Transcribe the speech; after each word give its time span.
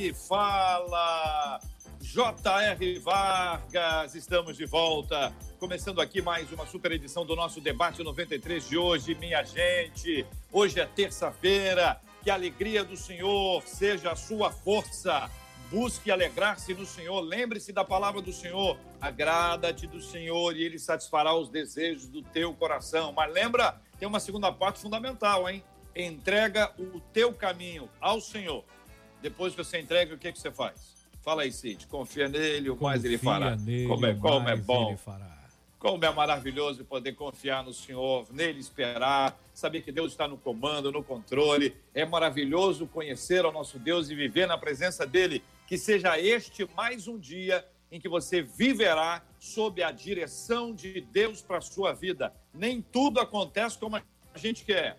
Aqui 0.00 0.14
fala 0.14 1.60
J.R. 2.00 2.98
Vargas. 3.00 4.14
Estamos 4.14 4.56
de 4.56 4.64
volta. 4.64 5.30
Começando 5.58 6.00
aqui 6.00 6.22
mais 6.22 6.50
uma 6.50 6.64
super 6.64 6.90
edição 6.92 7.26
do 7.26 7.36
nosso 7.36 7.60
debate 7.60 8.02
93 8.02 8.66
de 8.66 8.78
hoje, 8.78 9.14
minha 9.14 9.42
gente. 9.42 10.24
Hoje 10.50 10.80
é 10.80 10.86
terça-feira. 10.86 12.00
Que 12.22 12.30
a 12.30 12.34
alegria 12.34 12.82
do 12.82 12.96
Senhor 12.96 13.62
seja 13.66 14.12
a 14.12 14.16
sua 14.16 14.50
força. 14.50 15.30
Busque 15.70 16.10
alegrar-se 16.10 16.72
no 16.72 16.86
Senhor. 16.86 17.20
Lembre-se 17.20 17.70
da 17.70 17.84
palavra 17.84 18.22
do 18.22 18.32
Senhor. 18.32 18.78
Agrada-te 19.02 19.86
do 19.86 20.00
Senhor 20.00 20.56
e 20.56 20.62
ele 20.62 20.78
satisfará 20.78 21.34
os 21.34 21.50
desejos 21.50 22.06
do 22.06 22.22
teu 22.22 22.54
coração. 22.54 23.12
Mas 23.12 23.30
lembra, 23.30 23.78
tem 23.98 24.08
uma 24.08 24.18
segunda 24.18 24.50
parte 24.50 24.80
fundamental, 24.80 25.46
hein? 25.46 25.62
Entrega 25.94 26.72
o 26.78 27.00
teu 27.12 27.34
caminho 27.34 27.90
ao 28.00 28.18
Senhor. 28.18 28.64
Depois 29.22 29.54
que 29.54 29.62
você 29.62 29.78
entrega, 29.78 30.14
o 30.14 30.18
que, 30.18 30.32
que 30.32 30.38
você 30.38 30.50
faz? 30.50 30.94
Fala 31.22 31.42
aí, 31.42 31.52
Cid. 31.52 31.86
Confia 31.86 32.28
nele, 32.28 32.70
o 32.70 32.74
Confia 32.74 32.88
mais 32.88 33.04
ele 33.04 33.18
fará. 33.18 33.56
Nele, 33.56 33.86
como 33.86 34.06
é, 34.06 34.14
como 34.14 34.48
é 34.48 34.56
bom. 34.56 34.96
Fará. 34.96 35.38
Como 35.78 36.04
é 36.04 36.12
maravilhoso 36.12 36.84
poder 36.84 37.14
confiar 37.14 37.64
no 37.64 37.72
Senhor, 37.72 38.26
nele 38.30 38.60
esperar, 38.60 39.38
saber 39.54 39.80
que 39.80 39.90
Deus 39.90 40.12
está 40.12 40.28
no 40.28 40.36
comando, 40.36 40.92
no 40.92 41.02
controle. 41.02 41.74
É 41.94 42.04
maravilhoso 42.04 42.86
conhecer 42.86 43.46
o 43.46 43.52
nosso 43.52 43.78
Deus 43.78 44.10
e 44.10 44.14
viver 44.14 44.46
na 44.46 44.58
presença 44.58 45.06
dele. 45.06 45.42
Que 45.66 45.78
seja 45.78 46.18
este 46.18 46.68
mais 46.76 47.08
um 47.08 47.18
dia 47.18 47.64
em 47.90 47.98
que 47.98 48.08
você 48.08 48.42
viverá 48.42 49.22
sob 49.38 49.82
a 49.82 49.90
direção 49.90 50.74
de 50.74 51.00
Deus 51.00 51.40
para 51.42 51.58
a 51.58 51.62
sua 51.62 51.92
vida. 51.92 52.32
Nem 52.52 52.82
tudo 52.82 53.18
acontece 53.18 53.78
como 53.78 53.96
a 53.96 54.02
gente 54.36 54.64
quer. 54.64 54.96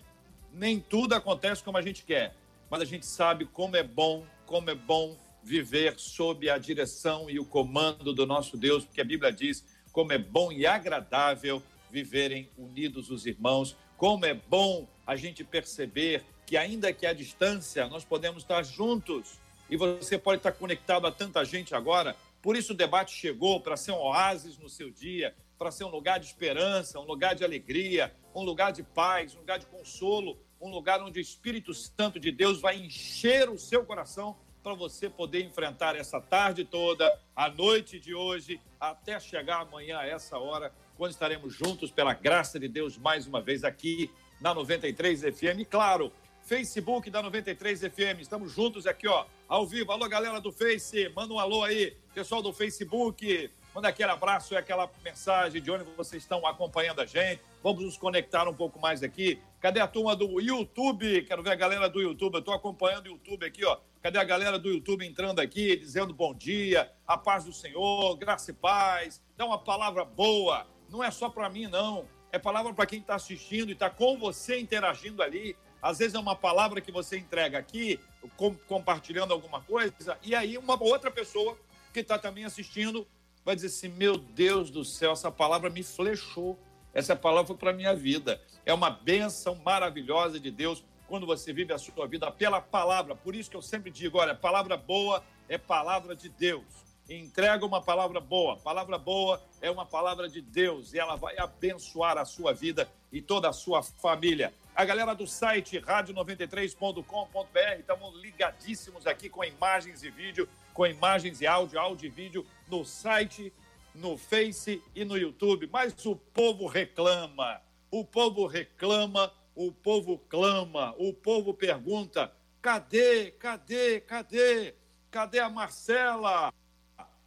Nem 0.52 0.80
tudo 0.80 1.14
acontece 1.14 1.62
como 1.62 1.78
a 1.78 1.82
gente 1.82 2.04
quer. 2.04 2.34
Mas 2.72 2.80
a 2.80 2.86
gente 2.86 3.04
sabe 3.04 3.44
como 3.44 3.76
é 3.76 3.82
bom, 3.82 4.24
como 4.46 4.70
é 4.70 4.74
bom 4.74 5.14
viver 5.42 5.92
sob 5.98 6.48
a 6.48 6.56
direção 6.56 7.28
e 7.28 7.38
o 7.38 7.44
comando 7.44 8.14
do 8.14 8.24
nosso 8.24 8.56
Deus, 8.56 8.82
porque 8.82 9.02
a 9.02 9.04
Bíblia 9.04 9.30
diz 9.30 9.62
como 9.92 10.10
é 10.10 10.16
bom 10.16 10.50
e 10.50 10.64
agradável 10.64 11.62
viverem 11.90 12.48
unidos 12.56 13.10
os 13.10 13.26
irmãos, 13.26 13.76
como 13.98 14.24
é 14.24 14.32
bom 14.32 14.88
a 15.06 15.16
gente 15.16 15.44
perceber 15.44 16.24
que, 16.46 16.56
ainda 16.56 16.94
que 16.94 17.04
à 17.04 17.12
distância, 17.12 17.86
nós 17.88 18.06
podemos 18.06 18.42
estar 18.42 18.62
juntos 18.62 19.38
e 19.68 19.76
você 19.76 20.16
pode 20.16 20.38
estar 20.38 20.52
conectado 20.52 21.06
a 21.06 21.12
tanta 21.12 21.44
gente 21.44 21.74
agora. 21.74 22.16
Por 22.40 22.56
isso 22.56 22.72
o 22.72 22.76
debate 22.76 23.14
chegou 23.14 23.60
para 23.60 23.76
ser 23.76 23.92
um 23.92 24.00
oásis 24.00 24.56
no 24.56 24.70
seu 24.70 24.90
dia, 24.90 25.34
para 25.58 25.70
ser 25.70 25.84
um 25.84 25.90
lugar 25.90 26.18
de 26.18 26.24
esperança, 26.24 26.98
um 26.98 27.04
lugar 27.04 27.34
de 27.34 27.44
alegria, 27.44 28.16
um 28.34 28.42
lugar 28.42 28.72
de 28.72 28.82
paz, 28.82 29.34
um 29.34 29.40
lugar 29.40 29.58
de 29.58 29.66
consolo, 29.66 30.38
um 30.62 30.70
lugar 30.70 31.02
onde 31.02 31.18
o 31.18 31.20
Espírito 31.20 31.74
Santo 31.74 32.20
de 32.20 32.30
Deus 32.30 32.60
vai 32.60 32.76
encher 32.76 33.50
o 33.50 33.58
seu 33.58 33.84
coração 33.84 34.36
para 34.62 34.74
você 34.74 35.10
poder 35.10 35.42
enfrentar 35.44 35.96
essa 35.96 36.20
tarde 36.20 36.64
toda, 36.64 37.12
a 37.34 37.50
noite 37.50 37.98
de 37.98 38.14
hoje, 38.14 38.60
até 38.78 39.18
chegar 39.18 39.62
amanhã 39.62 39.98
a 39.98 40.06
essa 40.06 40.38
hora, 40.38 40.72
quando 40.96 41.10
estaremos 41.10 41.52
juntos 41.52 41.90
pela 41.90 42.14
graça 42.14 42.60
de 42.60 42.68
Deus 42.68 42.96
mais 42.96 43.26
uma 43.26 43.40
vez 43.40 43.64
aqui 43.64 44.08
na 44.40 44.54
93 44.54 45.22
FM. 45.22 45.58
E 45.58 45.64
claro, 45.64 46.12
Facebook 46.44 47.10
da 47.10 47.20
93 47.20 47.80
FM. 47.80 48.20
Estamos 48.20 48.52
juntos 48.52 48.86
aqui, 48.86 49.08
ó, 49.08 49.26
ao 49.48 49.66
vivo. 49.66 49.90
Alô, 49.90 50.08
galera 50.08 50.40
do 50.40 50.52
Face, 50.52 51.08
manda 51.08 51.34
um 51.34 51.40
alô 51.40 51.64
aí, 51.64 51.96
pessoal 52.14 52.40
do 52.40 52.52
Facebook. 52.52 53.50
Manda 53.74 53.88
aquele 53.88 54.10
abraço 54.10 54.52
e 54.52 54.56
aquela 54.56 54.90
mensagem 55.02 55.62
de 55.62 55.70
onde 55.70 55.84
vocês 55.96 56.22
estão 56.22 56.46
acompanhando 56.46 57.00
a 57.00 57.06
gente. 57.06 57.40
Vamos 57.62 57.82
nos 57.82 57.96
conectar 57.96 58.46
um 58.46 58.52
pouco 58.52 58.78
mais 58.78 59.02
aqui. 59.02 59.40
Cadê 59.60 59.80
a 59.80 59.88
turma 59.88 60.14
do 60.14 60.38
YouTube? 60.40 61.22
Quero 61.22 61.42
ver 61.42 61.52
a 61.52 61.54
galera 61.54 61.88
do 61.88 62.02
YouTube. 62.02 62.34
Eu 62.34 62.40
estou 62.40 62.52
acompanhando 62.52 63.06
o 63.06 63.08
YouTube 63.08 63.46
aqui, 63.46 63.64
ó. 63.64 63.78
Cadê 64.02 64.18
a 64.18 64.24
galera 64.24 64.58
do 64.58 64.68
YouTube 64.68 65.06
entrando 65.06 65.40
aqui, 65.40 65.76
dizendo 65.76 66.12
bom 66.12 66.34
dia, 66.34 66.92
a 67.06 67.16
paz 67.16 67.44
do 67.44 67.52
Senhor, 67.52 68.14
graça 68.16 68.50
e 68.50 68.54
paz. 68.54 69.22
Dá 69.38 69.46
uma 69.46 69.58
palavra 69.58 70.04
boa. 70.04 70.66
Não 70.90 71.02
é 71.02 71.10
só 71.10 71.30
para 71.30 71.48
mim, 71.48 71.66
não. 71.66 72.06
É 72.30 72.38
palavra 72.38 72.74
para 72.74 72.84
quem 72.84 72.98
está 72.98 73.14
assistindo 73.14 73.70
e 73.70 73.72
está 73.72 73.88
com 73.88 74.18
você 74.18 74.60
interagindo 74.60 75.22
ali. 75.22 75.56
Às 75.80 75.98
vezes 75.98 76.14
é 76.14 76.18
uma 76.18 76.36
palavra 76.36 76.80
que 76.80 76.92
você 76.92 77.16
entrega 77.16 77.58
aqui, 77.58 77.98
com, 78.36 78.54
compartilhando 78.54 79.32
alguma 79.32 79.62
coisa, 79.62 80.18
e 80.22 80.34
aí 80.34 80.56
uma 80.56 80.80
outra 80.80 81.10
pessoa 81.10 81.58
que 81.92 82.00
está 82.00 82.18
também 82.18 82.44
assistindo 82.44 83.06
vai 83.44 83.54
dizer 83.54 83.68
assim: 83.68 83.88
Meu 83.88 84.16
Deus 84.16 84.70
do 84.70 84.84
céu, 84.84 85.12
essa 85.12 85.30
palavra 85.30 85.70
me 85.70 85.82
flechou. 85.82 86.58
Essa 86.94 87.16
palavra 87.16 87.46
foi 87.46 87.56
para 87.56 87.70
a 87.70 87.74
minha 87.74 87.94
vida. 87.94 88.40
É 88.66 88.74
uma 88.74 88.90
bênção 88.90 89.54
maravilhosa 89.54 90.38
de 90.38 90.50
Deus 90.50 90.84
quando 91.08 91.26
você 91.26 91.52
vive 91.52 91.72
a 91.72 91.78
sua 91.78 92.06
vida 92.06 92.30
pela 92.30 92.60
palavra. 92.60 93.14
Por 93.14 93.34
isso 93.34 93.50
que 93.50 93.56
eu 93.56 93.62
sempre 93.62 93.90
digo: 93.90 94.18
olha, 94.18 94.34
palavra 94.34 94.76
boa 94.76 95.22
é 95.48 95.56
palavra 95.58 96.14
de 96.14 96.28
Deus. 96.28 96.64
Entrega 97.08 97.66
uma 97.66 97.82
palavra 97.82 98.20
boa. 98.20 98.56
Palavra 98.58 98.96
boa 98.96 99.42
é 99.60 99.70
uma 99.70 99.84
palavra 99.84 100.28
de 100.28 100.40
Deus 100.40 100.94
e 100.94 100.98
ela 100.98 101.16
vai 101.16 101.36
abençoar 101.38 102.16
a 102.16 102.24
sua 102.24 102.54
vida 102.54 102.88
e 103.10 103.20
toda 103.20 103.48
a 103.48 103.52
sua 103.52 103.82
família. 103.82 104.54
A 104.74 104.84
galera 104.86 105.14
do 105.14 105.26
site 105.26 105.78
rádio93.com.br, 105.80 107.78
estamos 107.78 108.14
ligadíssimos 108.22 109.06
aqui 109.06 109.28
com 109.28 109.44
imagens 109.44 110.02
e 110.02 110.10
vídeo, 110.10 110.48
com 110.72 110.86
imagens 110.86 111.40
e 111.40 111.46
áudio, 111.46 111.78
áudio 111.78 112.06
e 112.06 112.10
vídeo 112.10 112.46
no 112.68 112.84
site, 112.84 113.52
no 113.94 114.16
Face 114.16 114.82
e 114.94 115.04
no 115.04 115.16
YouTube. 115.16 115.68
Mas 115.72 116.06
o 116.06 116.16
povo 116.16 116.66
reclama, 116.66 117.60
o 117.90 118.04
povo 118.04 118.46
reclama 118.46 119.32
o 119.54 119.70
povo 119.70 120.18
clama, 120.28 120.94
o 120.98 121.12
povo 121.12 121.54
pergunta: 121.54 122.32
cadê, 122.60 123.30
cadê, 123.32 124.00
cadê? 124.00 124.74
Cadê 125.10 125.40
a 125.40 125.50
Marcela? 125.50 126.52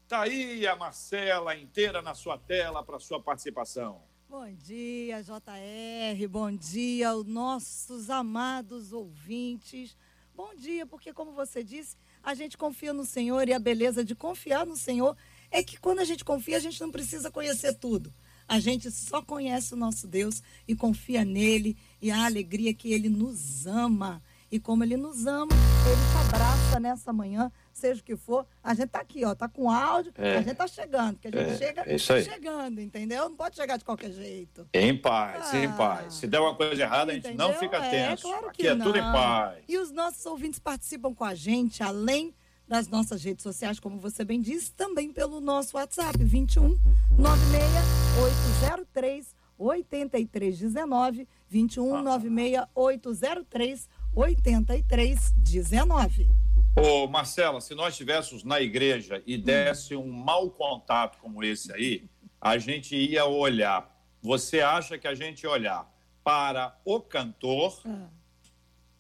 Tá 0.08 0.22
aí 0.22 0.66
a 0.68 0.76
Marcela 0.76 1.56
inteira 1.56 2.02
na 2.02 2.14
sua 2.14 2.38
tela 2.38 2.84
para 2.84 3.00
sua 3.00 3.22
participação. 3.22 4.02
Bom 4.28 4.52
dia, 4.54 5.22
JR. 5.22 6.28
Bom 6.28 6.52
dia 6.52 7.14
nossos 7.26 8.10
amados 8.10 8.92
ouvintes. 8.92 9.96
Bom 10.36 10.54
dia, 10.56 10.86
porque 10.86 11.14
como 11.14 11.32
você 11.32 11.64
disse, 11.64 11.96
a 12.26 12.34
gente 12.34 12.58
confia 12.58 12.92
no 12.92 13.06
Senhor 13.06 13.48
e 13.48 13.54
a 13.54 13.60
beleza 13.60 14.04
de 14.04 14.16
confiar 14.16 14.66
no 14.66 14.76
Senhor 14.76 15.16
é 15.52 15.62
que 15.62 15.80
quando 15.80 16.00
a 16.00 16.04
gente 16.04 16.26
confia, 16.26 16.58
a 16.58 16.60
gente 16.60 16.82
não 16.82 16.92
precisa 16.92 17.30
conhecer 17.30 17.76
tudo. 17.76 18.12
A 18.48 18.60
gente 18.60 18.90
só 18.90 19.22
conhece 19.22 19.76
o 19.76 19.78
nosso 19.78 20.08
Deus 20.08 20.42
e 20.68 20.76
confia 20.76 21.24
nele 21.24 21.78
e 22.02 22.10
a 22.10 22.26
alegria 22.26 22.74
que 22.74 22.92
ele 22.92 23.10
nos 23.10 23.68
ama. 23.68 24.24
E 24.52 24.60
como 24.60 24.84
ele 24.84 24.98
nos 24.98 25.28
ama, 25.28 25.54
ele 25.54 26.02
te 26.12 26.28
abraça 26.28 26.80
nessa 26.80 27.14
manhã, 27.14 27.52
seja 27.78 28.02
o 28.02 28.04
que 28.04 28.16
for. 28.16 28.48
A 28.64 28.74
gente 28.74 28.90
tá 28.90 29.00
aqui, 29.00 29.24
ó, 29.26 29.36
tá 29.36 29.48
com 29.48 29.70
áudio, 29.70 30.12
é, 30.18 30.38
a 30.38 30.42
gente 30.42 30.56
tá 30.56 30.66
chegando, 30.68 31.20
que 31.20 31.28
a 31.28 31.32
gente 31.32 31.52
é, 31.52 31.58
chega 31.58 31.84
é 31.86 31.98
chegando, 32.24 32.82
entendeu? 32.82 33.30
Não 33.30 33.36
pode 33.36 33.56
chegar 33.56 33.78
de 33.78 33.86
qualquer 33.86 34.12
jeito. 34.12 34.68
Em 34.74 34.98
paz, 34.98 35.54
ah, 35.54 35.58
em 35.58 35.72
paz. 35.74 36.16
Se 36.16 36.26
der 36.28 36.40
uma 36.40 36.56
coisa 36.56 36.82
errada, 36.82 37.14
entendeu? 37.14 37.46
a 37.46 37.50
gente 37.50 37.54
não 37.54 37.60
fica 37.60 37.78
é, 37.86 37.90
tenso. 37.90 38.28
É, 38.28 38.32
claro 38.32 38.52
que 38.52 38.68
aqui 38.68 38.82
é 38.82 38.84
tudo 38.84 38.98
em 38.98 39.02
paz. 39.02 39.64
E 39.68 39.78
os 39.78 39.92
nossos 39.92 40.26
ouvintes 40.26 40.58
participam 40.60 41.14
com 41.14 41.24
a 41.24 41.36
gente, 41.36 41.84
além 41.84 42.34
das 42.68 42.88
nossas 42.88 43.24
redes 43.24 43.44
sociais, 43.44 43.80
como 43.80 44.00
você 44.00 44.26
bem 44.26 44.42
disse, 44.42 44.72
também 44.72 45.12
pelo 45.12 45.40
nosso 45.40 45.78
WhatsApp, 45.78 46.18
21 46.24 46.80
96803 47.18 49.36
8319 49.58 51.28
21 51.48 52.02
96803 52.02 53.88
8319. 54.14 56.45
Ô, 56.76 57.08
Marcela, 57.08 57.62
se 57.62 57.74
nós 57.74 57.94
estivéssemos 57.94 58.44
na 58.44 58.60
igreja 58.60 59.24
e 59.26 59.38
desse 59.38 59.96
um 59.96 60.12
mau 60.12 60.50
contato 60.50 61.18
como 61.20 61.44
esse 61.44 61.72
aí, 61.72 62.10
a 62.40 62.58
gente 62.58 62.96
ia 62.96 63.26
olhar. 63.26 63.96
Você 64.22 64.60
acha 64.60 64.98
que 64.98 65.08
a 65.08 65.16
gente 65.16 65.44
ia 65.44 65.50
olhar 65.50 65.90
para 66.24 66.78
o 66.84 67.00
cantor, 67.00 67.80
ah. 67.86 68.10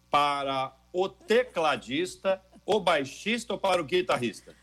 para 0.09 0.75
o 0.93 1.09
tecladista 1.09 2.41
o 2.65 2.79
baixista 2.79 3.53
ou 3.53 3.59
para 3.59 3.81
o 3.81 3.85
guitarrista? 3.85 4.55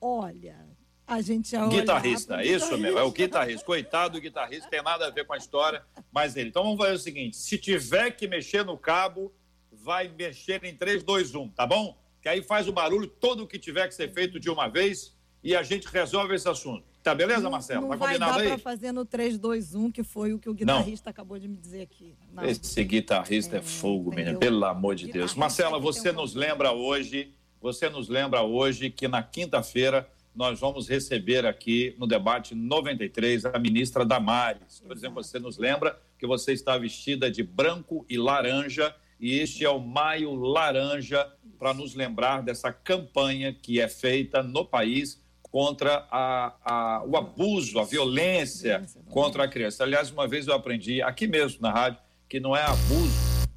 Olha, 0.00 0.66
a 1.06 1.20
gente 1.22 1.50
já 1.50 1.66
Guitarrista, 1.68 2.44
isso 2.44 2.76
mesmo, 2.76 2.98
é 2.98 3.02
o 3.02 3.10
guitarrista. 3.10 3.64
Coitado 3.64 4.14
do 4.14 4.20
guitarrista, 4.20 4.68
tem 4.68 4.82
nada 4.82 5.06
a 5.06 5.10
ver 5.10 5.24
com 5.24 5.32
a 5.32 5.36
história, 5.36 5.84
mas 6.12 6.36
ele. 6.36 6.50
Então 6.50 6.64
vamos 6.64 6.78
fazer 6.78 6.94
o 6.94 6.98
seguinte: 6.98 7.36
se 7.36 7.56
tiver 7.56 8.10
que 8.10 8.26
mexer 8.26 8.64
no 8.64 8.76
cabo, 8.76 9.32
vai 9.70 10.08
mexer 10.08 10.62
em 10.64 10.76
3, 10.76 11.02
2, 11.02 11.34
1, 11.34 11.48
tá 11.50 11.66
bom? 11.66 11.96
Que 12.26 12.30
aí 12.30 12.42
faz 12.42 12.66
o 12.66 12.72
barulho 12.72 13.06
todo 13.06 13.44
o 13.44 13.46
que 13.46 13.56
tiver 13.56 13.86
que 13.86 13.94
ser 13.94 14.12
feito 14.12 14.40
de 14.40 14.50
uma 14.50 14.66
vez 14.66 15.14
e 15.44 15.54
a 15.54 15.62
gente 15.62 15.86
resolve 15.86 16.34
esse 16.34 16.48
assunto. 16.48 16.82
Tá 17.00 17.14
beleza, 17.14 17.48
Marcelo? 17.48 17.82
Não, 17.82 17.90
não 17.90 17.96
tá 17.96 18.04
vai 18.04 18.14
combinado 18.14 18.38
dar 18.38 18.40
aí? 18.40 18.48
pra 18.48 18.58
fazer 18.58 18.90
no 18.90 19.04
3, 19.04 19.38
2, 19.38 19.76
1, 19.76 19.92
que 19.92 20.02
foi 20.02 20.32
o 20.32 20.38
que 20.40 20.50
o 20.50 20.54
guitarrista 20.54 21.08
acabou 21.08 21.38
de 21.38 21.46
me 21.46 21.56
dizer 21.56 21.82
aqui. 21.82 22.16
Não. 22.32 22.44
Esse 22.44 22.82
guitarrista 22.82 23.54
é, 23.54 23.58
É, 23.60 23.62
fogo, 23.62 24.08
entendeu? 24.08 24.24
menino. 24.24 24.40
Pelo 24.40 24.64
amor 24.64 24.96
de 24.96 25.06
Deus. 25.06 25.36
Marcela, 25.36 25.78
você 25.78 26.10
um 26.10 26.14
nos 26.14 26.32
problema. 26.32 26.52
lembra 26.52 26.72
hoje, 26.72 27.32
você 27.60 27.88
nos 27.88 28.08
lembra 28.08 28.42
hoje 28.42 28.90
que 28.90 29.06
na 29.06 29.22
quinta-feira 29.22 30.10
nós 30.34 30.58
vamos 30.58 30.88
receber 30.88 31.46
aqui 31.46 31.94
no 31.96 32.08
debate 32.08 32.56
93 32.56 33.44
a 33.44 33.56
ministra 33.56 34.04
Damares. 34.04 34.80
Por 34.84 34.96
exemplo, 34.96 35.22
você 35.22 35.38
nos 35.38 35.58
lembra 35.58 35.96
que 36.18 36.26
você 36.26 36.52
está 36.52 36.76
vestida 36.76 37.30
de 37.30 37.44
branco 37.44 38.04
e 38.08 38.18
laranja 38.18 38.92
e 39.18 39.38
este 39.38 39.64
é 39.64 39.70
o 39.70 39.78
Maio 39.80 40.34
Laranja 40.34 41.26
para 41.58 41.72
nos 41.72 41.94
lembrar 41.94 42.42
dessa 42.42 42.72
campanha 42.72 43.52
que 43.52 43.80
é 43.80 43.88
feita 43.88 44.42
no 44.42 44.64
país 44.64 45.20
contra 45.42 46.06
a- 46.10 46.54
a- 46.62 47.02
o 47.06 47.16
abuso, 47.16 47.78
a 47.78 47.84
violência 47.84 48.74
doméstica. 48.78 49.04
contra 49.10 49.44
a 49.44 49.48
criança. 49.48 49.84
Aliás, 49.84 50.10
uma 50.10 50.28
vez 50.28 50.46
eu 50.46 50.54
aprendi 50.54 51.00
aqui 51.00 51.26
mesmo 51.26 51.62
na 51.62 51.70
rádio 51.72 51.98
que 52.28 52.38
não 52.38 52.54
é 52.54 52.62
abuso, 52.62 53.48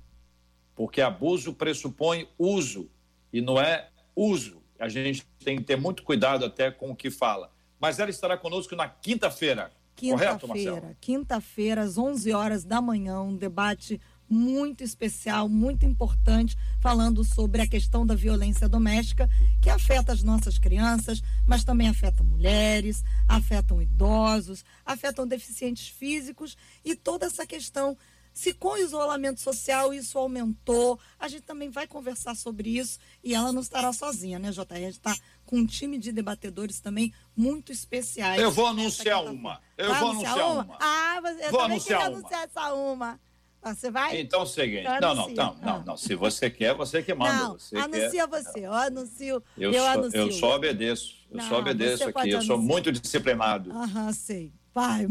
porque 0.75 1.01
abuso 1.01 1.53
pressupõe 1.53 2.27
uso 2.37 2.89
e 3.33 3.41
não 3.41 3.59
é 3.59 3.89
uso. 4.15 4.61
A 4.79 4.87
gente 4.87 5.25
tem 5.43 5.57
que 5.57 5.63
ter 5.63 5.75
muito 5.75 6.03
cuidado 6.03 6.45
até 6.45 6.71
com 6.71 6.91
o 6.91 6.95
que 6.95 7.11
fala. 7.11 7.51
Mas 7.79 7.99
ela 7.99 8.09
estará 8.09 8.37
conosco 8.37 8.75
na 8.75 8.87
quinta-feira. 8.87 9.71
Correto, 9.99 10.47
Marcelo? 10.47 10.75
Quinta-feira, 10.77 10.97
quinta-feira, 11.01 11.81
às 11.81 11.97
11 11.97 12.31
horas 12.31 12.63
da 12.63 12.81
manhã, 12.81 13.19
um 13.21 13.35
debate 13.35 13.99
muito 14.29 14.83
especial, 14.83 15.49
muito 15.49 15.85
importante, 15.85 16.55
falando 16.79 17.23
sobre 17.23 17.61
a 17.61 17.67
questão 17.67 18.05
da 18.05 18.13
violência 18.13 18.69
doméstica, 18.69 19.29
que 19.61 19.69
afeta 19.69 20.13
as 20.13 20.21
nossas 20.21 20.59
crianças, 20.59 21.21
mas 21.47 21.63
também 21.63 21.89
afeta 21.89 22.23
mulheres, 22.23 23.03
afetam 23.27 23.81
idosos, 23.81 24.63
afetam 24.85 25.27
deficientes 25.27 25.87
físicos 25.87 26.55
e 26.85 26.95
toda 26.95 27.25
essa 27.25 27.45
questão. 27.45 27.97
Se 28.31 28.53
com 28.53 28.69
o 28.69 28.77
isolamento 28.77 29.41
social 29.41 29.93
isso 29.93 30.17
aumentou, 30.17 30.99
a 31.19 31.27
gente 31.27 31.41
também 31.41 31.69
vai 31.69 31.87
conversar 31.87 32.35
sobre 32.35 32.69
isso 32.77 32.99
e 33.23 33.33
ela 33.33 33.51
não 33.51 33.61
estará 33.61 33.91
sozinha, 33.91 34.39
né, 34.39 34.51
JR? 34.51 34.65
A 34.69 34.75
gente 34.77 34.91
está 34.91 35.17
com 35.45 35.57
um 35.57 35.65
time 35.65 35.97
de 35.97 36.11
debatedores 36.11 36.79
também 36.79 37.11
muito 37.35 37.71
especiais. 37.71 38.39
Eu 38.39 38.51
vou 38.51 38.67
anunciar 38.67 39.25
uma. 39.25 39.59
Eu 39.75 39.93
vou 39.93 40.11
anunciar 40.11 40.37
uma. 40.37 40.77
Ah, 40.79 41.19
você, 41.21 41.45
eu 41.45 41.51
Vou 41.51 41.59
também 41.59 41.75
anunciar 41.75 41.99
queria 41.99 42.11
uma. 42.11 42.19
anunciar 42.19 42.43
essa 42.43 42.73
uma. 42.73 43.19
Ah, 43.61 43.73
Você 43.75 43.91
vai? 43.91 44.19
Então 44.21 44.39
é 44.39 44.43
o 44.43 44.45
seguinte. 44.45 44.83
Não, 45.01 45.13
não, 45.13 45.15
não, 45.15 45.33
não, 45.33 45.57
Ah. 45.61 45.83
não. 45.85 45.97
Se 45.97 46.15
você 46.15 46.49
quer, 46.49 46.73
você 46.73 47.03
que 47.03 47.13
manda. 47.13 47.33
não, 47.33 47.59
você 47.59 47.77
anuncia 47.77 48.09
quer. 48.09 48.27
você. 48.27 48.59
Eu 48.65 48.73
anuncio. 48.73 49.43
Eu, 49.57 49.73
Eu, 49.73 49.81
só, 49.83 49.89
anuncio. 49.91 50.17
eu 50.19 50.31
só 50.31 50.55
obedeço. 50.55 51.15
Eu 51.29 51.37
Não, 51.37 51.49
só 51.49 51.59
obedeço 51.59 52.03
aqui. 52.09 52.29
Eu 52.29 52.41
sou 52.41 52.57
muito 52.57 52.91
disciplinado. 52.91 53.71
Aham, 53.71 54.11
sei. 54.13 54.53
Vai. 54.73 55.05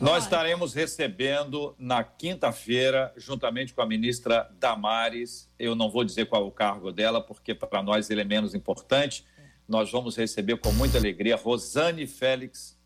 Nós 0.00 0.24
estaremos 0.24 0.74
recebendo 0.74 1.74
na 1.78 2.02
quinta-feira, 2.04 3.12
juntamente 3.16 3.72
com 3.72 3.80
a 3.80 3.86
ministra 3.86 4.50
Damares, 4.58 5.48
eu 5.58 5.74
não 5.74 5.90
vou 5.90 6.04
dizer 6.04 6.26
qual 6.26 6.42
é 6.42 6.46
o 6.46 6.50
cargo 6.50 6.92
dela, 6.92 7.20
porque 7.20 7.54
para 7.54 7.82
nós 7.82 8.10
ele 8.10 8.20
é 8.20 8.24
menos 8.24 8.54
importante. 8.54 9.24
Nós 9.66 9.90
vamos 9.90 10.16
receber 10.16 10.58
com 10.58 10.72
muita 10.72 10.98
alegria 10.98 11.36
Rosane 11.36 12.06
Félix. 12.06 12.76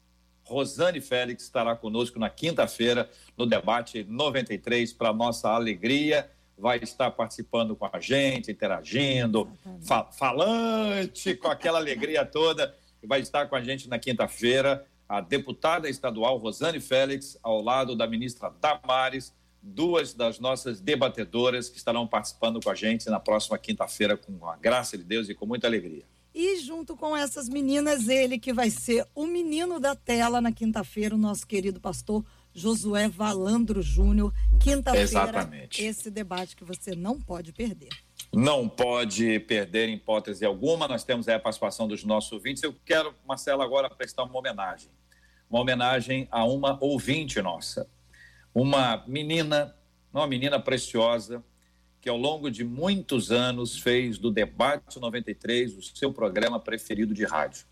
Rosane 0.46 1.00
Félix 1.00 1.42
estará 1.44 1.74
conosco 1.76 2.18
na 2.18 2.30
quinta-feira 2.30 3.10
no 3.36 3.44
debate 3.46 4.04
93, 4.08 4.92
para 4.92 5.12
nossa 5.12 5.50
alegria. 5.50 6.30
Vai 6.58 6.78
estar 6.78 7.10
participando 7.10 7.76
com 7.76 7.88
a 7.92 8.00
gente, 8.00 8.50
interagindo, 8.50 9.46
fa- 9.82 10.04
falante, 10.10 11.34
com 11.34 11.48
aquela 11.48 11.78
alegria 11.78 12.24
toda. 12.24 12.74
E 13.02 13.06
vai 13.06 13.20
estar 13.20 13.46
com 13.46 13.56
a 13.56 13.62
gente 13.62 13.88
na 13.88 13.98
quinta-feira 13.98 14.86
a 15.08 15.20
deputada 15.20 15.88
estadual 15.88 16.36
Rosane 16.38 16.80
Félix, 16.80 17.38
ao 17.42 17.60
lado 17.62 17.94
da 17.94 18.06
ministra 18.06 18.50
Damares, 18.60 19.32
duas 19.62 20.14
das 20.14 20.38
nossas 20.40 20.80
debatedoras 20.80 21.68
que 21.68 21.76
estarão 21.76 22.06
participando 22.06 22.60
com 22.60 22.70
a 22.70 22.74
gente 22.74 23.08
na 23.10 23.20
próxima 23.20 23.58
quinta-feira, 23.58 24.16
com 24.16 24.48
a 24.48 24.56
graça 24.56 24.96
de 24.96 25.04
Deus 25.04 25.28
e 25.28 25.34
com 25.34 25.44
muita 25.46 25.66
alegria. 25.66 26.04
E 26.38 26.58
junto 26.58 26.94
com 26.94 27.16
essas 27.16 27.48
meninas, 27.48 28.10
ele 28.10 28.38
que 28.38 28.52
vai 28.52 28.68
ser 28.68 29.06
o 29.14 29.24
menino 29.24 29.80
da 29.80 29.96
tela 29.96 30.38
na 30.38 30.52
quinta-feira, 30.52 31.14
o 31.14 31.18
nosso 31.18 31.46
querido 31.46 31.80
pastor 31.80 32.22
Josué 32.52 33.08
Valandro 33.08 33.80
Júnior. 33.80 34.34
Quinta-feira, 34.60 35.48
esse 35.78 36.10
debate 36.10 36.54
que 36.54 36.62
você 36.62 36.94
não 36.94 37.18
pode 37.18 37.54
perder. 37.54 37.88
Não 38.34 38.68
pode 38.68 39.40
perder 39.40 39.88
em 39.88 39.94
hipótese 39.94 40.44
alguma. 40.44 40.86
Nós 40.86 41.04
temos 41.04 41.26
aí 41.26 41.36
a 41.36 41.40
participação 41.40 41.88
dos 41.88 42.04
nossos 42.04 42.30
ouvintes. 42.32 42.62
Eu 42.62 42.76
quero, 42.84 43.14
Marcela, 43.26 43.64
agora 43.64 43.88
prestar 43.88 44.24
uma 44.24 44.38
homenagem. 44.38 44.90
Uma 45.48 45.60
homenagem 45.60 46.28
a 46.30 46.44
uma 46.44 46.76
ouvinte 46.82 47.40
nossa. 47.40 47.88
Uma 48.52 49.02
menina, 49.06 49.74
uma 50.12 50.26
menina 50.26 50.60
preciosa, 50.60 51.42
que 52.06 52.10
ao 52.10 52.16
longo 52.16 52.48
de 52.48 52.62
muitos 52.62 53.32
anos 53.32 53.80
fez 53.80 54.16
do 54.16 54.30
Debate 54.30 55.00
93 55.00 55.76
o 55.76 55.82
seu 55.82 56.12
programa 56.12 56.60
preferido 56.60 57.12
de 57.12 57.24
rádio. 57.24 57.66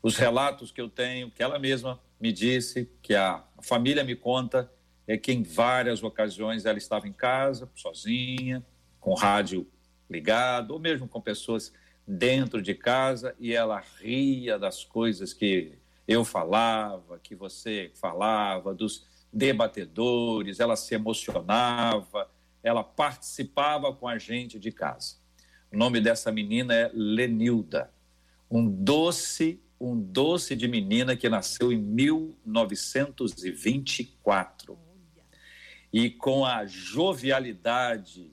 Os 0.00 0.16
relatos 0.16 0.70
que 0.70 0.80
eu 0.80 0.88
tenho, 0.88 1.32
que 1.32 1.42
ela 1.42 1.58
mesma 1.58 1.98
me 2.20 2.30
disse, 2.30 2.88
que 3.02 3.12
a 3.12 3.42
família 3.60 4.04
me 4.04 4.14
conta, 4.14 4.72
é 5.04 5.16
que 5.16 5.32
em 5.32 5.42
várias 5.42 6.00
ocasiões 6.00 6.64
ela 6.64 6.78
estava 6.78 7.08
em 7.08 7.12
casa, 7.12 7.68
sozinha, 7.74 8.64
com 9.00 9.14
rádio 9.14 9.66
ligado, 10.08 10.70
ou 10.70 10.78
mesmo 10.78 11.08
com 11.08 11.20
pessoas 11.20 11.72
dentro 12.06 12.62
de 12.62 12.72
casa, 12.72 13.34
e 13.36 13.52
ela 13.52 13.82
ria 13.98 14.60
das 14.60 14.84
coisas 14.84 15.32
que 15.32 15.72
eu 16.06 16.24
falava, 16.24 17.18
que 17.18 17.34
você 17.34 17.90
falava, 17.94 18.72
dos 18.72 19.08
debatedores, 19.32 20.60
ela 20.60 20.76
se 20.76 20.94
emocionava, 20.94 22.30
ela 22.62 22.84
participava 22.84 23.94
com 23.94 24.06
a 24.06 24.18
gente 24.18 24.58
de 24.58 24.70
casa. 24.70 25.14
O 25.72 25.76
nome 25.76 26.00
dessa 26.00 26.32
menina 26.32 26.74
é 26.74 26.90
Lenilda, 26.92 27.92
um 28.50 28.68
doce, 28.68 29.62
um 29.80 29.96
doce 29.98 30.56
de 30.56 30.66
menina 30.66 31.16
que 31.16 31.28
nasceu 31.28 31.72
em 31.72 31.78
1924 31.78 34.76
e 35.92 36.10
com 36.10 36.44
a 36.44 36.66
jovialidade 36.66 38.32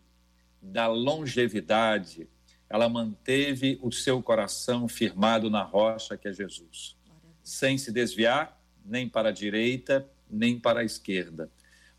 da 0.61 0.87
longevidade, 0.87 2.27
ela 2.69 2.89
manteve 2.89 3.79
o 3.81 3.91
seu 3.91 4.21
coração 4.21 4.87
firmado 4.87 5.49
na 5.49 5.63
rocha 5.63 6.17
que 6.17 6.27
é 6.27 6.33
Jesus, 6.33 6.95
sem 7.43 7.77
se 7.77 7.91
desviar 7.91 8.59
nem 8.85 9.07
para 9.07 9.29
a 9.29 9.31
direita 9.31 10.07
nem 10.29 10.59
para 10.59 10.81
a 10.81 10.83
esquerda, 10.83 11.49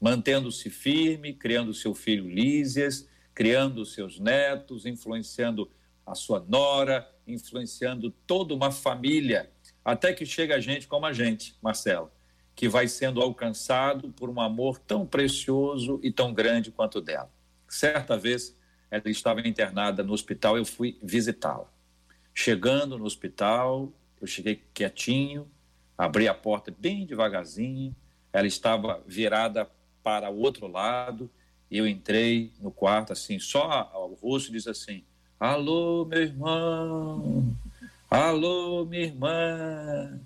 mantendo-se 0.01 0.71
firme, 0.71 1.33
criando 1.33 1.75
seu 1.75 1.95
filho 1.95 2.29
Lísias, 2.29 3.09
criando 3.35 3.85
seus 3.85 4.19
netos, 4.19 4.87
influenciando 4.87 5.71
a 6.07 6.15
sua 6.15 6.41
nora, 6.41 7.09
influenciando 7.27 8.11
toda 8.27 8.55
uma 8.55 8.71
família, 8.71 9.51
até 9.85 10.13
que 10.13 10.25
chega 10.25 10.57
a 10.57 10.61
gente 10.61 10.87
como 10.87 11.07
a 11.07 11.13
gente, 11.13 11.57
Marcelo, 11.63 12.11
que 12.55 12.69
vai 12.69 12.89
sendo 12.89 13.21
alcançado 13.21 14.11
por 14.11 14.29
um 14.29 14.41
amor 14.41 14.79
tão 14.79 15.07
precioso 15.07 16.01
e 16.03 16.11
tão 16.11 16.33
grande 16.33 16.71
quanto 16.71 17.01
dela. 17.01 17.31
Certa 17.69 18.17
vez, 18.17 18.57
ela 18.91 19.03
estava 19.07 19.47
internada 19.47 20.03
no 20.03 20.13
hospital, 20.13 20.57
eu 20.57 20.65
fui 20.65 20.99
visitá-la. 21.03 21.71
Chegando 22.35 22.99
no 22.99 23.05
hospital, 23.05 23.93
eu 24.21 24.27
cheguei 24.27 24.63
quietinho, 24.73 25.51
abri 25.97 26.27
a 26.27 26.35
porta 26.35 26.75
bem 26.77 27.07
devagarzinho, 27.07 27.95
ela 28.33 28.47
estava 28.47 29.03
virada 29.07 29.71
para 30.09 30.31
o 30.31 30.39
outro 30.39 30.67
lado, 30.67 31.31
eu 31.71 31.87
entrei 31.87 32.51
no 32.63 32.71
quarto 32.71 33.13
assim, 33.13 33.39
só 33.39 33.93
o 33.95 34.15
rosto 34.15 34.51
diz 34.51 34.67
assim: 34.67 35.05
Alô, 35.39 36.07
meu 36.07 36.23
irmão! 36.23 37.55
Alô, 38.09 38.87
minha 38.87 39.03
irmã! 39.03 40.19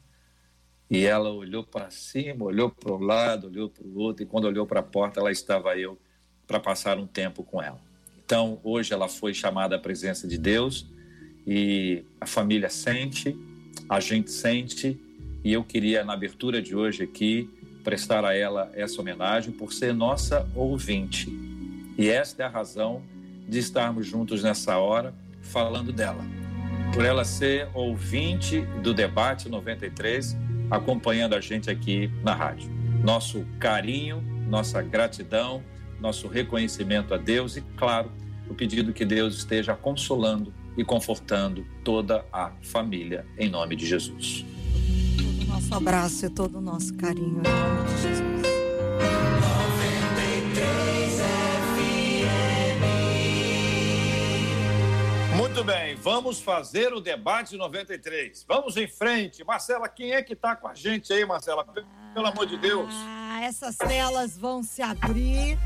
E 0.88 1.04
ela 1.04 1.30
olhou 1.30 1.64
para 1.64 1.90
cima, 1.90 2.44
olhou 2.44 2.70
para 2.70 2.92
o 2.92 2.96
lado, 2.96 3.48
olhou 3.48 3.68
para 3.68 3.84
o 3.84 3.98
outro, 3.98 4.22
e 4.22 4.26
quando 4.26 4.44
olhou 4.44 4.64
para 4.64 4.78
a 4.78 4.84
porta, 4.84 5.20
lá 5.20 5.32
estava 5.32 5.76
eu 5.76 5.98
para 6.46 6.60
passar 6.60 6.96
um 6.96 7.06
tempo 7.06 7.42
com 7.42 7.60
ela. 7.60 7.80
Então, 8.24 8.60
hoje 8.62 8.94
ela 8.94 9.08
foi 9.08 9.34
chamada 9.34 9.74
à 9.74 9.80
presença 9.80 10.28
de 10.28 10.38
Deus 10.38 10.86
e 11.44 12.04
a 12.20 12.26
família 12.26 12.70
sente, 12.70 13.36
a 13.88 13.98
gente 13.98 14.30
sente, 14.30 14.96
e 15.42 15.52
eu 15.52 15.64
queria, 15.64 16.04
na 16.04 16.12
abertura 16.12 16.62
de 16.62 16.72
hoje 16.72 17.02
aqui, 17.02 17.50
prestar 17.82 18.24
a 18.24 18.34
ela 18.34 18.70
essa 18.74 19.00
homenagem 19.00 19.52
por 19.52 19.72
ser 19.72 19.92
nossa 19.92 20.48
ouvinte. 20.54 21.30
E 21.98 22.08
esta 22.08 22.42
é 22.42 22.46
a 22.46 22.48
razão 22.48 23.02
de 23.48 23.58
estarmos 23.58 24.06
juntos 24.06 24.42
nessa 24.42 24.78
hora 24.78 25.14
falando 25.40 25.92
dela. 25.92 26.24
Por 26.94 27.04
ela 27.04 27.24
ser 27.24 27.68
ouvinte 27.74 28.60
do 28.82 28.94
Debate 28.94 29.48
93, 29.48 30.36
acompanhando 30.70 31.34
a 31.34 31.40
gente 31.40 31.70
aqui 31.70 32.10
na 32.22 32.34
rádio. 32.34 32.70
Nosso 33.02 33.46
carinho, 33.58 34.22
nossa 34.48 34.80
gratidão, 34.82 35.62
nosso 36.00 36.28
reconhecimento 36.28 37.14
a 37.14 37.16
Deus 37.16 37.56
e, 37.56 37.62
claro, 37.76 38.10
o 38.48 38.54
pedido 38.54 38.92
que 38.92 39.04
Deus 39.04 39.36
esteja 39.36 39.74
consolando 39.74 40.52
e 40.76 40.84
confortando 40.84 41.64
toda 41.84 42.24
a 42.32 42.52
família, 42.60 43.26
em 43.38 43.48
nome 43.48 43.76
de 43.76 43.86
Jesus. 43.86 44.44
Nosso 45.52 45.74
abraço 45.74 46.24
e 46.24 46.30
todo 46.30 46.56
o 46.56 46.60
nosso 46.62 46.94
carinho, 46.94 47.40
em 47.40 47.42
nome 47.42 47.94
de 47.94 48.02
Jesus. 48.02 48.42
Muito 55.36 55.62
bem, 55.62 55.94
vamos 55.96 56.40
fazer 56.40 56.94
o 56.94 57.00
debate 57.00 57.56
93. 57.56 58.44
Vamos 58.48 58.78
em 58.78 58.88
frente. 58.88 59.44
Marcela, 59.44 59.88
quem 59.88 60.12
é 60.12 60.22
que 60.22 60.32
está 60.32 60.56
com 60.56 60.66
a 60.66 60.74
gente 60.74 61.12
aí, 61.12 61.26
Marcela? 61.26 61.64
Pelo 62.14 62.26
amor 62.26 62.46
de 62.46 62.56
Deus. 62.56 62.88
Ah, 62.90 63.42
essas 63.42 63.76
telas 63.76 64.36
vão 64.38 64.62
se 64.62 64.80
abrir 64.80 65.58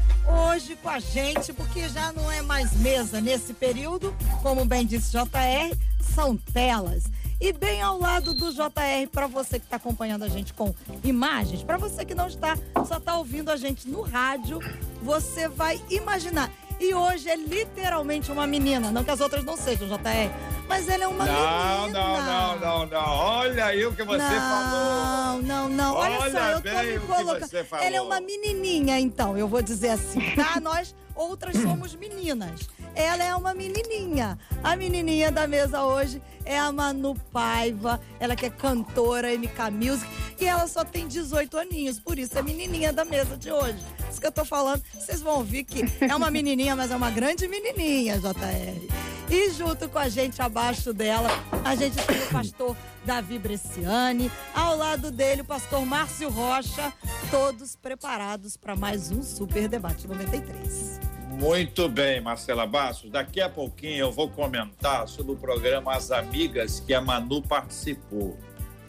hoje 0.49 0.75
com 0.77 0.89
a 0.89 0.99
gente, 0.99 1.53
porque 1.53 1.89
já 1.89 2.13
não 2.13 2.31
é 2.31 2.43
mais 2.43 2.75
mesa 2.75 3.21
nesse 3.21 3.55
período, 3.55 4.15
como 4.43 4.65
bem 4.65 4.85
disse 4.85 5.13
JR, 5.13 5.77
são 6.01 6.37
telas. 6.37 7.05
E 7.41 7.53
bem 7.53 7.83
ao 7.83 7.99
lado 7.99 8.33
do 8.33 8.51
JR, 8.51 9.09
para 9.13 9.27
você 9.27 9.59
que 9.59 9.67
está 9.67 9.77
acompanhando 9.77 10.25
a 10.25 10.29
gente 10.29 10.55
com 10.55 10.75
imagens, 11.05 11.63
para 11.63 11.77
você 11.77 12.05
que 12.05 12.15
não 12.15 12.29
está, 12.29 12.57
só 12.87 12.97
está 12.97 13.17
ouvindo 13.19 13.51
a 13.51 13.57
gente 13.57 13.89
no 13.89 14.01
rádio, 14.01 14.59
você 15.03 15.47
vai 15.47 15.81
imaginar. 15.91 16.51
E 16.79 16.95
hoje 16.95 17.29
é 17.29 17.37
literalmente 17.37 18.31
uma 18.31 18.47
menina. 18.47 18.91
Não 18.91 19.03
que 19.03 19.11
as 19.11 19.21
outras 19.21 19.45
não 19.45 19.57
sejam, 19.57 19.89
JR. 19.89 20.31
Mas 20.69 20.89
ele 20.89 21.05
é 21.05 21.09
uma 21.09 21.25
não, 21.25 21.33
menina. 21.33 21.89
Não, 21.89 22.59
não, 22.59 22.59
não, 22.59 22.87
não. 22.87 23.13
Olha 23.13 23.67
aí 23.67 23.87
o 23.87 23.93
que 23.93 24.03
você 24.03 24.19
não, 24.19 24.31
falou. 24.31 25.43
Não, 25.43 25.43
não, 25.43 25.69
não. 25.69 25.95
Olha, 25.95 26.19
Olha 26.19 26.31
só, 26.31 26.51
eu 26.51 26.63
tô 26.63 26.83
me 26.83 26.99
colocando. 27.01 27.51
Ela 27.81 27.97
é 27.97 28.01
uma 28.01 28.21
menininha, 28.21 28.99
então, 28.99 29.39
eu 29.39 29.49
vou 29.49 29.63
dizer 29.63 29.91
assim, 29.91 30.21
tá? 30.35 30.61
Nós 30.61 30.95
outras 31.15 31.57
somos 31.57 31.95
meninas. 31.95 32.69
Ela 32.97 33.25
é 33.25 33.35
uma 33.37 33.53
menininha. 33.53 34.39
A 34.65 34.75
menininha 34.75 35.31
da 35.31 35.47
mesa 35.47 35.85
hoje 35.85 36.21
é 36.47 36.59
a 36.59 36.73
Manu 36.73 37.15
Paiva. 37.31 38.01
Ela 38.19 38.35
que 38.35 38.47
é 38.47 38.51
cantora, 38.51 39.29
MK 39.37 39.71
Music. 39.71 40.11
E 40.41 40.47
ela 40.47 40.67
só 40.67 40.83
tem 40.83 41.07
18 41.07 41.59
aninhos. 41.59 42.01
Por 42.01 42.19
isso 42.19 42.39
é 42.39 42.43
menininha 42.43 42.95
da 42.95 43.05
mesa 43.05 43.37
de 43.37 43.53
hoje. 43.53 43.85
Isso 44.11 44.19
que 44.19 44.27
eu 44.27 44.33
tô 44.33 44.47
falando. 44.47 44.83
Vocês 44.95 45.21
vão 45.21 45.37
ouvir 45.37 45.65
que 45.65 45.85
é 46.03 46.17
uma 46.17 46.31
menininha, 46.31 46.75
mas 46.75 46.91
é 46.91 46.97
uma 46.97 47.11
grande 47.11 47.47
menininha, 47.47 48.19
JR. 48.19 49.07
E 49.29 49.51
junto 49.51 49.89
com 49.91 49.99
a 49.99 50.09
gente, 50.09 50.41
abaixo 50.41 50.95
dela, 50.95 51.29
a 51.65 51.75
gente 51.75 51.97
tem 52.07 52.23
o 52.23 52.27
pastor 52.29 52.75
Davi 53.05 53.39
Bresciani. 53.39 54.33
Ao 54.55 54.75
lado 54.75 55.11
dele, 55.11 55.43
o 55.43 55.45
pastor 55.45 55.85
Márcio 55.85 56.31
Rocha. 56.31 56.91
Todos 57.31 57.77
preparados 57.77 58.57
para 58.57 58.75
mais 58.75 59.11
um 59.11 59.23
Super 59.23 59.69
Debate 59.69 60.09
93. 60.09 61.16
Muito 61.37 61.87
bem, 61.87 62.19
Marcela 62.19 62.67
Bastos. 62.67 63.11
Daqui 63.11 63.43
a 63.43 63.49
pouquinho 63.49 64.07
eu 64.07 64.11
vou 64.11 64.31
comentar 64.31 65.07
sobre 65.07 65.33
o 65.33 65.37
programa 65.37 65.95
As 65.95 66.11
Amigas 66.11 66.81
que 66.81 66.95
a 66.95 67.01
Manu 67.01 67.43
participou. 67.43 68.39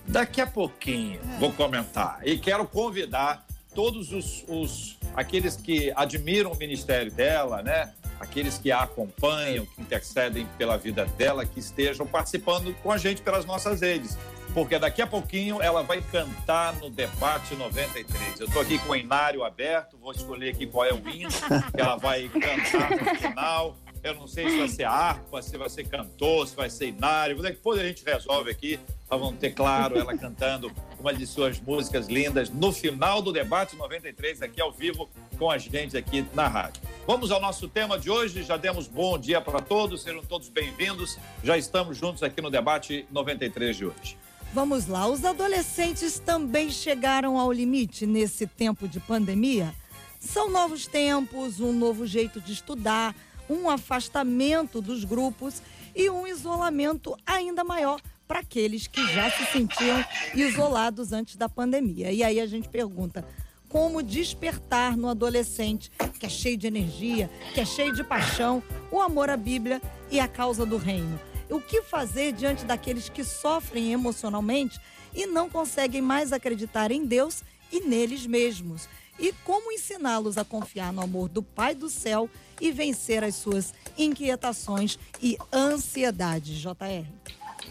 Daqui 0.08 0.40
a 0.40 0.48
pouquinho 0.48 1.20
é. 1.20 1.40
vou 1.40 1.52
comentar. 1.52 2.22
E 2.24 2.38
quero 2.38 2.66
convidar 2.66 3.46
todos 3.76 4.14
os, 4.14 4.46
os, 4.48 4.98
aqueles 5.14 5.58
que 5.58 5.92
admiram 5.94 6.54
o 6.54 6.58
ministério 6.58 7.12
dela, 7.12 7.62
né? 7.62 7.94
Aqueles 8.18 8.58
que 8.58 8.72
a 8.72 8.84
acompanham, 8.84 9.66
que 9.66 9.82
intercedem 9.82 10.48
pela 10.58 10.78
vida 10.78 11.06
dela, 11.06 11.46
que 11.46 11.60
estejam 11.60 12.08
participando 12.08 12.74
com 12.82 12.94
a 12.94 12.98
gente 12.98 13.22
pelas 13.22 13.44
nossas 13.44 13.82
redes 13.82 14.18
porque 14.58 14.80
daqui 14.80 15.04
a 15.04 15.06
pouquinho 15.06 15.62
ela 15.62 15.84
vai 15.84 16.02
cantar 16.02 16.76
no 16.78 16.90
Debate 16.90 17.54
93. 17.54 18.40
Eu 18.40 18.48
estou 18.48 18.60
aqui 18.60 18.80
com 18.80 18.94
o 18.94 18.96
Inário 18.96 19.44
aberto, 19.44 19.96
vou 20.00 20.12
escolher 20.12 20.50
aqui 20.50 20.66
qual 20.66 20.84
é 20.84 20.92
o 20.92 20.98
hino 21.08 21.30
que 21.76 21.80
ela 21.80 21.96
vai 21.96 22.28
cantar 22.28 22.90
no 22.90 23.16
final. 23.20 23.78
Eu 24.04 24.16
não 24.16 24.26
sei 24.26 24.50
se 24.50 24.58
vai 24.58 24.68
ser 24.68 24.86
harpa, 24.86 25.44
se 25.44 25.56
vai 25.56 25.70
ser 25.70 25.88
cantor, 25.88 26.48
se 26.48 26.56
vai 26.56 26.72
ser 26.72 26.88
Inário. 26.88 27.40
Depois 27.40 27.80
a 27.80 27.84
gente 27.84 28.04
resolve 28.04 28.50
aqui. 28.50 28.80
Nós 29.08 29.20
vamos 29.20 29.38
ter, 29.38 29.52
claro, 29.52 29.96
ela 29.96 30.18
cantando 30.18 30.72
uma 31.00 31.14
de 31.14 31.28
suas 31.28 31.60
músicas 31.62 32.08
lindas 32.08 32.50
no 32.50 32.72
final 32.72 33.22
do 33.22 33.32
Debate 33.32 33.76
93, 33.76 34.42
aqui 34.42 34.60
ao 34.60 34.72
vivo 34.72 35.08
com 35.38 35.52
a 35.52 35.60
gente 35.60 35.96
aqui 35.96 36.26
na 36.34 36.48
rádio. 36.48 36.82
Vamos 37.06 37.30
ao 37.30 37.40
nosso 37.40 37.68
tema 37.68 38.00
de 38.00 38.10
hoje. 38.10 38.42
Já 38.42 38.58
demos 38.58 38.88
bom 38.88 39.20
dia 39.20 39.40
para 39.40 39.62
todos, 39.62 40.02
sejam 40.02 40.24
todos 40.24 40.50
bem-vindos. 40.50 41.20
Já 41.44 41.56
estamos 41.60 41.96
juntos 41.96 42.24
aqui 42.24 42.42
no 42.42 42.50
Debate 42.50 43.06
93 43.12 43.78
de 43.78 43.86
hoje. 43.86 44.18
Vamos 44.54 44.88
lá, 44.88 45.08
os 45.08 45.24
adolescentes 45.24 46.20
também 46.20 46.72
chegaram 46.72 47.38
ao 47.38 47.52
limite 47.52 48.06
nesse 48.06 48.48
tempo 48.48 48.88
de 48.88 49.00
pandemia? 49.00 49.74
São 50.20 50.50
novos 50.50 50.88
tempos, 50.88 51.60
um 51.60 51.72
novo 51.72 52.08
jeito 52.08 52.42
de 52.42 52.54
estudar, 52.54 53.14
um 53.50 53.70
afastamento 53.70 54.82
dos 54.82 55.04
grupos 55.04 55.62
e 55.96 56.10
um 56.10 56.26
isolamento 56.26 57.16
ainda 57.26 57.64
maior 57.64 58.02
para 58.28 58.40
aqueles 58.40 58.88
que 58.88 59.06
já 59.14 59.30
se 59.30 59.46
sentiam 59.52 60.04
isolados 60.34 61.12
antes 61.12 61.36
da 61.36 61.48
pandemia. 61.48 62.12
E 62.12 62.24
aí 62.24 62.40
a 62.40 62.48
gente 62.48 62.68
pergunta: 62.68 63.26
como 63.70 64.02
despertar 64.02 64.98
no 64.98 65.10
adolescente 65.10 65.92
que 66.20 66.26
é 66.26 66.30
cheio 66.30 66.58
de 66.58 66.68
energia, 66.68 67.30
que 67.54 67.60
é 67.60 67.66
cheio 67.66 67.94
de 67.94 68.04
paixão, 68.04 68.64
o 68.92 69.00
amor 69.02 69.30
à 69.30 69.38
Bíblia 69.38 69.82
e 70.10 70.20
a 70.20 70.28
causa 70.28 70.66
do 70.66 70.78
reino? 70.78 71.20
O 71.50 71.62
que 71.62 71.82
fazer 71.82 72.34
diante 72.34 72.66
daqueles 72.66 73.08
que 73.08 73.24
sofrem 73.24 73.94
emocionalmente 73.94 74.80
e 75.14 75.26
não 75.26 75.50
conseguem 75.50 76.02
mais 76.02 76.34
acreditar 76.34 76.92
em 76.92 77.06
Deus 77.06 77.44
e 77.72 77.82
neles 77.82 78.26
mesmos? 78.26 78.88
E 79.20 79.34
como 79.44 79.72
ensiná-los 79.72 80.38
a 80.38 80.46
confiar 80.46 80.92
no 80.92 81.02
amor 81.02 81.30
do 81.30 81.42
Pai 81.42 81.74
do 81.74 81.90
céu 81.90 82.30
e 82.62 82.72
vencer 82.72 83.24
as 83.24 83.36
suas 83.36 83.74
inquietações 83.98 85.00
e 85.22 85.38
ansiedades, 85.52 86.58
JR? 86.58 87.08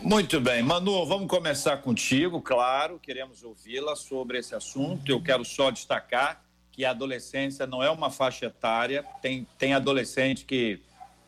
Muito 0.03 0.41
bem, 0.41 0.63
Manu, 0.63 1.07
vamos 1.07 1.29
começar 1.29 1.79
contigo, 1.79 2.41
claro, 2.41 2.99
queremos 2.99 3.43
ouvi-la 3.43 3.95
sobre 3.95 4.39
esse 4.39 4.55
assunto. 4.55 5.11
Eu 5.11 5.23
quero 5.23 5.45
só 5.45 5.71
destacar 5.71 6.43
que 6.73 6.85
a 6.85 6.91
adolescência 6.91 7.67
não 7.67 7.83
é 7.83 7.91
uma 7.91 8.11
faixa 8.11 8.47
etária, 8.47 9.05
tem, 9.23 9.47
tem 9.57 9.73
adolescente 9.73 10.45
que 10.45 10.81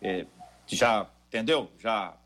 é, 0.03 0.27
já, 0.67 1.09
entendeu? 1.29 1.71
Já 1.79 2.18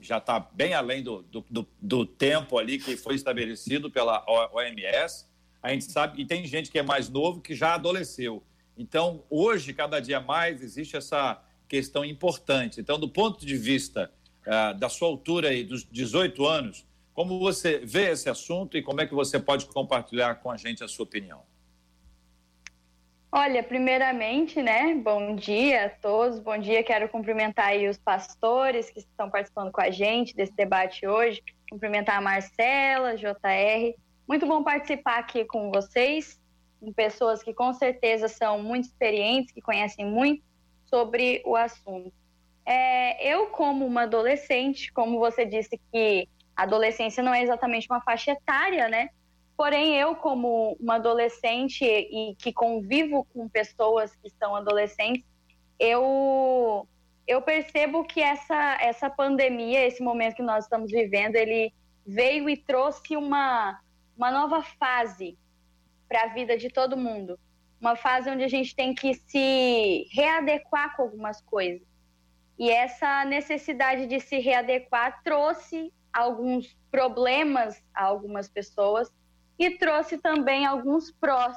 já 0.00 0.18
está 0.18 0.38
bem 0.38 0.74
além 0.74 1.02
do, 1.02 1.22
do, 1.22 1.44
do, 1.50 1.68
do, 1.80 2.06
tempo 2.06 2.58
ali 2.58 2.78
que 2.78 2.96
foi 2.96 3.14
estabelecido 3.14 3.90
pela 3.90 4.24
OMS. 4.28 5.26
A 5.62 5.70
gente 5.70 5.84
sabe, 5.84 6.22
e 6.22 6.24
tem 6.24 6.46
gente 6.46 6.70
que 6.70 6.78
é 6.78 6.82
mais 6.82 7.08
novo 7.08 7.40
que 7.40 7.54
já 7.54 7.74
adoleceu. 7.74 8.42
Então, 8.76 9.24
hoje, 9.28 9.72
cada 9.72 9.98
dia 9.98 10.20
mais, 10.20 10.62
existe 10.62 10.96
essa 10.96 11.42
questão 11.68 12.04
importante. 12.04 12.80
Então, 12.80 12.98
do 12.98 13.08
ponto 13.08 13.44
de 13.44 13.56
vista 13.56 14.10
uh, 14.46 14.78
da 14.78 14.88
sua 14.88 15.08
altura 15.08 15.48
aí, 15.48 15.64
dos 15.64 15.84
18 15.84 16.46
anos, 16.46 16.86
como 17.12 17.40
você 17.40 17.78
vê 17.78 18.10
esse 18.10 18.30
assunto 18.30 18.78
e 18.78 18.82
como 18.82 19.00
é 19.00 19.06
que 19.06 19.14
você 19.14 19.40
pode 19.40 19.66
compartilhar 19.66 20.36
com 20.36 20.50
a 20.50 20.56
gente 20.56 20.84
a 20.84 20.88
sua 20.88 21.02
opinião? 21.02 21.42
Olha, 23.30 23.62
primeiramente, 23.62 24.62
né, 24.62 24.94
bom 24.94 25.34
dia 25.34 25.84
a 25.84 25.90
todos, 25.90 26.40
bom 26.40 26.56
dia, 26.56 26.82
quero 26.82 27.10
cumprimentar 27.10 27.66
aí 27.66 27.86
os 27.86 27.98
pastores 27.98 28.88
que 28.88 29.00
estão 29.00 29.28
participando 29.28 29.70
com 29.70 29.82
a 29.82 29.90
gente 29.90 30.34
desse 30.34 30.54
debate 30.54 31.06
hoje, 31.06 31.42
cumprimentar 31.70 32.16
a 32.16 32.20
Marcela, 32.22 33.16
JR, 33.18 33.94
muito 34.26 34.46
bom 34.46 34.64
participar 34.64 35.18
aqui 35.18 35.44
com 35.44 35.70
vocês, 35.70 36.40
com 36.80 36.90
pessoas 36.90 37.42
que 37.42 37.52
com 37.52 37.70
certeza 37.74 38.28
são 38.28 38.62
muito 38.62 38.84
experientes, 38.84 39.52
que 39.52 39.60
conhecem 39.60 40.06
muito 40.06 40.42
sobre 40.86 41.42
o 41.44 41.54
assunto. 41.54 42.10
É, 42.64 43.30
eu, 43.30 43.48
como 43.48 43.84
uma 43.84 44.04
adolescente, 44.04 44.90
como 44.90 45.18
você 45.18 45.44
disse 45.44 45.78
que 45.92 46.26
a 46.56 46.62
adolescência 46.62 47.22
não 47.22 47.34
é 47.34 47.42
exatamente 47.42 47.88
uma 47.90 48.00
faixa 48.00 48.30
etária, 48.30 48.88
né, 48.88 49.10
Porém, 49.58 49.96
eu, 49.96 50.14
como 50.14 50.76
uma 50.78 50.94
adolescente 50.94 51.84
e 51.84 52.36
que 52.36 52.52
convivo 52.52 53.26
com 53.34 53.48
pessoas 53.48 54.14
que 54.14 54.30
são 54.30 54.54
adolescentes, 54.54 55.24
eu, 55.80 56.86
eu 57.26 57.42
percebo 57.42 58.04
que 58.04 58.20
essa, 58.20 58.78
essa 58.80 59.10
pandemia, 59.10 59.84
esse 59.84 60.00
momento 60.00 60.36
que 60.36 60.42
nós 60.42 60.62
estamos 60.62 60.92
vivendo, 60.92 61.34
ele 61.34 61.74
veio 62.06 62.48
e 62.48 62.56
trouxe 62.56 63.16
uma, 63.16 63.80
uma 64.16 64.30
nova 64.30 64.62
fase 64.62 65.36
para 66.08 66.22
a 66.22 66.28
vida 66.28 66.56
de 66.56 66.70
todo 66.70 66.96
mundo. 66.96 67.36
Uma 67.80 67.96
fase 67.96 68.30
onde 68.30 68.44
a 68.44 68.48
gente 68.48 68.76
tem 68.76 68.94
que 68.94 69.12
se 69.12 70.06
readequar 70.12 70.94
com 70.94 71.02
algumas 71.02 71.40
coisas. 71.40 71.82
E 72.56 72.70
essa 72.70 73.24
necessidade 73.24 74.06
de 74.06 74.20
se 74.20 74.38
readequar 74.38 75.20
trouxe 75.24 75.92
alguns 76.12 76.78
problemas 76.92 77.82
a 77.92 78.04
algumas 78.04 78.48
pessoas 78.48 79.12
e 79.58 79.70
trouxe 79.70 80.18
também 80.18 80.64
alguns 80.64 81.10
prós 81.10 81.56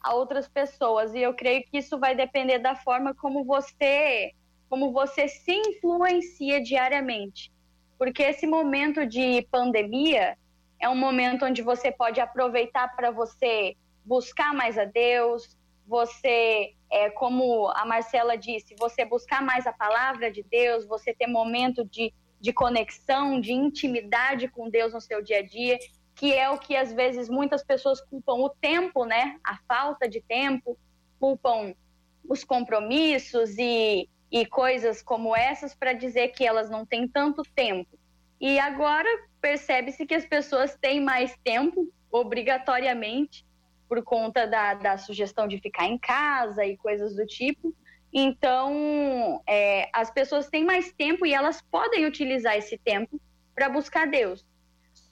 a 0.00 0.14
outras 0.14 0.48
pessoas. 0.48 1.14
E 1.14 1.20
eu 1.20 1.34
creio 1.34 1.62
que 1.64 1.78
isso 1.78 1.98
vai 1.98 2.14
depender 2.14 2.58
da 2.58 2.74
forma 2.74 3.14
como 3.14 3.44
você, 3.44 4.32
como 4.68 4.92
você 4.92 5.28
se 5.28 5.52
influencia 5.52 6.62
diariamente. 6.62 7.52
Porque 7.98 8.22
esse 8.22 8.46
momento 8.46 9.06
de 9.06 9.46
pandemia 9.50 10.38
é 10.80 10.88
um 10.88 10.96
momento 10.96 11.44
onde 11.44 11.60
você 11.60 11.92
pode 11.92 12.20
aproveitar 12.20 12.96
para 12.96 13.10
você 13.10 13.76
buscar 14.02 14.54
mais 14.54 14.78
a 14.78 14.86
Deus, 14.86 15.58
você, 15.86 16.72
é, 16.90 17.10
como 17.10 17.68
a 17.74 17.84
Marcela 17.84 18.38
disse, 18.38 18.74
você 18.78 19.04
buscar 19.04 19.42
mais 19.42 19.66
a 19.66 19.72
palavra 19.72 20.30
de 20.30 20.42
Deus, 20.42 20.86
você 20.86 21.12
ter 21.12 21.26
momento 21.26 21.84
de, 21.84 22.14
de 22.40 22.52
conexão, 22.52 23.40
de 23.40 23.52
intimidade 23.52 24.48
com 24.48 24.70
Deus 24.70 24.94
no 24.94 25.00
seu 25.00 25.20
dia 25.22 25.40
a 25.40 25.42
dia, 25.42 25.78
que 26.20 26.34
é 26.34 26.50
o 26.50 26.58
que 26.58 26.76
às 26.76 26.92
vezes 26.92 27.30
muitas 27.30 27.64
pessoas 27.64 27.98
culpam 27.98 28.34
o 28.34 28.50
tempo, 28.50 29.06
né? 29.06 29.38
A 29.42 29.56
falta 29.66 30.06
de 30.06 30.20
tempo, 30.20 30.76
culpam 31.18 31.74
os 32.28 32.44
compromissos 32.44 33.56
e, 33.56 34.06
e 34.30 34.44
coisas 34.44 35.00
como 35.00 35.34
essas 35.34 35.74
para 35.74 35.94
dizer 35.94 36.28
que 36.28 36.46
elas 36.46 36.68
não 36.68 36.84
têm 36.84 37.08
tanto 37.08 37.42
tempo. 37.56 37.98
E 38.38 38.58
agora 38.58 39.08
percebe-se 39.40 40.04
que 40.04 40.12
as 40.14 40.26
pessoas 40.26 40.76
têm 40.78 41.00
mais 41.00 41.34
tempo, 41.42 41.90
obrigatoriamente, 42.12 43.46
por 43.88 44.04
conta 44.04 44.46
da, 44.46 44.74
da 44.74 44.98
sugestão 44.98 45.48
de 45.48 45.56
ficar 45.56 45.86
em 45.86 45.96
casa 45.96 46.66
e 46.66 46.76
coisas 46.76 47.16
do 47.16 47.24
tipo. 47.24 47.74
Então, 48.12 49.42
é, 49.46 49.88
as 49.90 50.10
pessoas 50.10 50.50
têm 50.50 50.66
mais 50.66 50.92
tempo 50.92 51.24
e 51.24 51.32
elas 51.32 51.62
podem 51.62 52.04
utilizar 52.04 52.58
esse 52.58 52.76
tempo 52.76 53.18
para 53.54 53.70
buscar 53.70 54.06
Deus. 54.06 54.44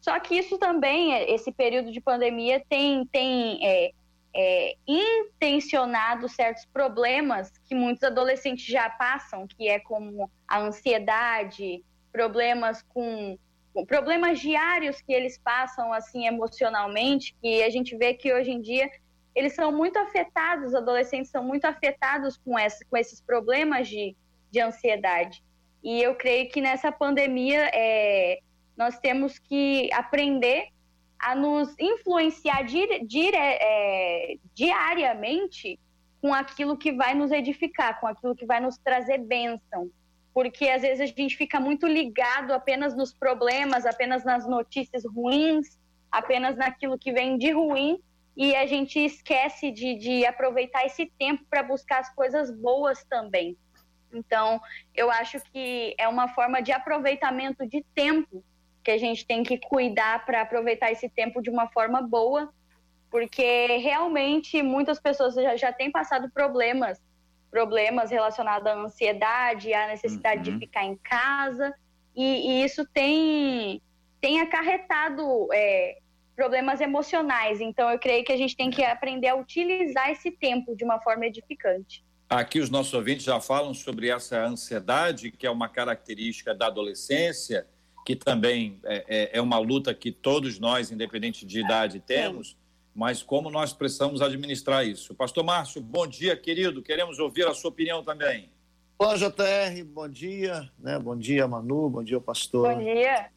Só 0.09 0.19
que 0.19 0.37
isso 0.37 0.57
também, 0.57 1.13
esse 1.31 1.53
período 1.53 1.93
de 1.93 2.01
pandemia, 2.01 2.65
tem, 2.67 3.05
tem 3.09 3.59
é, 3.63 3.91
é, 4.35 4.75
intencionado 4.87 6.27
certos 6.31 6.65
problemas 6.65 7.53
que 7.69 7.75
muitos 7.75 8.03
adolescentes 8.03 8.65
já 8.65 8.89
passam, 8.89 9.47
que 9.47 9.69
é 9.69 9.79
como 9.79 10.31
a 10.49 10.61
ansiedade, 10.61 11.85
problemas 12.11 12.81
com 12.89 13.39
problemas 13.87 14.41
diários 14.41 14.99
que 15.03 15.13
eles 15.13 15.37
passam 15.37 15.93
assim 15.93 16.27
emocionalmente, 16.27 17.37
que 17.43 17.63
a 17.63 17.69
gente 17.69 17.95
vê 17.95 18.15
que 18.15 18.33
hoje 18.33 18.51
em 18.51 18.63
dia 18.63 18.91
eles 19.35 19.55
são 19.55 19.71
muito 19.71 19.99
afetados, 19.99 20.69
os 20.69 20.75
adolescentes 20.75 21.31
são 21.31 21.45
muito 21.45 21.67
afetados 21.67 22.39
com, 22.39 22.59
essa, 22.59 22.83
com 22.89 22.97
esses 22.97 23.21
problemas 23.21 23.87
de, 23.87 24.17
de 24.51 24.59
ansiedade. 24.59 25.45
E 25.85 26.03
eu 26.03 26.15
creio 26.15 26.49
que 26.49 26.63
nessa 26.63 26.91
pandemia 26.91 27.71
é, 27.75 28.39
nós 28.79 28.97
temos 29.01 29.41
que 29.41 29.93
aprender 29.93 30.69
a 31.19 31.35
nos 31.35 31.75
influenciar 31.81 32.63
dire, 32.63 33.05
dire, 33.05 33.37
é, 33.37 34.37
diariamente 34.55 35.81
com 36.23 36.33
aquilo 36.33 36.77
que 36.77 36.93
vai 36.93 37.13
nos 37.13 37.33
edificar, 37.33 38.01
com 38.01 38.07
aquilo 38.07 38.37
que 38.37 38.47
vai 38.47 38.61
nos 38.61 38.79
trazer 38.79 39.19
bênção. 39.19 39.91
Porque 40.33 40.69
às 40.69 40.83
vezes 40.83 41.01
a 41.01 41.07
gente 41.07 41.37
fica 41.37 41.59
muito 41.59 41.89
ligado 41.89 42.53
apenas 42.53 42.97
nos 42.97 43.13
problemas, 43.13 43.85
apenas 43.85 44.25
nas 44.25 44.47
notícias 44.47 45.05
ruins, 45.05 45.77
apenas 46.11 46.57
naquilo 46.57 46.97
que 46.97 47.13
vem 47.13 47.37
de 47.37 47.51
ruim, 47.51 48.01
e 48.37 48.55
a 48.55 48.65
gente 48.67 49.01
esquece 49.01 49.73
de, 49.73 49.97
de 49.97 50.25
aproveitar 50.25 50.87
esse 50.87 51.07
tempo 51.19 51.45
para 51.51 51.65
buscar 51.65 51.99
as 51.99 52.15
coisas 52.15 52.53
boas 52.53 53.05
também. 53.05 53.57
Então, 54.13 54.61
eu 54.95 55.11
acho 55.11 55.41
que 55.53 55.97
é 55.99 56.07
uma 56.07 56.29
forma 56.29 56.63
de 56.63 56.71
aproveitamento 56.71 57.67
de 57.67 57.85
tempo 57.93 58.45
que 58.83 58.91
a 58.91 58.99
gente 58.99 59.27
tem 59.27 59.43
que 59.43 59.59
cuidar 59.59 60.25
para 60.25 60.43
aproveitar 60.43 60.91
esse 60.91 61.09
tempo 61.09 61.43
de 61.43 61.51
uma 61.51 61.69
forma 61.69 62.01
boa, 62.03 62.53
porque 63.11 63.79
realmente 63.79 64.63
muitas 64.63 65.01
pessoas 65.01 65.35
já, 65.35 65.57
já 65.57 65.73
têm 65.73 65.91
passado 65.91 66.31
problemas, 66.31 67.01
problemas 67.51 68.11
relacionados 68.11 68.67
à 68.67 68.75
ansiedade, 68.75 69.73
à 69.73 69.89
necessidade 69.89 70.51
uhum. 70.51 70.59
de 70.59 70.67
ficar 70.67 70.85
em 70.85 70.97
casa, 70.97 71.75
e, 72.15 72.51
e, 72.51 72.65
isso 72.65 72.87
tem, 72.93 73.81
tem 74.21 74.41
acarretado 74.41 75.49
é, 75.53 75.99
problemas 76.35 76.81
emocionais. 76.81 77.61
Então, 77.61 77.89
eu 77.91 77.99
creio 77.99 78.25
que 78.25 78.33
a 78.33 78.37
gente 78.37 78.57
tem 78.57 78.71
que 78.71 78.83
aprender 78.83 79.29
a 79.29 79.37
utilizar 79.37 80.11
esse 80.11 80.31
tempo 80.31 80.75
de 80.77 80.85
uma 80.85 81.01
forma 81.01 81.27
edificante. 81.27 82.05
Aqui 82.29 82.61
os 82.61 82.69
nossos 82.69 82.93
ouvintes 82.93 83.25
já 83.25 83.41
falam 83.41 83.73
sobre 83.73 84.11
essa 84.11 84.45
ansiedade, 84.45 85.31
que 85.31 85.47
é 85.47 85.51
uma 85.51 85.69
característica 85.69 86.55
da 86.55 86.67
adolescência 86.67 87.67
que 88.09 88.17
também 88.17 88.81
é, 88.85 89.05
é, 89.07 89.31
é 89.37 89.41
uma 89.43 89.59
luta 89.59 89.93
que 89.93 90.11
todos 90.11 90.59
nós, 90.59 90.91
independente 90.91 91.45
de 91.45 91.61
idade, 91.61 92.01
temos, 92.01 92.57
mas 92.95 93.23
como 93.23 93.51
nós 93.51 93.75
precisamos 93.75 94.23
administrar 94.23 94.87
isso. 94.87 95.15
Pastor 95.15 95.45
Márcio, 95.45 95.83
bom 95.83 96.07
dia, 96.07 96.35
querido. 96.35 96.81
Queremos 96.81 97.19
ouvir 97.19 97.47
a 97.47 97.53
sua 97.53 97.69
opinião 97.69 98.03
também. 98.03 98.49
Olá, 98.99 99.15
JR, 99.15 99.85
bom 99.85 100.09
dia. 100.09 100.71
Né? 100.79 100.99
Bom 100.99 101.15
dia, 101.19 101.47
Manu, 101.47 101.91
bom 101.91 102.03
dia, 102.03 102.19
pastor. 102.19 102.75
Bom 102.75 102.83
dia. 102.83 103.29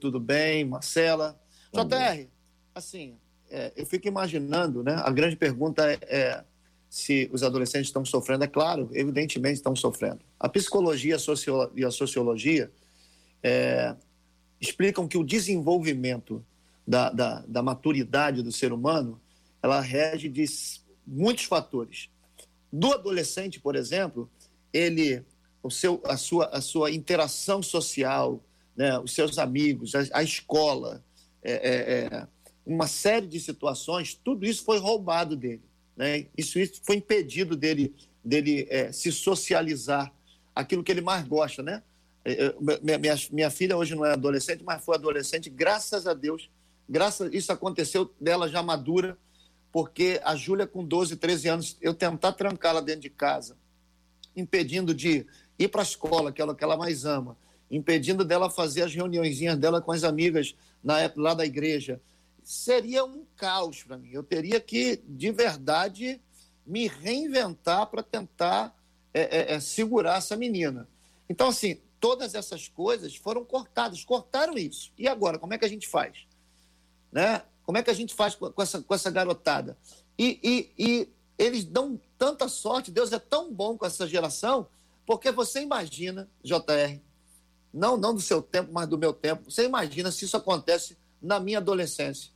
Tudo 0.00 0.20
bem, 0.20 0.64
Marcela? 0.66 1.36
Bom 1.72 1.84
JR, 1.84 2.14
dia. 2.14 2.28
assim, 2.76 3.16
é, 3.50 3.72
eu 3.74 3.84
fico 3.84 4.06
imaginando, 4.06 4.84
né? 4.84 5.02
A 5.02 5.10
grande 5.10 5.34
pergunta 5.34 5.82
é, 5.84 5.98
é 6.02 6.44
se 6.88 7.28
os 7.32 7.42
adolescentes 7.42 7.88
estão 7.88 8.04
sofrendo. 8.04 8.44
É 8.44 8.46
claro, 8.46 8.88
evidentemente 8.92 9.54
estão 9.54 9.74
sofrendo. 9.74 10.20
A 10.38 10.48
psicologia 10.48 11.16
e 11.74 11.84
a 11.84 11.90
sociologia 11.90 12.70
é, 13.42 13.96
explicam 14.62 15.08
que 15.08 15.18
o 15.18 15.24
desenvolvimento 15.24 16.44
da, 16.86 17.10
da, 17.10 17.40
da 17.48 17.62
maturidade 17.62 18.42
do 18.42 18.52
ser 18.52 18.72
humano 18.72 19.20
ela 19.60 19.80
rege 19.80 20.28
de 20.28 20.44
muitos 21.06 21.44
fatores. 21.44 22.08
Do 22.72 22.92
adolescente, 22.92 23.60
por 23.60 23.74
exemplo, 23.74 24.30
ele, 24.72 25.24
o 25.62 25.70
seu, 25.70 26.00
a, 26.04 26.16
sua, 26.16 26.46
a 26.46 26.60
sua 26.60 26.92
interação 26.92 27.62
social, 27.62 28.40
né, 28.76 28.98
os 29.00 29.12
seus 29.12 29.36
amigos, 29.36 29.94
a, 29.94 30.04
a 30.12 30.22
escola, 30.22 31.04
é, 31.42 31.52
é, 31.52 32.04
é, 32.04 32.28
uma 32.64 32.86
série 32.86 33.26
de 33.26 33.40
situações, 33.40 34.14
tudo 34.14 34.46
isso 34.46 34.64
foi 34.64 34.78
roubado 34.78 35.36
dele. 35.36 35.62
Né? 35.96 36.26
Isso, 36.38 36.58
isso 36.58 36.80
foi 36.84 36.96
impedido 36.96 37.56
dele, 37.56 37.94
dele 38.24 38.66
é, 38.70 38.92
se 38.92 39.10
socializar, 39.10 40.12
aquilo 40.54 40.84
que 40.84 40.92
ele 40.92 41.00
mais 41.00 41.26
gosta, 41.26 41.62
né? 41.62 41.82
Eu, 42.24 42.56
minha, 42.60 42.98
minha, 42.98 43.14
minha, 43.30 43.50
filha 43.50 43.76
hoje 43.76 43.94
não 43.94 44.06
é 44.06 44.12
adolescente, 44.12 44.62
mas 44.64 44.84
foi 44.84 44.94
adolescente, 44.94 45.50
graças 45.50 46.06
a 46.06 46.14
Deus. 46.14 46.48
Graças 46.88 47.32
isso 47.32 47.52
aconteceu 47.52 48.12
dela 48.20 48.48
já 48.48 48.62
madura, 48.62 49.16
porque 49.72 50.20
a 50.24 50.36
Júlia, 50.36 50.66
com 50.66 50.84
12, 50.84 51.16
13 51.16 51.48
anos, 51.48 51.76
eu 51.80 51.94
tentar 51.94 52.32
trancá-la 52.32 52.80
dentro 52.80 53.02
de 53.02 53.10
casa, 53.10 53.56
impedindo 54.36 54.94
de 54.94 55.26
ir 55.58 55.68
para 55.68 55.82
a 55.82 55.84
escola, 55.84 56.32
que 56.32 56.42
é 56.42 56.54
que 56.54 56.64
ela 56.64 56.76
mais 56.76 57.04
ama, 57.04 57.36
impedindo 57.70 58.24
dela 58.24 58.50
fazer 58.50 58.82
as 58.82 58.94
reuniõezinhas 58.94 59.58
dela 59.58 59.80
com 59.80 59.92
as 59.92 60.04
amigas 60.04 60.54
na 60.82 61.00
época, 61.00 61.22
lá 61.22 61.34
da 61.34 61.46
igreja, 61.46 62.00
seria 62.42 63.04
um 63.04 63.24
caos 63.36 63.82
para 63.82 63.96
mim. 63.96 64.10
Eu 64.12 64.22
teria 64.22 64.60
que, 64.60 65.00
de 65.08 65.30
verdade, 65.30 66.20
me 66.66 66.86
reinventar 66.86 67.86
para 67.86 68.02
tentar 68.02 68.76
é, 69.14 69.20
é, 69.22 69.54
é, 69.54 69.60
segurar 69.60 70.18
essa 70.18 70.36
menina. 70.36 70.88
Então, 71.28 71.48
assim, 71.48 71.78
todas 72.02 72.34
essas 72.34 72.66
coisas 72.66 73.14
foram 73.14 73.44
cortadas, 73.44 74.04
cortaram 74.04 74.58
isso. 74.58 74.92
E 74.98 75.06
agora, 75.06 75.38
como 75.38 75.54
é 75.54 75.58
que 75.58 75.64
a 75.64 75.68
gente 75.68 75.86
faz? 75.86 76.26
Né? 77.12 77.40
Como 77.62 77.78
é 77.78 77.82
que 77.84 77.90
a 77.90 77.94
gente 77.94 78.12
faz 78.12 78.34
com 78.34 78.60
essa, 78.60 78.82
com 78.82 78.92
essa 78.92 79.08
garotada? 79.08 79.78
E, 80.18 80.40
e, 80.42 80.72
e 80.76 81.08
eles 81.38 81.64
dão 81.64 82.00
tanta 82.18 82.48
sorte, 82.48 82.90
Deus 82.90 83.12
é 83.12 83.20
tão 83.20 83.54
bom 83.54 83.78
com 83.78 83.86
essa 83.86 84.04
geração, 84.04 84.66
porque 85.06 85.30
você 85.30 85.62
imagina, 85.62 86.28
JR, 86.42 87.00
não, 87.72 87.96
não 87.96 88.12
do 88.12 88.20
seu 88.20 88.42
tempo, 88.42 88.72
mas 88.72 88.88
do 88.88 88.98
meu 88.98 89.12
tempo, 89.12 89.48
você 89.48 89.64
imagina 89.64 90.10
se 90.10 90.24
isso 90.24 90.36
acontece 90.36 90.98
na 91.22 91.38
minha 91.38 91.58
adolescência. 91.58 92.32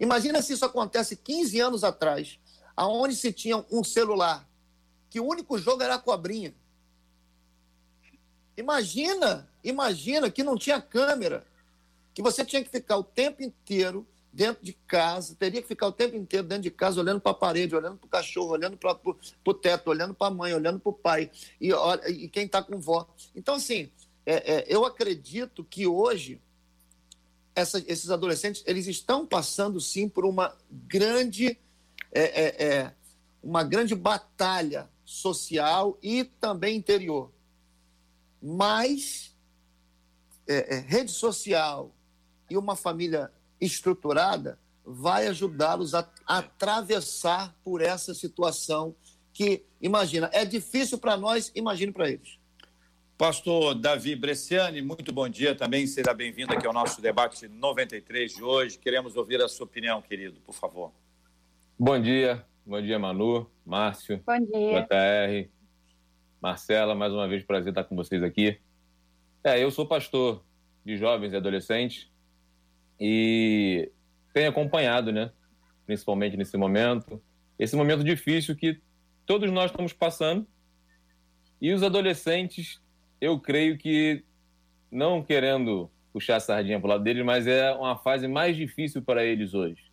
Imagina 0.00 0.42
se 0.42 0.54
isso 0.54 0.64
acontece 0.64 1.14
15 1.14 1.60
anos 1.60 1.84
atrás, 1.84 2.40
aonde 2.76 3.14
se 3.14 3.32
tinha 3.32 3.64
um 3.70 3.84
celular, 3.84 4.48
que 5.08 5.20
o 5.20 5.24
único 5.24 5.56
jogo 5.56 5.84
era 5.84 5.94
a 5.94 5.98
cobrinha. 6.00 6.52
Imagina, 8.58 9.48
imagina 9.62 10.28
que 10.28 10.42
não 10.42 10.56
tinha 10.56 10.82
câmera, 10.82 11.46
que 12.12 12.20
você 12.20 12.44
tinha 12.44 12.62
que 12.62 12.68
ficar 12.68 12.96
o 12.96 13.04
tempo 13.04 13.40
inteiro 13.40 14.04
dentro 14.32 14.64
de 14.64 14.72
casa, 14.72 15.36
teria 15.38 15.62
que 15.62 15.68
ficar 15.68 15.86
o 15.86 15.92
tempo 15.92 16.16
inteiro 16.16 16.44
dentro 16.44 16.64
de 16.64 16.70
casa, 16.72 17.00
olhando 17.00 17.20
para 17.20 17.30
a 17.30 17.36
parede, 17.36 17.76
olhando 17.76 17.98
para 17.98 18.06
o 18.06 18.10
cachorro, 18.10 18.50
olhando 18.50 18.76
para 18.76 18.98
o 19.46 19.54
teto, 19.54 19.88
olhando 19.88 20.12
para 20.12 20.26
a 20.26 20.30
mãe, 20.30 20.52
olhando 20.52 20.80
para 20.80 20.90
o 20.90 20.92
pai, 20.92 21.30
e, 21.60 21.70
e 22.08 22.28
quem 22.28 22.46
está 22.46 22.60
com 22.60 22.80
vó. 22.80 23.08
Então, 23.32 23.54
assim, 23.54 23.92
é, 24.26 24.54
é, 24.54 24.64
eu 24.66 24.84
acredito 24.84 25.62
que 25.62 25.86
hoje 25.86 26.40
essa, 27.54 27.78
esses 27.86 28.10
adolescentes 28.10 28.64
eles 28.66 28.88
estão 28.88 29.24
passando, 29.24 29.80
sim, 29.80 30.08
por 30.08 30.24
uma 30.24 30.52
grande, 30.68 31.56
é, 32.10 32.22
é, 32.22 32.66
é 32.66 32.92
uma 33.40 33.62
grande 33.62 33.94
batalha 33.94 34.90
social 35.04 35.96
e 36.02 36.24
também 36.24 36.76
interior 36.76 37.30
mas 38.42 39.36
é, 40.46 40.76
é, 40.76 40.78
rede 40.80 41.10
social 41.10 41.94
e 42.50 42.56
uma 42.56 42.76
família 42.76 43.30
estruturada 43.60 44.58
vai 44.84 45.26
ajudá-los 45.26 45.94
a, 45.94 46.08
a 46.26 46.38
atravessar 46.38 47.54
por 47.62 47.82
essa 47.82 48.14
situação 48.14 48.94
que, 49.32 49.64
imagina, 49.80 50.30
é 50.32 50.44
difícil 50.44 50.98
para 50.98 51.16
nós, 51.16 51.52
imagine 51.54 51.92
para 51.92 52.08
eles. 52.08 52.38
Pastor 53.16 53.74
Davi 53.74 54.14
Bresciani, 54.14 54.80
muito 54.80 55.12
bom 55.12 55.28
dia 55.28 55.54
também, 55.54 55.86
seja 55.86 56.14
bem-vindo 56.14 56.52
aqui 56.52 56.66
ao 56.66 56.72
nosso 56.72 57.02
debate 57.02 57.48
93 57.48 58.36
de 58.36 58.42
hoje. 58.42 58.78
Queremos 58.78 59.16
ouvir 59.16 59.42
a 59.42 59.48
sua 59.48 59.66
opinião, 59.66 60.00
querido, 60.00 60.40
por 60.40 60.54
favor. 60.54 60.92
Bom 61.78 62.00
dia, 62.00 62.44
Bom 62.68 62.82
dia, 62.82 62.98
Manu, 62.98 63.50
Márcio. 63.64 64.22
Bom 64.26 64.38
dia. 64.40 64.82
JR. 64.82 65.48
Marcela, 66.40 66.94
mais 66.94 67.12
uma 67.12 67.26
vez, 67.26 67.42
prazer 67.42 67.70
estar 67.70 67.84
com 67.84 67.96
vocês 67.96 68.22
aqui. 68.22 68.58
É, 69.42 69.62
eu 69.62 69.70
sou 69.70 69.86
pastor 69.86 70.44
de 70.84 70.96
jovens 70.96 71.32
e 71.32 71.36
adolescentes 71.36 72.08
e 73.00 73.90
tenho 74.32 74.50
acompanhado, 74.50 75.12
né? 75.12 75.32
Principalmente 75.84 76.36
nesse 76.36 76.56
momento, 76.56 77.20
esse 77.58 77.74
momento 77.74 78.04
difícil 78.04 78.54
que 78.54 78.80
todos 79.26 79.50
nós 79.50 79.70
estamos 79.70 79.92
passando. 79.92 80.46
E 81.60 81.72
os 81.72 81.82
adolescentes, 81.82 82.80
eu 83.20 83.40
creio 83.40 83.76
que, 83.76 84.24
não 84.90 85.22
querendo 85.22 85.90
puxar 86.12 86.36
a 86.36 86.40
sardinha 86.40 86.78
para 86.78 86.86
o 86.86 86.90
lado 86.90 87.04
deles, 87.04 87.24
mas 87.24 87.48
é 87.48 87.72
uma 87.72 87.96
fase 87.96 88.28
mais 88.28 88.56
difícil 88.56 89.02
para 89.02 89.24
eles 89.24 89.54
hoje. 89.54 89.90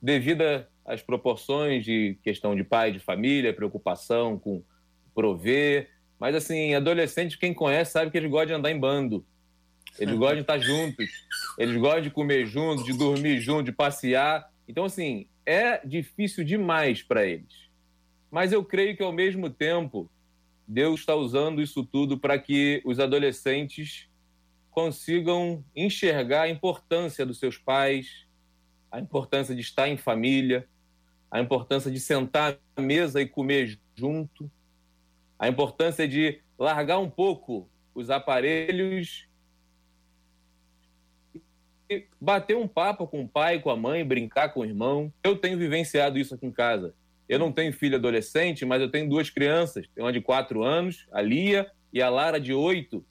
Devido 0.00 0.42
às 0.84 1.02
proporções 1.02 1.84
de 1.84 2.18
questão 2.22 2.56
de 2.56 2.64
pai, 2.64 2.92
de 2.92 2.98
família, 2.98 3.54
preocupação 3.54 4.38
com 4.38 4.64
prover. 5.14 5.90
Mas, 6.18 6.34
assim, 6.34 6.74
adolescente, 6.74 7.38
quem 7.38 7.52
conhece, 7.52 7.92
sabe 7.92 8.10
que 8.10 8.16
eles 8.16 8.30
gostam 8.30 8.48
de 8.48 8.54
andar 8.54 8.70
em 8.70 8.78
bando. 8.78 9.24
Eles 9.98 10.16
gostam 10.16 10.36
de 10.36 10.42
estar 10.42 10.58
juntos. 10.58 11.10
Eles 11.58 11.76
gostam 11.76 12.02
de 12.02 12.10
comer 12.10 12.46
juntos, 12.46 12.84
de 12.84 12.92
dormir 12.92 13.40
juntos, 13.40 13.66
de 13.66 13.72
passear. 13.72 14.50
Então, 14.66 14.84
assim, 14.84 15.26
é 15.44 15.84
difícil 15.86 16.44
demais 16.44 17.02
para 17.02 17.26
eles. 17.26 17.70
Mas 18.30 18.52
eu 18.52 18.64
creio 18.64 18.96
que, 18.96 19.02
ao 19.02 19.12
mesmo 19.12 19.50
tempo, 19.50 20.10
Deus 20.66 21.00
está 21.00 21.14
usando 21.14 21.60
isso 21.60 21.84
tudo 21.84 22.18
para 22.18 22.38
que 22.38 22.80
os 22.84 22.98
adolescentes 22.98 24.08
consigam 24.70 25.62
enxergar 25.76 26.42
a 26.42 26.48
importância 26.48 27.26
dos 27.26 27.38
seus 27.38 27.58
pais, 27.58 28.26
a 28.90 28.98
importância 28.98 29.54
de 29.54 29.60
estar 29.60 29.88
em 29.88 29.98
família, 29.98 30.66
a 31.30 31.40
importância 31.40 31.90
de 31.90 32.00
sentar 32.00 32.58
à 32.74 32.80
mesa 32.80 33.20
e 33.20 33.26
comer 33.26 33.78
junto, 33.94 34.50
a 35.38 35.48
importância 35.48 36.06
de 36.06 36.40
largar 36.58 36.98
um 36.98 37.10
pouco 37.10 37.68
os 37.94 38.10
aparelhos 38.10 39.28
e 41.90 42.06
bater 42.20 42.56
um 42.56 42.66
papo 42.66 43.06
com 43.06 43.22
o 43.22 43.28
pai, 43.28 43.60
com 43.60 43.70
a 43.70 43.76
mãe, 43.76 44.04
brincar 44.04 44.48
com 44.50 44.60
o 44.60 44.64
irmão. 44.64 45.12
Eu 45.22 45.36
tenho 45.36 45.58
vivenciado 45.58 46.18
isso 46.18 46.34
aqui 46.34 46.46
em 46.46 46.52
casa. 46.52 46.94
Eu 47.28 47.38
não 47.38 47.52
tenho 47.52 47.72
filho 47.72 47.96
adolescente, 47.96 48.64
mas 48.64 48.80
eu 48.80 48.90
tenho 48.90 49.08
duas 49.08 49.30
crianças. 49.30 49.86
Tenho 49.94 50.06
uma 50.06 50.12
de 50.12 50.20
quatro 50.20 50.62
anos, 50.62 51.06
a 51.12 51.20
Lia, 51.20 51.70
e 51.92 52.00
a 52.00 52.08
Lara 52.08 52.40
de 52.40 52.52
oito. 52.52 53.04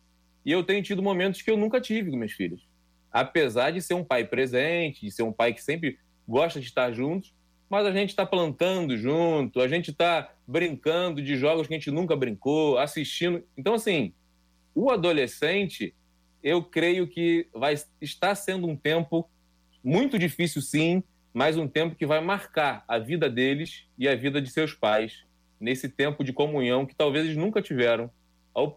E 0.43 0.51
eu 0.51 0.63
tenho 0.63 0.81
tido 0.81 1.03
momentos 1.03 1.41
que 1.41 1.51
eu 1.51 1.57
nunca 1.57 1.79
tive 1.79 2.09
com 2.09 2.17
meus 2.17 2.31
filhos. 2.31 2.67
Apesar 3.11 3.71
de 3.71 3.81
ser 3.81 3.93
um 3.93 4.03
pai 4.03 4.25
presente, 4.25 5.01
de 5.01 5.11
ser 5.11 5.23
um 5.23 5.33
pai 5.33 5.53
que 5.53 5.61
sempre 5.61 5.99
gosta 6.27 6.59
de 6.59 6.65
estar 6.65 6.91
juntos, 6.91 7.33
mas 7.71 7.87
a 7.87 7.91
gente 7.93 8.09
está 8.09 8.25
plantando 8.25 8.97
junto, 8.97 9.61
a 9.61 9.67
gente 9.69 9.91
está 9.91 10.29
brincando 10.45 11.21
de 11.21 11.37
jogos 11.37 11.67
que 11.67 11.73
a 11.73 11.77
gente 11.77 11.89
nunca 11.89 12.17
brincou, 12.17 12.77
assistindo. 12.77 13.41
Então, 13.55 13.75
assim, 13.75 14.13
o 14.75 14.91
adolescente, 14.91 15.95
eu 16.43 16.61
creio 16.61 17.07
que 17.07 17.47
vai 17.53 17.73
estar 18.01 18.35
sendo 18.35 18.67
um 18.67 18.75
tempo 18.75 19.29
muito 19.81 20.19
difícil, 20.19 20.61
sim, 20.61 21.01
mas 21.33 21.55
um 21.55 21.65
tempo 21.65 21.95
que 21.95 22.05
vai 22.05 22.19
marcar 22.19 22.83
a 22.89 22.99
vida 22.99 23.29
deles 23.29 23.85
e 23.97 24.05
a 24.05 24.15
vida 24.15 24.41
de 24.41 24.51
seus 24.51 24.73
pais 24.73 25.23
nesse 25.57 25.87
tempo 25.87 26.25
de 26.25 26.33
comunhão 26.33 26.85
que 26.85 26.93
talvez 26.93 27.23
eles 27.23 27.37
nunca 27.37 27.61
tiveram, 27.61 28.11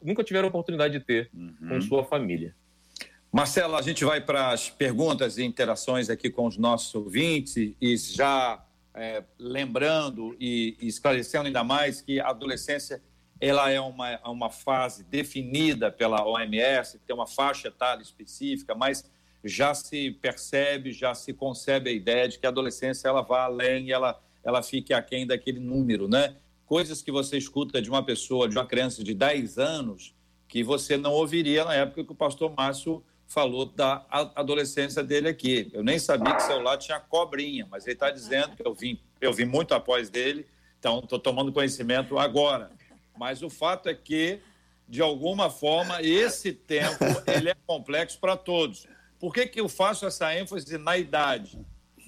nunca 0.05 0.23
tiveram 0.23 0.47
a 0.47 0.51
oportunidade 0.51 0.97
de 0.97 1.05
ter 1.05 1.31
uhum. 1.35 1.69
com 1.69 1.81
sua 1.81 2.05
família. 2.05 2.55
Marcelo, 3.33 3.75
a 3.75 3.83
gente 3.83 4.05
vai 4.05 4.21
para 4.21 4.53
as 4.53 4.71
perguntas 4.71 5.37
e 5.37 5.43
interações 5.43 6.09
aqui 6.09 6.31
com 6.31 6.47
os 6.47 6.57
nossos 6.57 6.95
ouvintes 6.95 7.75
e 7.81 7.97
já 7.97 8.64
é, 8.95 9.25
lembrando 9.39 10.37
e, 10.39 10.77
e, 10.81 10.87
esclarecendo 10.87 11.47
ainda 11.47 11.65
mais 11.65 12.01
que 12.01 12.21
a 12.21 12.29
adolescência 12.29 13.03
ela 13.41 13.69
é 13.71 13.81
uma, 13.81 14.21
uma 14.25 14.51
fase 14.51 15.03
definida 15.05 15.91
pela 15.91 16.25
OMS, 16.25 16.99
tem 17.01 17.15
uma 17.15 17.27
faixa 17.27 17.69
etária 17.69 18.03
específica, 18.03 18.75
mas 18.75 19.11
já 19.45 19.75
se 19.75 20.13
percebe, 20.13 20.93
já 20.93 21.15
se 21.15 21.33
concebe 21.33 21.91
a 21.91 21.93
ideia 21.93 22.29
de 22.29 22.39
que 22.39 22.47
a 22.47 22.49
adolescência 22.49 23.09
ela 23.09 23.21
vá 23.21 23.45
além 23.45 23.91
ela, 23.91 24.23
ela 24.43 24.63
fique 24.63 24.95
aquém 24.95 25.27
daquele 25.27 25.61
número, 25.61 26.09
né? 26.09 26.37
Coisas 26.65 27.03
que 27.03 27.13
você 27.13 27.37
escuta 27.37 27.83
de 27.83 27.91
uma 27.91 28.03
pessoa, 28.03 28.49
de 28.49 28.57
uma 28.57 28.65
criança 28.65 29.05
de 29.05 29.13
10 29.13 29.59
anos, 29.59 30.15
que 30.49 30.63
você 30.63 30.97
não 30.97 31.13
ouviria 31.13 31.65
na 31.65 31.75
época 31.75 32.05
que 32.05 32.13
o 32.13 32.15
pastor 32.15 32.55
Márcio 32.57 33.05
falou 33.35 33.67
da 33.67 34.07
adolescência 34.37 35.03
dele 35.03 35.29
aqui. 35.29 35.69
Eu 35.75 35.83
nem 35.83 35.99
sabia 35.99 36.37
que 36.37 36.43
celular 36.45 36.79
tinha 36.79 37.01
cobrinha, 37.01 37.67
mas 37.69 37.85
ele 37.85 37.95
está 37.95 38.09
dizendo 38.09 38.55
que 38.55 38.65
eu 38.65 38.73
vim, 38.73 39.01
eu 39.21 39.33
vim 39.33 39.45
muito 39.45 39.75
após 39.75 40.09
dele, 40.09 40.47
então 40.79 41.01
estou 41.01 41.19
tomando 41.19 41.53
conhecimento 41.53 42.17
agora. 42.17 42.71
Mas 43.19 43.43
o 43.43 43.51
fato 43.51 43.89
é 43.89 43.95
que, 43.95 44.39
de 44.89 45.03
alguma 45.03 45.51
forma, 45.51 46.01
esse 46.01 46.53
tempo 46.53 47.05
ele 47.27 47.51
é 47.51 47.57
complexo 47.67 48.21
para 48.21 48.37
todos. 48.37 48.87
Por 49.19 49.35
que, 49.35 49.49
que 49.49 49.61
eu 49.61 49.69
faço 49.69 50.07
essa 50.07 50.33
ênfase 50.33 50.79
na 50.79 50.97
idade? 50.97 51.59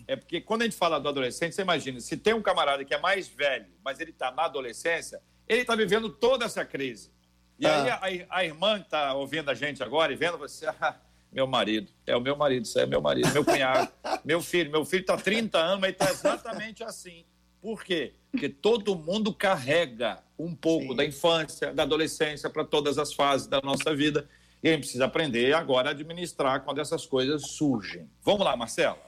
É 0.07 0.15
porque 0.15 0.41
quando 0.41 0.63
a 0.63 0.65
gente 0.67 0.77
fala 0.77 1.01
do 1.01 1.09
adolescente, 1.09 1.57
você 1.57 1.63
imagina, 1.63 1.99
se 1.99 2.17
tem 2.17 2.35
um 2.35 2.43
camarada 2.43 2.85
que 2.85 2.95
é 2.95 3.01
mais 3.01 3.27
velho, 3.27 3.67
mas 3.85 3.99
ele 3.99 4.13
está 4.13 4.31
na 4.31 4.45
adolescência, 4.45 5.21
ele 5.49 5.63
está 5.63 5.75
vivendo 5.75 6.09
toda 6.09 6.45
essa 6.45 6.65
crise. 6.65 7.11
E 7.59 7.67
ah. 7.67 7.99
aí 8.01 8.27
a, 8.29 8.37
a 8.37 8.45
irmã 8.45 8.79
está 8.79 9.13
ouvindo 9.15 9.51
a 9.51 9.55
gente 9.55 9.83
agora 9.83 10.13
e 10.13 10.17
vendo 10.17 10.39
você, 10.39 10.67
ah, 10.81 10.95
meu 11.37 11.47
marido. 11.47 11.93
É 12.07 12.17
o 12.17 12.21
meu 12.21 12.35
marido, 12.35 12.65
isso 12.65 12.79
é 12.81 12.87
meu 12.87 13.03
marido, 13.03 13.31
meu 13.31 13.45
cunhado, 13.45 13.93
meu 14.25 14.41
filho. 14.41 14.71
Meu 14.71 14.87
filho 14.87 15.03
está 15.03 15.19
30 15.19 15.59
anos, 15.59 15.81
mas 15.81 15.93
está 15.93 16.11
exatamente 16.11 16.83
assim. 16.83 17.27
Por 17.61 17.85
quê? 17.85 18.15
Porque 18.31 18.49
todo 18.49 18.97
mundo 18.97 19.35
carrega 19.35 20.19
um 20.39 20.55
pouco 20.55 20.89
Sim. 20.89 20.97
da 20.97 21.05
infância, 21.05 21.75
da 21.75 21.83
adolescência 21.83 22.49
para 22.49 22.65
todas 22.65 22.97
as 22.97 23.13
fases 23.13 23.47
da 23.47 23.61
nossa 23.61 23.95
vida. 23.95 24.27
E 24.63 24.69
a 24.69 24.73
gente 24.73 24.81
precisa 24.81 25.05
aprender 25.05 25.53
agora 25.53 25.91
a 25.91 25.93
administrar 25.93 26.63
quando 26.63 26.81
essas 26.81 27.05
coisas 27.05 27.51
surgem. 27.51 28.09
Vamos 28.23 28.45
lá, 28.45 28.57
Marcela. 28.57 28.99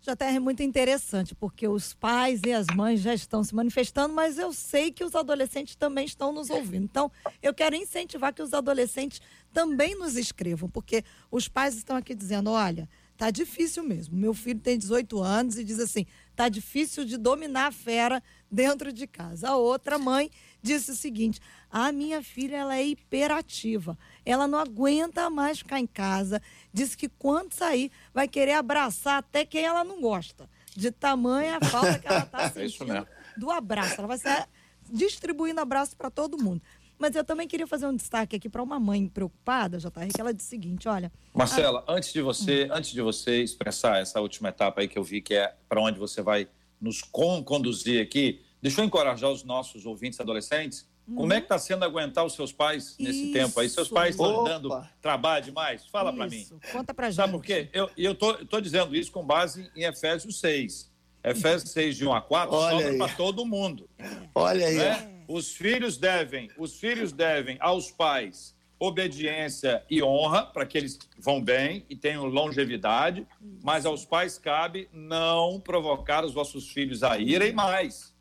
JR 0.00 0.36
é 0.36 0.38
muito 0.38 0.62
interessante, 0.62 1.34
porque 1.34 1.66
os 1.66 1.92
pais 1.92 2.40
e 2.46 2.52
as 2.52 2.66
mães 2.68 3.00
já 3.00 3.12
estão 3.12 3.42
se 3.42 3.54
manifestando, 3.54 4.14
mas 4.14 4.38
eu 4.38 4.52
sei 4.52 4.92
que 4.92 5.04
os 5.04 5.14
adolescentes 5.14 5.74
também 5.74 6.04
estão 6.04 6.32
nos 6.32 6.50
ouvindo. 6.50 6.84
Então, 6.84 7.10
eu 7.42 7.52
quero 7.52 7.74
incentivar 7.74 8.32
que 8.32 8.40
os 8.40 8.54
adolescentes 8.54 9.20
também 9.58 9.98
nos 9.98 10.16
escrevam, 10.16 10.68
porque 10.68 11.02
os 11.32 11.48
pais 11.48 11.74
estão 11.74 11.96
aqui 11.96 12.14
dizendo: 12.14 12.48
olha, 12.48 12.88
tá 13.16 13.28
difícil 13.28 13.82
mesmo. 13.82 14.16
Meu 14.16 14.32
filho 14.32 14.60
tem 14.60 14.78
18 14.78 15.20
anos 15.20 15.58
e 15.58 15.64
diz 15.64 15.80
assim: 15.80 16.06
tá 16.36 16.48
difícil 16.48 17.04
de 17.04 17.16
dominar 17.16 17.66
a 17.66 17.72
fera 17.72 18.22
dentro 18.48 18.92
de 18.92 19.04
casa. 19.08 19.48
A 19.48 19.56
outra 19.56 19.98
mãe 19.98 20.30
disse 20.62 20.92
o 20.92 20.94
seguinte: 20.94 21.40
a 21.68 21.90
minha 21.90 22.22
filha 22.22 22.58
ela 22.58 22.76
é 22.76 22.86
hiperativa. 22.86 23.98
Ela 24.24 24.46
não 24.46 24.60
aguenta 24.60 25.28
mais 25.28 25.58
ficar 25.58 25.80
em 25.80 25.88
casa. 25.88 26.40
Diz 26.72 26.94
que 26.94 27.08
quando 27.08 27.52
sair 27.52 27.90
vai 28.14 28.28
querer 28.28 28.52
abraçar 28.52 29.18
até 29.18 29.44
quem 29.44 29.64
ela 29.64 29.82
não 29.82 30.00
gosta. 30.00 30.48
De 30.76 30.92
tamanha 30.92 31.58
a 31.60 31.64
falta 31.64 31.98
que 31.98 32.06
ela 32.06 32.20
está 32.20 32.42
é 32.46 32.50
sentindo 32.50 33.08
do 33.36 33.50
abraço. 33.50 33.96
Ela 33.98 34.06
vai 34.06 34.18
ser 34.18 34.46
distribuindo 34.90 35.60
abraço 35.60 35.96
para 35.96 36.10
todo 36.10 36.42
mundo. 36.42 36.62
Mas 36.98 37.14
eu 37.14 37.24
também 37.24 37.46
queria 37.46 37.66
fazer 37.66 37.86
um 37.86 37.94
destaque 37.94 38.36
aqui 38.36 38.48
para 38.48 38.62
uma 38.62 38.80
mãe 38.80 39.06
preocupada, 39.06 39.78
JR, 39.78 39.90
que 40.12 40.20
ela 40.20 40.34
diz 40.34 40.44
o 40.44 40.48
seguinte, 40.48 40.88
olha... 40.88 41.12
Marcela, 41.32 41.84
a... 41.86 41.92
antes 41.92 42.12
de 42.12 42.20
você 42.20 42.64
hum. 42.64 42.74
antes 42.74 42.90
de 42.90 43.00
você 43.00 43.42
expressar 43.42 44.00
essa 44.00 44.20
última 44.20 44.48
etapa 44.48 44.80
aí 44.80 44.88
que 44.88 44.98
eu 44.98 45.04
vi, 45.04 45.20
que 45.20 45.34
é 45.34 45.54
para 45.68 45.80
onde 45.80 45.98
você 45.98 46.20
vai 46.20 46.48
nos 46.80 47.02
conduzir 47.02 48.02
aqui, 48.02 48.42
deixa 48.60 48.80
eu 48.80 48.84
encorajar 48.84 49.30
os 49.30 49.44
nossos 49.44 49.86
ouvintes 49.86 50.18
adolescentes. 50.20 50.88
Uhum. 51.06 51.16
Como 51.16 51.32
é 51.32 51.40
que 51.40 51.46
está 51.46 51.58
sendo 51.58 51.84
aguentar 51.84 52.24
os 52.24 52.34
seus 52.34 52.52
pais 52.52 52.96
nesse 52.98 53.24
Isso. 53.24 53.32
tempo 53.32 53.58
aí? 53.58 53.68
Seus 53.68 53.88
pais 53.88 54.14
estão 54.14 54.44
dando 54.44 54.68
trabalho 55.00 55.44
demais? 55.44 55.86
Fala 55.86 56.12
para 56.12 56.28
mim. 56.28 56.46
Conta 56.70 56.92
para 56.92 57.06
gente. 57.06 57.16
Sabe 57.16 57.32
por 57.32 57.42
quê? 57.42 57.70
Eu 57.72 58.12
estou 58.12 58.60
dizendo 58.60 58.94
isso 58.94 59.10
com 59.10 59.24
base 59.24 59.70
em 59.74 59.84
Efésios 59.84 60.38
6. 60.38 60.92
Efésios 61.24 61.70
6, 61.72 61.96
de 61.96 62.06
1 62.06 62.12
a 62.12 62.20
4, 62.20 62.54
sobra 62.54 62.96
para 62.96 63.14
todo 63.14 63.44
mundo. 63.44 63.88
Olha 64.34 64.66
aí. 64.66 64.76
Né? 64.76 65.17
Os 65.28 65.52
filhos 65.52 65.98
devem, 65.98 66.50
os 66.56 66.80
filhos 66.80 67.12
devem 67.12 67.58
aos 67.60 67.90
pais 67.90 68.56
obediência 68.80 69.84
e 69.90 70.02
honra 70.02 70.46
para 70.46 70.64
que 70.64 70.78
eles 70.78 70.98
vão 71.18 71.42
bem 71.42 71.84
e 71.90 71.94
tenham 71.94 72.24
longevidade, 72.24 73.26
mas 73.62 73.84
aos 73.84 74.06
pais 74.06 74.38
cabe 74.38 74.88
não 74.90 75.60
provocar 75.60 76.24
os 76.24 76.32
vossos 76.32 76.70
filhos 76.70 77.02
a 77.02 77.18
ira 77.18 77.46
e 77.46 77.52
mais 77.52 78.16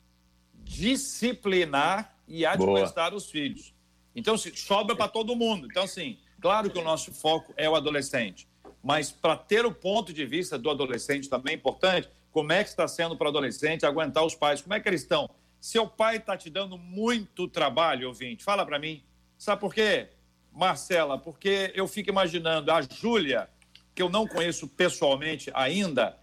disciplinar 0.63 2.13
e 2.27 2.45
admoestar 2.45 3.13
os 3.13 3.31
filhos. 3.31 3.73
Então, 4.13 4.37
se, 4.37 4.53
sobra 4.57 4.93
para 4.93 5.07
todo 5.07 5.33
mundo. 5.35 5.67
Então, 5.69 5.83
assim, 5.83 6.17
claro 6.41 6.69
que 6.69 6.77
o 6.77 6.83
nosso 6.83 7.13
foco 7.13 7.53
é 7.55 7.69
o 7.69 7.75
adolescente, 7.75 8.49
mas 8.83 9.11
para 9.11 9.37
ter 9.37 9.65
o 9.65 9.71
ponto 9.71 10.11
de 10.11 10.25
vista 10.25 10.57
do 10.57 10.69
adolescente 10.69 11.29
também 11.29 11.53
é 11.53 11.55
importante, 11.57 12.09
como 12.31 12.51
é 12.51 12.63
que 12.63 12.69
está 12.69 12.87
sendo 12.87 13.15
para 13.15 13.25
o 13.25 13.29
adolescente 13.29 13.85
aguentar 13.85 14.25
os 14.25 14.35
pais? 14.35 14.61
Como 14.61 14.73
é 14.73 14.79
que 14.79 14.89
eles 14.89 15.03
estão? 15.03 15.29
Seu 15.59 15.87
pai 15.87 16.17
está 16.17 16.37
te 16.37 16.49
dando 16.49 16.77
muito 16.77 17.47
trabalho, 17.47 18.07
ouvinte. 18.07 18.43
Fala 18.43 18.65
para 18.65 18.79
mim. 18.79 19.03
Sabe 19.37 19.59
por 19.61 19.73
quê, 19.73 20.09
Marcela? 20.51 21.17
Porque 21.17 21.71
eu 21.75 21.87
fico 21.87 22.09
imaginando 22.09 22.71
a 22.71 22.81
Júlia, 22.81 23.49
que 23.93 24.01
eu 24.01 24.09
não 24.09 24.27
conheço 24.27 24.67
pessoalmente 24.67 25.51
ainda, 25.53 26.17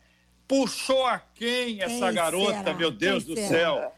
Puxou 0.47 1.07
a 1.07 1.19
quem 1.19 1.81
essa 1.81 2.07
quem 2.07 2.15
garota, 2.15 2.59
será? 2.59 2.75
meu 2.75 2.91
Deus 2.91 3.25
quem 3.25 3.35
do 3.35 3.41
será? 3.41 3.49
céu? 3.49 3.93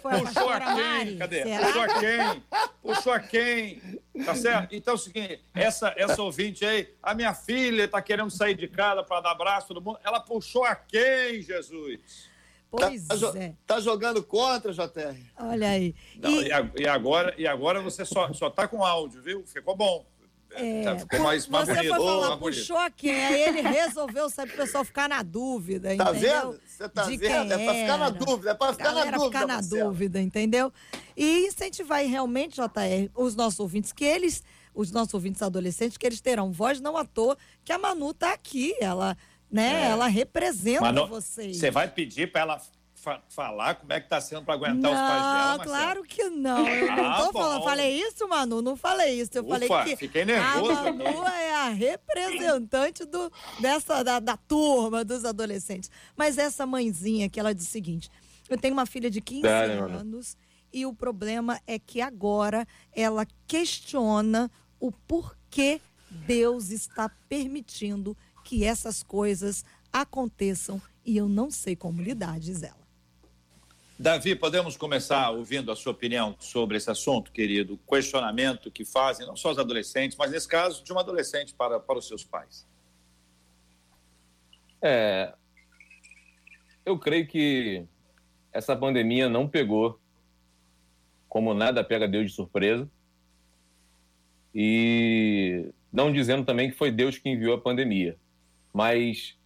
Puxou 0.00 0.48
a, 0.48 0.60
quem? 0.60 1.18
Cadê? 1.18 1.42
Será? 1.42 1.66
Puxou 1.66 1.82
a 1.82 1.88
quem? 1.88 2.42
Puxou 2.80 3.12
a 3.12 3.20
quem? 3.20 4.00
Tá 4.24 4.34
certo? 4.36 4.74
Então 4.74 4.92
é 4.92 4.94
o 4.94 4.98
seguinte, 4.98 5.40
essa, 5.52 5.92
essa 5.96 6.22
ouvinte 6.22 6.64
aí, 6.64 6.88
a 7.02 7.14
minha 7.14 7.34
filha 7.34 7.84
está 7.84 8.00
querendo 8.00 8.30
sair 8.30 8.54
de 8.54 8.68
casa 8.68 9.02
para 9.02 9.22
dar 9.22 9.32
abraço 9.32 9.64
a 9.64 9.68
todo 9.68 9.82
mundo. 9.82 9.98
Ela 10.04 10.20
puxou 10.20 10.64
a 10.64 10.76
quem, 10.76 11.42
Jesus? 11.42 12.28
Pois 12.70 13.06
tá, 13.06 13.16
é. 13.38 13.54
Tá 13.66 13.80
jogando 13.80 14.22
contra, 14.22 14.72
JR? 14.72 15.16
Olha 15.38 15.70
aí. 15.70 15.94
Não, 16.20 16.42
e... 16.42 16.48
E, 16.76 16.86
agora, 16.86 17.34
e 17.38 17.46
agora 17.46 17.80
você 17.80 18.04
só, 18.04 18.32
só 18.32 18.50
tá 18.50 18.68
com 18.68 18.84
áudio, 18.84 19.22
viu? 19.22 19.42
Ficou 19.46 19.74
bom. 19.74 20.04
É, 20.50 20.82
tá, 20.82 20.98
ficou 20.98 21.20
mais, 21.20 21.46
mais 21.46 21.66
você 21.66 21.74
bonito. 21.74 21.94
Foi 21.94 22.06
falar, 22.06 22.34
oh, 22.34 22.38
puxou 22.38 22.90
quem? 22.96 23.24
Aí 23.24 23.42
ele 23.42 23.60
resolveu, 23.60 24.30
sabe, 24.30 24.52
o 24.52 24.56
pessoal 24.56 24.84
ficar 24.84 25.08
na 25.08 25.22
dúvida, 25.22 25.94
tá 25.96 26.10
entendeu? 26.10 26.52
Vendo? 26.52 26.60
Você 26.66 26.88
tá 26.88 27.02
De 27.04 27.16
vendo? 27.16 27.52
É 27.52 27.64
pra 27.64 27.74
ficar 27.74 27.98
na 27.98 28.10
dúvida, 28.10 28.50
é 28.50 28.54
pra 28.54 28.72
ficar 28.72 28.92
na 28.92 29.04
dúvida. 29.04 29.24
ficar 29.24 29.46
na 29.46 29.54
Marcelo. 29.54 29.90
dúvida, 29.90 30.20
entendeu? 30.20 30.72
E 31.16 31.46
incentivar 31.46 32.04
realmente, 32.04 32.56
JR, 32.56 33.10
os 33.14 33.36
nossos 33.36 33.60
ouvintes, 33.60 33.92
que 33.92 34.04
eles, 34.04 34.42
os 34.74 34.90
nossos 34.90 35.12
ouvintes 35.12 35.42
adolescentes, 35.42 35.98
que 35.98 36.06
eles 36.06 36.20
terão 36.20 36.50
voz 36.50 36.80
não 36.80 36.96
à 36.96 37.04
toa, 37.04 37.36
que 37.64 37.72
a 37.72 37.78
Manu 37.78 38.14
tá 38.14 38.32
aqui, 38.32 38.74
ela 38.80 39.16
né? 39.50 39.84
É. 39.84 39.90
Ela 39.90 40.06
representa 40.06 40.80
Manu, 40.80 41.06
vocês. 41.06 41.56
Você 41.56 41.70
vai 41.70 41.88
pedir 41.88 42.30
para 42.30 42.40
ela 42.42 42.62
fa 42.94 43.22
falar 43.28 43.76
como 43.76 43.92
é 43.92 44.00
que 44.00 44.08
tá 44.08 44.20
sendo 44.20 44.44
para 44.44 44.54
aguentar 44.54 44.76
não, 44.76 44.92
os 44.92 44.98
pais 44.98 45.22
dela, 45.22 45.56
Marcelo? 45.56 45.70
claro 45.70 46.02
que 46.02 46.24
não. 46.30 46.68
Eu 46.68 46.96
não 46.96 47.10
ah, 47.10 47.16
tô 47.18 47.32
falando. 47.32 47.64
Falei 47.64 48.02
isso, 48.02 48.28
Manu? 48.28 48.60
Não 48.60 48.76
falei 48.76 49.20
isso. 49.20 49.30
Eu 49.34 49.44
Ufa, 49.44 49.66
falei 49.66 49.84
que 49.84 49.96
fiquei 49.96 50.24
nervoso, 50.24 50.72
a 50.72 50.92
Manu 50.92 51.24
é 51.24 51.54
a 51.54 51.68
representante 51.68 53.04
do, 53.04 53.32
dessa, 53.60 54.02
da, 54.02 54.18
da 54.20 54.36
turma 54.36 55.04
dos 55.04 55.24
adolescentes. 55.24 55.90
Mas 56.16 56.38
essa 56.38 56.66
mãezinha 56.66 57.28
que 57.28 57.38
ela 57.38 57.54
diz 57.54 57.66
o 57.66 57.70
seguinte: 57.70 58.10
eu 58.48 58.58
tenho 58.58 58.74
uma 58.74 58.86
filha 58.86 59.10
de 59.10 59.20
15 59.20 59.46
anos 59.46 60.36
e 60.72 60.84
o 60.84 60.92
problema 60.92 61.60
é 61.66 61.78
que 61.78 62.00
agora 62.00 62.66
ela 62.94 63.26
questiona 63.46 64.50
o 64.78 64.92
porquê 64.92 65.80
Deus 66.10 66.70
está 66.70 67.08
permitindo 67.28 68.16
que 68.48 68.64
essas 68.64 69.02
coisas 69.02 69.62
aconteçam 69.92 70.80
e 71.04 71.18
eu 71.18 71.28
não 71.28 71.50
sei 71.50 71.76
como 71.76 72.00
lidar, 72.00 72.40
diz 72.40 72.62
ela. 72.62 72.78
Davi, 73.98 74.34
podemos 74.34 74.74
começar 74.74 75.28
ouvindo 75.28 75.70
a 75.70 75.76
sua 75.76 75.92
opinião 75.92 76.34
sobre 76.38 76.78
esse 76.78 76.90
assunto, 76.90 77.30
querido? 77.30 77.78
Questionamento 77.86 78.70
que 78.70 78.86
fazem 78.86 79.26
não 79.26 79.36
só 79.36 79.50
os 79.50 79.58
adolescentes, 79.58 80.16
mas 80.16 80.30
nesse 80.30 80.48
caso, 80.48 80.82
de 80.82 80.90
um 80.90 80.98
adolescente 80.98 81.52
para, 81.52 81.78
para 81.78 81.98
os 81.98 82.08
seus 82.08 82.24
pais. 82.24 82.66
É. 84.80 85.34
Eu 86.86 86.98
creio 86.98 87.26
que 87.26 87.84
essa 88.50 88.74
pandemia 88.74 89.28
não 89.28 89.46
pegou 89.46 90.00
como 91.28 91.52
nada 91.52 91.84
pega 91.84 92.08
Deus 92.08 92.30
de 92.30 92.32
surpresa. 92.34 92.90
E 94.54 95.70
não 95.92 96.10
dizendo 96.10 96.46
também 96.46 96.70
que 96.70 96.78
foi 96.78 96.90
Deus 96.90 97.18
que 97.18 97.28
enviou 97.28 97.54
a 97.54 97.60
pandemia. 97.60 98.18
Mas 98.78 99.36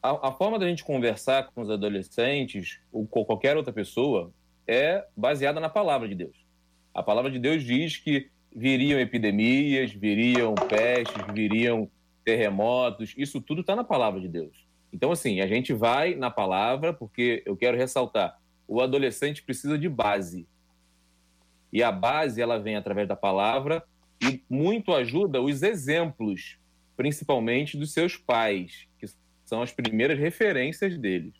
a, 0.00 0.28
a, 0.28 0.30
forma 0.30 0.60
da 0.60 0.68
gente 0.68 0.84
conversar 0.84 1.48
com 1.48 1.62
os 1.62 1.68
adolescentes 1.68 2.78
ou 2.92 3.04
com 3.04 3.24
qualquer 3.24 3.56
outra 3.56 3.72
pessoa 3.72 4.32
é 4.64 5.04
baseada 5.16 5.58
na 5.58 5.68
palavra 5.68 6.08
de 6.08 6.14
Deus. 6.14 6.36
A 6.94 7.02
palavra 7.02 7.32
de 7.32 7.40
Deus 7.40 7.64
diz 7.64 7.96
que 7.96 8.30
viriam 8.54 9.00
epidemias, 9.00 9.90
viriam 9.90 10.54
pestes, 10.54 11.20
viriam 11.34 11.90
terremotos, 12.24 13.12
isso 13.16 13.40
tudo 13.40 13.62
está 13.62 13.74
na 13.74 13.82
palavra 13.82 14.20
de 14.20 14.28
Deus. 14.28 14.68
Então, 14.92 15.10
assim, 15.10 15.40
a 15.40 15.48
gente 15.48 15.72
vai 15.72 16.14
na 16.14 16.30
palavra, 16.30 16.94
porque 16.94 17.42
eu 17.44 17.56
quero 17.56 17.76
ressaltar: 17.76 18.38
o 18.68 18.80
adolescente 18.80 19.42
precisa 19.42 19.76
de 19.76 19.88
base. 19.88 20.46
E 21.72 21.82
a 21.82 21.90
base, 21.90 22.40
ela 22.40 22.60
vem 22.60 22.76
através 22.76 23.08
da 23.08 23.16
palavra 23.16 23.82
e 24.22 24.40
muito 24.48 24.94
ajuda 24.94 25.42
os 25.42 25.60
exemplos, 25.64 26.56
principalmente 26.96 27.76
dos 27.76 27.92
seus 27.92 28.16
pais, 28.16 28.86
que 28.98 29.06
são 29.44 29.62
as 29.62 29.72
primeiras 29.72 30.18
referências 30.18 30.96
deles. 30.96 31.34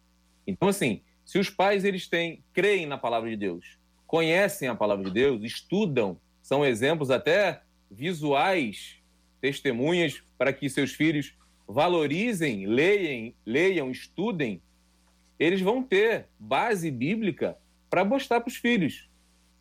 Então, 0.47 0.69
assim, 0.69 1.01
se 1.25 1.39
os 1.39 1.49
pais 1.49 1.85
eles 1.85 2.07
têm, 2.07 2.43
creem 2.53 2.87
na 2.87 2.99
palavra 2.99 3.31
de 3.31 3.37
Deus, 3.37 3.79
conhecem 4.07 4.69
a 4.69 4.75
palavra 4.75 5.05
de 5.05 5.11
Deus, 5.11 5.43
estudam, 5.43 6.19
são 6.43 6.65
exemplos 6.65 7.11
até 7.11 7.63
visuais, 7.91 8.97
testemunhas 9.41 10.23
para 10.37 10.53
que 10.53 10.69
seus 10.69 10.93
filhos 10.93 11.35
valorizem, 11.67 12.67
leiam, 12.67 13.33
leiam, 13.47 13.91
estudem, 13.91 14.61
eles 15.39 15.61
vão 15.61 15.83
ter 15.83 16.27
base 16.39 16.91
bíblica 16.91 17.57
para 17.89 18.05
mostrar 18.05 18.41
para 18.41 18.49
os 18.49 18.57
filhos. 18.57 19.09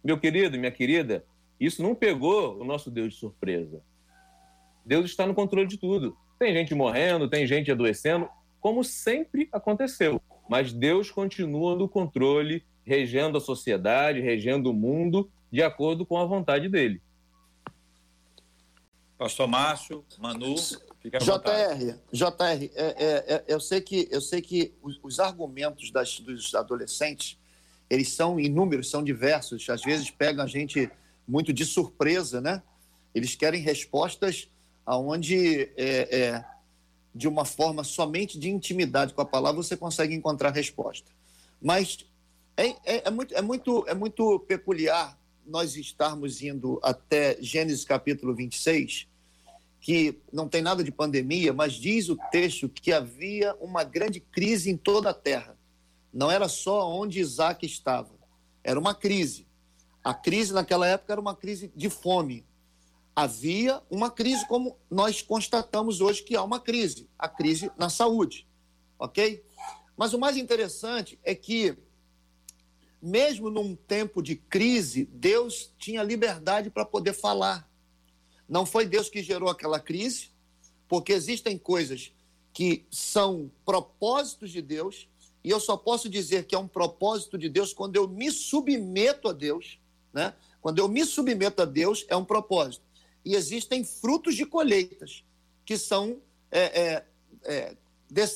Meu 0.03 0.19
querido, 0.19 0.57
minha 0.57 0.71
querida, 0.71 1.25
isso 1.59 1.81
não 1.81 1.95
pegou 1.95 2.59
o 2.59 2.63
nosso 2.63 2.91
Deus 2.91 3.13
de 3.13 3.19
surpresa. 3.19 3.81
Deus 4.85 5.05
está 5.05 5.25
no 5.25 5.33
controle 5.33 5.67
de 5.67 5.77
tudo. 5.77 6.17
Tem 6.37 6.53
gente 6.53 6.75
morrendo, 6.75 7.29
tem 7.29 7.47
gente 7.47 7.71
adoecendo, 7.71 8.27
como 8.59 8.83
sempre 8.83 9.47
aconteceu. 9.51 10.21
Mas 10.49 10.73
Deus 10.73 11.09
continua 11.09 11.75
no 11.75 11.87
controle, 11.87 12.65
regendo 12.83 13.37
a 13.37 13.41
sociedade, 13.41 14.19
regendo 14.19 14.69
o 14.69 14.73
mundo, 14.73 15.29
de 15.51 15.61
acordo 15.61 16.05
com 16.05 16.17
a 16.17 16.25
vontade 16.25 16.67
dele. 16.67 17.01
Pastor 19.17 19.47
Márcio, 19.47 20.03
Manu, 20.19 20.55
fica 20.99 21.17
à 21.17 21.19
JR, 21.19 21.97
JR, 22.11 22.71
é, 22.75 22.75
é, 22.75 23.33
é, 23.35 23.43
eu 23.47 23.59
sei 23.59 23.79
que, 23.79 24.07
eu 24.11 24.19
sei 24.19 24.41
que 24.41 24.73
os, 24.81 24.99
os 25.01 25.19
argumentos 25.19 25.91
das, 25.91 26.19
dos 26.19 26.53
adolescentes, 26.53 27.39
eles 27.89 28.09
são 28.09 28.39
inúmeros, 28.39 28.89
são 28.89 29.03
diversos, 29.03 29.69
às 29.69 29.81
vezes 29.81 30.11
pegam 30.11 30.43
a 30.43 30.47
gente 30.47 30.91
muito 31.27 31.53
de 31.53 31.65
surpresa, 31.65 32.41
né? 32.41 32.61
Eles 33.15 33.35
querem 33.35 33.61
respostas 33.61 34.49
aonde 34.85 35.71
é, 35.77 36.17
é, 36.17 36.45
de 37.13 37.27
uma 37.27 37.45
forma 37.45 37.83
somente 37.83 38.39
de 38.39 38.49
intimidade 38.49 39.13
com 39.13 39.21
a 39.21 39.25
palavra 39.25 39.61
você 39.61 39.77
consegue 39.77 40.13
encontrar 40.13 40.51
resposta. 40.51 41.09
Mas 41.61 42.05
é, 42.57 42.67
é, 42.67 43.07
é, 43.07 43.09
muito, 43.09 43.35
é, 43.35 43.41
muito, 43.41 43.85
é 43.87 43.93
muito 43.93 44.39
peculiar 44.41 45.17
nós 45.45 45.75
estarmos 45.75 46.41
indo 46.41 46.79
até 46.83 47.37
Gênesis 47.41 47.83
capítulo 47.83 48.33
26, 48.33 49.07
que 49.81 50.17
não 50.31 50.47
tem 50.47 50.61
nada 50.61 50.83
de 50.83 50.91
pandemia, 50.91 51.51
mas 51.51 51.73
diz 51.73 52.09
o 52.09 52.17
texto 52.31 52.69
que 52.69 52.93
havia 52.93 53.53
uma 53.55 53.83
grande 53.83 54.19
crise 54.19 54.69
em 54.69 54.77
toda 54.77 55.09
a 55.09 55.13
terra. 55.13 55.57
Não 56.13 56.31
era 56.31 56.47
só 56.47 56.89
onde 56.89 57.19
Isaac 57.19 57.65
estava, 57.65 58.11
era 58.63 58.79
uma 58.79 58.93
crise. 58.93 59.45
A 60.03 60.13
crise 60.13 60.53
naquela 60.53 60.87
época 60.87 61.11
era 61.13 61.21
uma 61.21 61.35
crise 61.35 61.71
de 61.75 61.89
fome, 61.89 62.45
havia 63.15 63.81
uma 63.89 64.09
crise, 64.09 64.47
como 64.47 64.77
nós 64.89 65.21
constatamos 65.21 66.01
hoje 66.01 66.23
que 66.23 66.35
há 66.35 66.43
uma 66.43 66.59
crise, 66.59 67.07
a 67.17 67.29
crise 67.29 67.71
na 67.77 67.89
saúde, 67.89 68.47
ok? 68.97 69.43
Mas 69.95 70.13
o 70.13 70.19
mais 70.19 70.35
interessante 70.35 71.19
é 71.23 71.35
que, 71.35 71.77
mesmo 73.01 73.49
num 73.49 73.75
tempo 73.75 74.21
de 74.21 74.35
crise, 74.35 75.05
Deus 75.05 75.71
tinha 75.77 76.01
liberdade 76.01 76.71
para 76.71 76.85
poder 76.85 77.13
falar. 77.13 77.69
Não 78.49 78.65
foi 78.65 78.85
Deus 78.85 79.09
que 79.09 79.21
gerou 79.21 79.49
aquela 79.49 79.79
crise, 79.79 80.31
porque 80.87 81.13
existem 81.13 81.57
coisas 81.57 82.11
que 82.51 82.85
são 82.89 83.51
propósitos 83.63 84.51
de 84.51 84.61
Deus, 84.61 85.07
e 85.43 85.49
eu 85.49 85.59
só 85.59 85.75
posso 85.75 86.09
dizer 86.09 86.45
que 86.45 86.55
é 86.55 86.57
um 86.57 86.67
propósito 86.67 87.37
de 87.37 87.49
Deus 87.49 87.73
quando 87.73 87.95
eu 87.95 88.07
me 88.07 88.31
submeto 88.31 89.27
a 89.27 89.33
Deus, 89.33 89.79
né? 90.11 90.33
Quando 90.61 90.79
eu 90.79 90.87
me 90.87 91.03
submeto 91.05 91.61
a 91.61 91.65
Deus, 91.65 92.05
é 92.07 92.15
um 92.15 92.23
propósito 92.23 92.92
e 93.25 93.35
existem 93.35 93.83
frutos 93.83 94.35
de 94.35 94.45
colheitas, 94.45 95.23
que 95.65 95.77
são 95.77 96.17
é, 96.51 96.81
é, 96.81 97.05
é, 97.45 97.77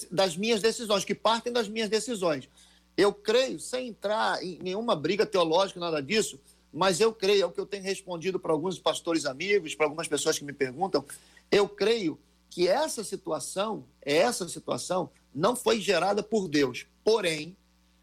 das 0.09 0.37
minhas 0.37 0.61
decisões, 0.61 1.03
que 1.03 1.13
partem 1.13 1.51
das 1.51 1.67
minhas 1.67 1.89
decisões. 1.89 2.49
Eu 2.95 3.13
creio, 3.13 3.59
sem 3.59 3.89
entrar 3.89 4.43
em 4.43 4.57
nenhuma 4.59 4.95
briga 4.95 5.25
teológica, 5.25 5.79
nada 5.79 6.01
disso, 6.01 6.39
mas 6.73 6.99
eu 6.99 7.13
creio, 7.13 7.43
é 7.43 7.45
o 7.45 7.51
que 7.51 7.59
eu 7.59 7.65
tenho 7.65 7.83
respondido 7.83 8.39
para 8.39 8.51
alguns 8.51 8.79
pastores 8.79 9.25
amigos, 9.25 9.75
para 9.75 9.85
algumas 9.85 10.07
pessoas 10.07 10.39
que 10.39 10.45
me 10.45 10.53
perguntam, 10.53 11.05
eu 11.51 11.67
creio 11.67 12.19
que 12.49 12.67
essa 12.67 13.03
situação, 13.03 13.85
essa 14.01 14.47
situação 14.47 15.09
não 15.33 15.55
foi 15.55 15.79
gerada 15.79 16.23
por 16.23 16.47
Deus, 16.47 16.87
porém, 17.03 17.55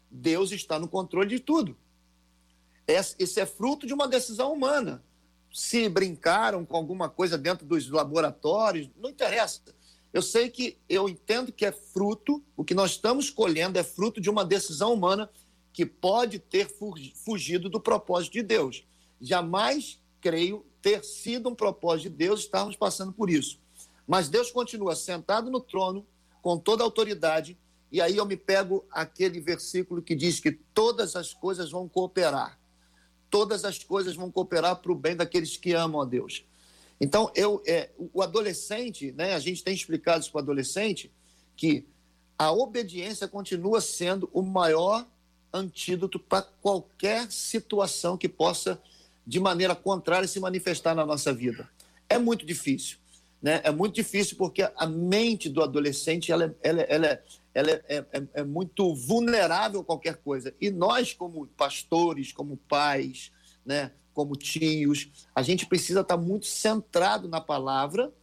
Deus 0.09 0.51
está 0.51 0.79
no 0.79 0.87
controle 0.87 1.27
de 1.27 1.39
tudo. 1.39 1.75
Isso 3.19 3.39
é 3.39 3.45
fruto 3.45 3.85
de 3.85 3.93
uma 3.93 4.07
decisão 4.07 4.53
humana 4.53 5.03
se 5.55 5.87
brincaram 5.87 6.65
com 6.65 6.75
alguma 6.75 7.07
coisa 7.07 7.37
dentro 7.37 7.65
dos 7.65 7.89
laboratórios, 7.89 8.89
não 8.97 9.09
interessa. 9.09 9.61
Eu 10.11 10.21
sei 10.21 10.49
que 10.49 10.77
eu 10.89 11.07
entendo 11.07 11.49
que 11.49 11.65
é 11.65 11.71
fruto, 11.71 12.43
o 12.57 12.63
que 12.65 12.73
nós 12.73 12.91
estamos 12.91 13.29
colhendo 13.29 13.79
é 13.79 13.83
fruto 13.83 14.19
de 14.19 14.29
uma 14.29 14.43
decisão 14.43 14.93
humana 14.93 15.29
que 15.71 15.85
pode 15.85 16.39
ter 16.39 16.69
fugido 17.23 17.69
do 17.69 17.79
propósito 17.79 18.33
de 18.33 18.43
Deus. 18.43 18.83
Jamais 19.21 19.97
creio 20.19 20.65
ter 20.81 21.05
sido 21.05 21.47
um 21.47 21.55
propósito 21.55 22.09
de 22.09 22.17
Deus 22.17 22.41
estarmos 22.41 22.75
passando 22.75 23.13
por 23.13 23.29
isso. 23.29 23.57
Mas 24.05 24.27
Deus 24.27 24.51
continua 24.51 24.93
sentado 24.93 25.49
no 25.49 25.61
trono, 25.61 26.05
com 26.41 26.57
toda 26.57 26.83
a 26.83 26.85
autoridade, 26.85 27.57
E 27.89 28.01
aí 28.01 28.17
eu 28.17 28.25
me 28.25 28.35
pego 28.35 28.83
aquele 28.91 29.39
versículo 29.39 30.01
que 30.01 30.15
diz 30.15 30.41
que 30.41 30.51
todas 30.51 31.15
as 31.15 31.33
coisas 31.33 31.71
vão 31.71 31.87
cooperar. 31.87 32.59
Todas 33.35 33.65
as 33.65 33.83
coisas 33.83 34.15
vão 34.15 34.31
cooperar 34.31 34.77
para 34.77 34.93
o 34.93 34.95
bem 34.95 35.13
daqueles 35.13 35.57
que 35.57 35.73
amam 35.73 35.99
a 35.99 36.05
Deus. 36.05 36.45
Então, 37.01 37.29
eu, 37.35 37.61
é, 37.67 37.89
o 38.13 38.21
adolescente, 38.21 39.11
né, 39.11 39.33
a 39.33 39.39
gente 39.39 39.61
tem 39.61 39.73
explicado 39.75 40.21
isso 40.21 40.31
para 40.31 40.39
o 40.39 40.41
adolescente, 40.41 41.11
que 41.53 41.85
a 42.39 42.53
obediência 42.53 43.27
continua 43.27 43.81
sendo 43.81 44.29
o 44.31 44.41
maior 44.41 45.05
antídoto 45.53 46.17
para 46.17 46.43
qualquer 46.61 47.29
situação 47.29 48.17
que 48.17 48.29
possa, 48.29 48.81
de 49.27 49.37
maneira 49.37 49.75
contrária, 49.75 50.29
se 50.29 50.39
manifestar 50.39 50.95
na 50.95 51.05
nossa 51.05 51.33
vida. 51.33 51.69
É 52.07 52.17
muito 52.17 52.45
difícil. 52.45 52.99
Né? 53.41 53.59
É 53.65 53.69
muito 53.69 53.95
difícil 53.95 54.37
porque 54.37 54.61
a 54.63 54.87
mente 54.87 55.49
do 55.49 55.61
adolescente 55.61 56.31
ela, 56.31 56.55
ela, 56.63 56.83
ela, 56.83 57.21
ela 57.55 57.71
é, 57.71 57.81
é, 57.87 57.97
é, 58.11 58.27
é 58.33 58.43
muito 58.43 58.93
vulnerável 58.93 59.79
a 59.79 59.85
qualquer 59.85 60.17
coisa. 60.17 60.53
E 60.59 60.69
nós, 60.69 61.13
como 61.13 61.47
pastores, 61.47 62.33
como 62.33 62.57
pais, 62.57 63.31
né, 63.65 63.93
como 64.13 64.35
tios, 64.35 65.09
a 65.33 65.41
gente 65.41 65.65
precisa 65.65 66.01
estar 66.01 66.17
muito 66.17 66.45
centrado 66.45 67.29
na 67.29 67.39
palavra 67.39 68.13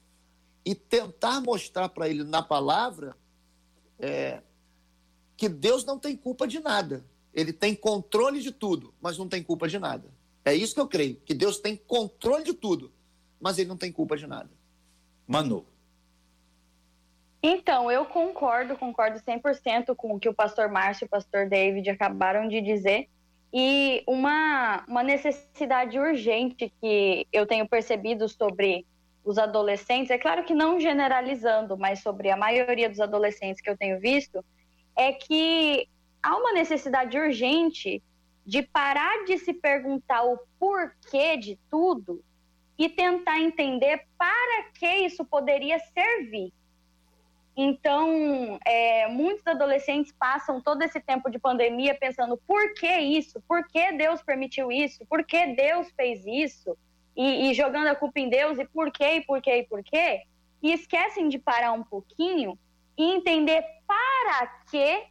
e 0.65 0.75
tentar 0.75 1.41
mostrar 1.41 1.89
para 1.89 2.11
ele 2.11 2.25
na 2.25 2.43
palavra 2.43 3.17
é, 3.99 4.43
que 5.35 5.49
Deus 5.49 5.83
não 5.83 5.99
tem 5.99 6.15
culpa 6.15 6.47
de 6.47 6.61
nada. 6.61 7.03
Ele 7.33 7.55
tem 7.55 7.75
controle 7.75 8.43
de 8.43 8.53
tudo, 8.53 8.93
mas 9.01 9.17
não 9.17 9.27
tem 9.27 9.43
culpa 9.43 9.67
de 9.67 9.79
nada. 9.79 10.11
É 10.45 10.55
isso 10.55 10.75
que 10.75 10.81
eu 10.81 10.89
creio, 10.89 11.17
que 11.25 11.33
Deus 11.33 11.59
tem 11.59 11.75
controle 11.75 12.45
de 12.45 12.53
tudo, 12.53 12.93
mas 13.41 13.59
ele 13.59 13.69
não 13.69 13.79
tem 13.79 13.91
culpa 13.91 14.15
de 14.15 14.27
nada. 14.27 14.51
Manu. 15.27 15.72
Então, 17.43 17.91
eu 17.91 18.05
concordo, 18.05 18.77
concordo 18.77 19.19
100% 19.19 19.97
com 19.97 20.15
o 20.15 20.21
que 20.21 20.29
o 20.29 20.35
pastor 20.35 20.69
Márcio 20.69 21.05
e 21.05 21.07
o 21.07 21.11
pastor 21.11 21.49
David 21.49 21.91
acabaram 21.91 22.47
de 22.47 22.61
dizer. 22.61 23.09
E 23.53 24.05
uma, 24.07 24.85
uma 24.87 25.03
necessidade 25.03 25.99
urgente 25.99 26.73
que 26.81 27.27
eu 27.33 27.45
tenho 27.45 27.69
percebido 27.69 28.29
sobre 28.29 28.87
os 29.25 29.39
adolescentes, 29.39 30.11
é 30.11 30.19
claro 30.19 30.45
que 30.45 30.55
não 30.55 30.81
generalizando, 30.81 31.77
mas 31.77 32.01
sobre 32.01 32.31
a 32.31 32.37
maioria 32.37 32.89
dos 32.89 33.01
adolescentes 33.01 33.61
que 33.61 33.69
eu 33.69 33.77
tenho 33.77 33.99
visto, 34.01 34.45
é 34.97 35.13
que 35.13 35.89
há 36.23 36.37
uma 36.37 36.53
necessidade 36.53 37.19
urgente 37.19 38.03
de 38.47 38.63
parar 38.63 39.25
de 39.25 39.39
se 39.39 39.53
perguntar 39.53 40.23
o 40.25 40.39
porquê 40.59 41.37
de 41.37 41.59
tudo 41.71 42.23
e 42.79 42.89
tentar 42.89 43.41
entender 43.41 44.07
para 44.17 44.65
que 44.75 44.87
isso 44.87 45.25
poderia 45.25 45.79
servir. 45.79 46.53
Então, 47.57 48.59
é, 48.65 49.07
muitos 49.09 49.47
adolescentes 49.47 50.13
passam 50.13 50.61
todo 50.61 50.83
esse 50.83 50.99
tempo 51.01 51.31
de 51.31 51.39
pandemia 51.39 51.95
pensando 51.95 52.37
por 52.47 52.73
que 52.75 52.99
isso? 52.99 53.43
Por 53.47 53.67
que 53.69 53.93
Deus 53.93 54.23
permitiu 54.23 54.73
isso? 54.73 55.05
Por 55.07 55.25
que 55.25 55.49
Deus 55.55 55.91
fez 55.93 56.25
isso? 56.27 56.77
E, 57.15 57.51
e 57.51 57.55
jogando 57.55 57.89
a 57.89 57.95
culpa 57.95 58.21
em 58.21 58.31
Deus 58.31 58.59
e 58.59 58.65
por 58.65 58.91
quê, 58.91 59.17
e 59.17 59.21
por 59.21 59.43
quê, 59.43 59.59
e 59.59 59.67
por 59.67 59.83
quê? 59.83 60.23
E 60.63 60.73
esquecem 60.73 61.29
de 61.29 61.39
parar 61.39 61.73
um 61.73 61.85
pouquinho 61.85 62.59
e 62.97 63.05
entender 63.05 63.63
para 63.87 64.47
que 64.71 65.05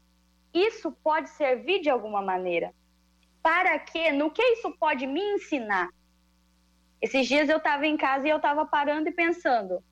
isso 0.52 0.92
pode 1.04 1.30
servir 1.30 1.82
de 1.82 1.92
alguma 1.92 2.24
maneira. 2.24 2.74
Para 3.44 3.78
que, 3.78 4.12
no 4.12 4.32
que 4.32 4.42
isso 4.42 4.72
pode 4.80 5.06
me 5.06 5.22
ensinar? 5.22 5.90
Esses 7.00 7.28
dias 7.28 7.50
eu 7.50 7.58
estava 7.58 7.86
em 7.86 7.98
casa 7.98 8.28
e 8.28 8.32
eu 8.32 8.38
estava 8.38 8.66
parando 8.66 9.10
e 9.10 9.12
pensando, 9.12 9.84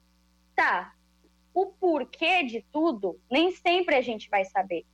tá, 0.56 0.94
o 1.62 1.66
porquê 1.74 2.44
de 2.44 2.62
tudo 2.72 3.20
nem 3.30 3.52
sempre 3.52 3.96
a 3.96 4.02
gente 4.02 4.30
vai 4.30 4.46
saber. 4.46 4.86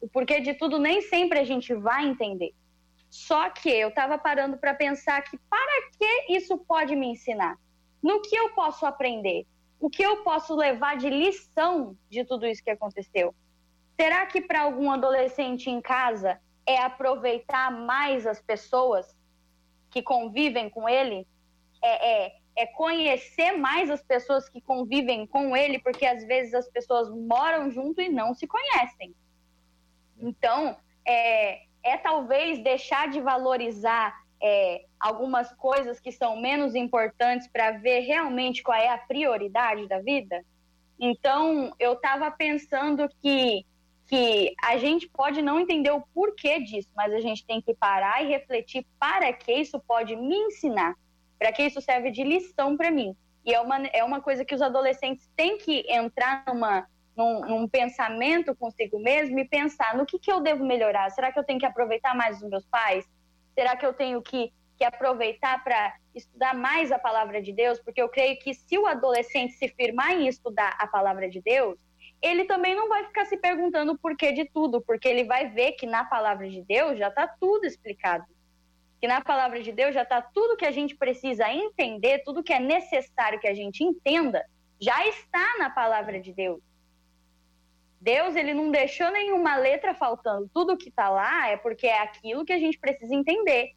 O 0.00 0.08
porquê 0.08 0.40
de 0.40 0.52
tudo 0.54 0.80
nem 0.80 1.00
sempre 1.00 1.38
a 1.38 1.44
gente 1.44 1.72
vai 1.72 2.06
entender. 2.06 2.52
Só 3.08 3.48
que 3.50 3.68
eu 3.68 3.90
estava 3.90 4.18
parando 4.18 4.56
para 4.56 4.74
pensar 4.74 5.22
que 5.22 5.38
para 5.48 5.90
que 5.96 6.32
isso 6.32 6.58
pode 6.58 6.96
me 6.96 7.06
ensinar? 7.06 7.56
No 8.02 8.20
que 8.20 8.34
eu 8.34 8.50
posso 8.50 8.84
aprender? 8.84 9.46
O 9.78 9.88
que 9.88 10.02
eu 10.02 10.24
posso 10.24 10.56
levar 10.56 10.96
de 10.96 11.08
lição 11.08 11.96
de 12.10 12.24
tudo 12.24 12.46
isso 12.46 12.64
que 12.64 12.70
aconteceu? 12.70 13.32
Será 13.96 14.26
que 14.26 14.40
para 14.40 14.62
algum 14.62 14.90
adolescente 14.90 15.70
em 15.70 15.80
casa 15.80 16.40
é 16.66 16.78
aproveitar 16.78 17.70
mais 17.70 18.26
as 18.26 18.42
pessoas 18.42 19.16
que 19.88 20.02
convivem 20.02 20.68
com 20.68 20.88
ele? 20.88 21.28
É, 21.80 22.24
é, 22.24 22.36
é 22.56 22.66
conhecer 22.66 23.52
mais 23.52 23.90
as 23.90 24.02
pessoas 24.02 24.48
que 24.48 24.60
convivem 24.60 25.26
com 25.26 25.56
ele, 25.56 25.78
porque 25.78 26.06
às 26.06 26.24
vezes 26.24 26.54
as 26.54 26.68
pessoas 26.68 27.10
moram 27.10 27.70
junto 27.70 28.00
e 28.00 28.08
não 28.08 28.34
se 28.34 28.46
conhecem. 28.46 29.14
Então, 30.18 30.76
é, 31.06 31.62
é 31.82 31.96
talvez 31.96 32.62
deixar 32.62 33.08
de 33.08 33.20
valorizar 33.20 34.14
é, 34.40 34.84
algumas 35.00 35.52
coisas 35.54 35.98
que 35.98 36.12
são 36.12 36.40
menos 36.40 36.74
importantes 36.74 37.48
para 37.48 37.72
ver 37.72 38.00
realmente 38.00 38.62
qual 38.62 38.78
é 38.78 38.88
a 38.88 38.98
prioridade 38.98 39.88
da 39.88 40.00
vida? 40.00 40.44
Então, 40.98 41.74
eu 41.78 41.94
estava 41.94 42.30
pensando 42.30 43.08
que 43.20 43.64
que 44.06 44.54
a 44.62 44.76
gente 44.76 45.08
pode 45.08 45.40
não 45.40 45.58
entender 45.58 45.90
o 45.90 46.02
porquê 46.12 46.60
disso, 46.60 46.88
mas 46.94 47.12
a 47.12 47.20
gente 47.20 47.44
tem 47.46 47.60
que 47.60 47.74
parar 47.74 48.22
e 48.22 48.28
refletir 48.28 48.86
para 48.98 49.32
que 49.32 49.52
isso 49.52 49.80
pode 49.80 50.14
me 50.14 50.36
ensinar, 50.36 50.94
para 51.44 51.52
que 51.52 51.62
isso 51.62 51.78
serve 51.82 52.10
de 52.10 52.24
lição 52.24 52.74
para 52.74 52.90
mim. 52.90 53.14
E 53.44 53.52
é 53.52 53.60
uma, 53.60 53.86
é 53.88 54.02
uma 54.02 54.18
coisa 54.22 54.46
que 54.46 54.54
os 54.54 54.62
adolescentes 54.62 55.30
têm 55.36 55.58
que 55.58 55.84
entrar 55.92 56.42
numa, 56.46 56.86
num, 57.14 57.40
num, 57.40 57.68
pensamento 57.68 58.56
consigo 58.56 58.98
mesmo 58.98 59.38
e 59.38 59.44
pensar 59.46 59.94
no 59.94 60.06
que, 60.06 60.18
que 60.18 60.32
eu 60.32 60.40
devo 60.40 60.64
melhorar. 60.64 61.10
Será 61.10 61.30
que 61.30 61.38
eu 61.38 61.44
tenho 61.44 61.60
que 61.60 61.66
aproveitar 61.66 62.16
mais 62.16 62.40
os 62.40 62.48
meus 62.48 62.64
pais? 62.64 63.04
Será 63.54 63.76
que 63.76 63.84
eu 63.84 63.92
tenho 63.92 64.22
que, 64.22 64.54
que 64.78 64.84
aproveitar 64.84 65.62
para 65.62 65.92
estudar 66.14 66.54
mais 66.54 66.90
a 66.90 66.98
palavra 66.98 67.42
de 67.42 67.52
Deus? 67.52 67.78
Porque 67.78 68.00
eu 68.00 68.08
creio 68.08 68.38
que 68.38 68.54
se 68.54 68.78
o 68.78 68.86
adolescente 68.86 69.52
se 69.52 69.68
firmar 69.68 70.12
em 70.12 70.26
estudar 70.26 70.74
a 70.78 70.86
palavra 70.86 71.28
de 71.28 71.42
Deus, 71.42 71.78
ele 72.22 72.46
também 72.46 72.74
não 72.74 72.88
vai 72.88 73.04
ficar 73.04 73.26
se 73.26 73.36
perguntando 73.36 73.92
o 73.92 73.98
porquê 73.98 74.32
de 74.32 74.46
tudo, 74.46 74.80
porque 74.80 75.06
ele 75.06 75.24
vai 75.24 75.50
ver 75.50 75.72
que 75.72 75.84
na 75.84 76.06
palavra 76.06 76.48
de 76.48 76.62
Deus 76.62 76.98
já 76.98 77.08
está 77.08 77.28
tudo 77.28 77.66
explicado. 77.66 78.24
Que 79.04 79.08
na 79.08 79.20
palavra 79.20 79.60
de 79.60 79.70
Deus 79.70 79.94
já 79.94 80.00
está 80.00 80.22
tudo 80.22 80.56
que 80.56 80.64
a 80.64 80.70
gente 80.70 80.96
precisa 80.96 81.52
entender, 81.52 82.22
tudo 82.24 82.42
que 82.42 82.54
é 82.54 82.58
necessário 82.58 83.38
que 83.38 83.46
a 83.46 83.52
gente 83.52 83.84
entenda, 83.84 84.42
já 84.80 85.06
está 85.06 85.58
na 85.58 85.68
palavra 85.68 86.18
de 86.18 86.32
Deus. 86.32 86.62
Deus, 88.00 88.34
ele 88.34 88.54
não 88.54 88.70
deixou 88.70 89.10
nenhuma 89.10 89.56
letra 89.56 89.92
faltando. 89.92 90.50
Tudo 90.54 90.78
que 90.78 90.88
está 90.88 91.10
lá 91.10 91.50
é 91.50 91.56
porque 91.58 91.86
é 91.86 92.00
aquilo 92.00 92.46
que 92.46 92.52
a 92.54 92.58
gente 92.58 92.78
precisa 92.78 93.14
entender. 93.14 93.72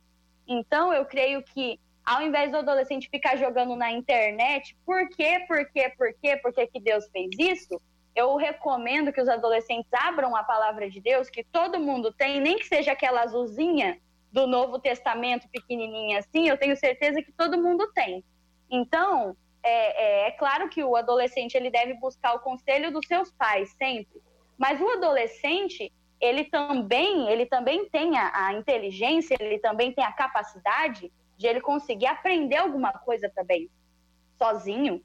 Então, 0.47 0.93
eu 0.93 1.03
creio 1.03 1.43
que 1.43 1.77
ao 2.05 2.21
invés 2.21 2.49
do 2.49 2.59
adolescente 2.59 3.09
ficar 3.09 3.35
jogando 3.35 3.75
na 3.75 3.91
internet, 3.91 4.77
por 4.85 5.09
quê, 5.09 5.43
por 5.45 5.69
quê, 5.71 5.93
por 5.97 6.13
quê, 6.21 6.37
por 6.37 6.53
que, 6.53 6.67
que 6.67 6.79
Deus 6.79 7.05
fez 7.11 7.31
isso? 7.37 7.81
eu 8.15 8.35
recomendo 8.35 9.13
que 9.13 9.21
os 9.21 9.29
adolescentes 9.29 9.93
abram 9.93 10.35
a 10.35 10.43
palavra 10.43 10.89
de 10.89 10.99
Deus, 10.99 11.29
que 11.29 11.43
todo 11.43 11.79
mundo 11.79 12.11
tem, 12.11 12.41
nem 12.41 12.57
que 12.57 12.65
seja 12.65 12.93
aquela 12.93 13.21
azulzinha 13.21 13.99
do 14.31 14.45
Novo 14.45 14.79
Testamento 14.79 15.47
pequenininha 15.49 16.19
assim, 16.19 16.47
eu 16.47 16.57
tenho 16.57 16.75
certeza 16.75 17.21
que 17.21 17.31
todo 17.31 17.61
mundo 17.61 17.91
tem. 17.93 18.23
Então, 18.69 19.35
é, 19.63 20.25
é, 20.25 20.27
é 20.27 20.31
claro 20.31 20.69
que 20.69 20.83
o 20.83 20.95
adolescente 20.95 21.55
ele 21.55 21.69
deve 21.69 21.93
buscar 21.95 22.33
o 22.33 22.39
conselho 22.39 22.91
dos 22.91 23.07
seus 23.07 23.31
pais 23.31 23.73
sempre, 23.77 24.21
mas 24.57 24.79
o 24.81 24.89
adolescente 24.89 25.91
ele 26.19 26.45
também 26.45 27.29
ele 27.29 27.45
também 27.45 27.87
tem 27.89 28.17
a, 28.17 28.47
a 28.47 28.53
inteligência, 28.53 29.35
ele 29.39 29.59
também 29.59 29.91
tem 29.91 30.03
a 30.03 30.11
capacidade 30.11 31.11
de 31.37 31.47
ele 31.47 31.61
conseguir 31.61 32.07
aprender 32.07 32.57
alguma 32.57 32.91
coisa 32.91 33.29
também 33.29 33.69
sozinho. 34.37 35.03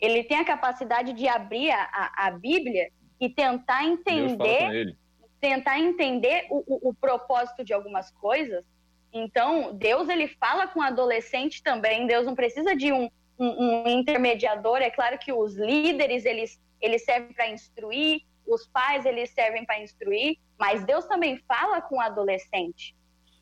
Ele 0.00 0.24
tem 0.24 0.38
a 0.38 0.44
capacidade 0.44 1.12
de 1.12 1.28
abrir 1.28 1.70
a, 1.70 2.12
a, 2.16 2.30
Bíblia 2.30 2.90
e 3.20 3.28
tentar 3.28 3.84
entender 3.84 4.96
tentar 5.42 5.80
entender 5.80 6.46
o, 6.48 6.62
o, 6.66 6.90
o, 6.90 6.94
propósito 6.94 7.64
de 7.64 7.74
algumas 7.74 8.12
coisas. 8.12 8.64
Então, 9.12 9.74
Deus 9.74 10.08
ele 10.08 10.28
fala 10.28 10.68
com 10.68 10.78
o 10.78 10.84
adolescente 10.84 11.64
também. 11.64 12.06
Deus 12.06 12.24
não 12.24 12.36
precisa 12.36 12.76
de 12.76 12.92
um, 12.92 13.10
um, 13.36 13.82
um 13.82 13.88
intermediador. 13.88 14.78
É 14.78 14.88
claro 14.88 15.18
que 15.18 15.32
os 15.32 15.56
líderes 15.56 16.24
eles, 16.24 16.62
eles 16.80 17.04
servem 17.04 17.32
para 17.34 17.50
instruir, 17.50 18.22
os 18.46 18.68
pais 18.68 19.04
eles 19.04 19.30
servem 19.30 19.66
para 19.66 19.82
instruir, 19.82 20.38
mas 20.56 20.84
Deus 20.84 21.06
também 21.06 21.36
fala 21.48 21.82
com 21.82 21.96
o 21.96 22.00
adolescente. 22.00 22.94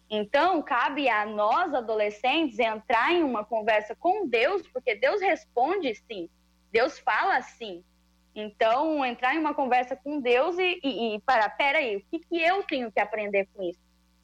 Então, 0.08 0.62
cabe 0.62 1.06
a 1.06 1.26
nós 1.26 1.74
adolescentes 1.74 2.58
entrar 2.58 3.12
em 3.12 3.22
uma 3.22 3.44
conversa 3.44 3.94
com 3.94 4.26
Deus, 4.26 4.66
porque 4.72 4.94
Deus 4.94 5.20
responde 5.20 5.94
sim. 5.94 6.30
Deus 6.72 6.98
fala 6.98 7.36
assim. 7.36 7.84
Então, 8.34 9.04
entrar 9.04 9.34
em 9.34 9.38
uma 9.38 9.54
conversa 9.54 9.96
com 9.96 10.20
Deus 10.20 10.56
e, 10.58 10.80
e, 10.82 11.14
e 11.14 11.20
para, 11.20 11.48
peraí, 11.48 11.96
o 11.96 12.04
que, 12.10 12.20
que 12.20 12.40
eu 12.40 12.62
tenho 12.62 12.90
que 12.90 13.00
aprender 13.00 13.48
com 13.52 13.62
isso? 13.62 13.80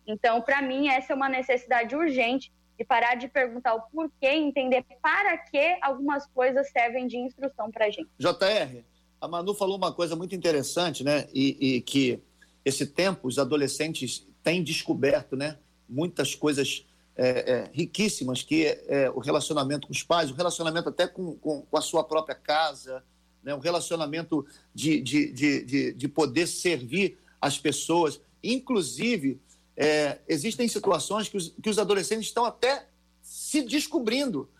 Então, 0.07 0.41
para 0.41 0.63
mim, 0.63 0.89
essa 0.89 1.13
é 1.13 1.17
uma 1.17 1.29
necessidade 1.29 1.95
urgente 1.97 2.53
de 2.79 2.85
parar 2.85 3.15
de 3.15 3.27
perguntar 3.27 3.75
o 3.75 3.81
porquê, 3.91 4.29
entender 4.29 4.85
para 5.03 5.37
que 5.39 5.79
algumas 5.81 6.27
coisas 6.27 6.71
servem 6.71 7.07
de 7.07 7.17
instrução 7.17 7.71
para 7.71 7.87
a 7.87 7.91
gente. 7.91 8.09
JR, 8.19 8.85
a 9.21 9.27
Manu 9.27 9.55
falou 9.55 9.77
uma 9.77 9.93
coisa 9.93 10.15
muito 10.15 10.35
interessante, 10.35 11.03
né? 11.03 11.27
E, 11.33 11.77
e 11.77 11.81
que 11.81 12.23
esse 12.65 12.87
tempo 12.87 13.27
os 13.27 13.39
adolescentes 13.39 14.27
têm 14.43 14.63
descoberto, 14.63 15.37
né? 15.37 15.59
Muitas 15.89 16.35
coisas 16.35 16.87
é, 17.17 17.53
é, 17.53 17.71
riquíssimas, 17.73 18.43
que 18.43 18.67
é, 18.67 18.85
é, 18.89 19.11
o 19.11 19.21
relacionamento 19.21 19.87
com 19.87 19.93
os 19.93 20.03
pais, 20.03 20.31
o 20.31 20.35
relacionamento 20.35 20.89
até 20.89 21.07
com, 21.07 21.35
com, 21.37 21.63
com 21.63 21.77
a 21.77 21.81
sua 21.81 22.05
própria 22.05 22.35
casa, 22.35 23.03
né? 23.47 23.55
o 23.55 23.61
relacionamento 23.61 24.45
de, 24.75 25.01
de, 25.01 25.31
de, 25.31 25.65
de, 25.65 25.93
de 25.93 26.09
poder 26.09 26.49
servir 26.49 27.17
as 27.41 27.57
pessoas. 27.57 28.21
Inclusive, 28.43 29.41
é, 29.77 30.19
existem 30.29 30.67
situações 30.67 31.29
que 31.29 31.37
os, 31.37 31.55
que 31.63 31.71
os 31.71 31.79
adolescentes 31.79 32.27
estão 32.27 32.45
até 32.45 32.89
se 33.23 33.63
descobrindo, 33.63 34.51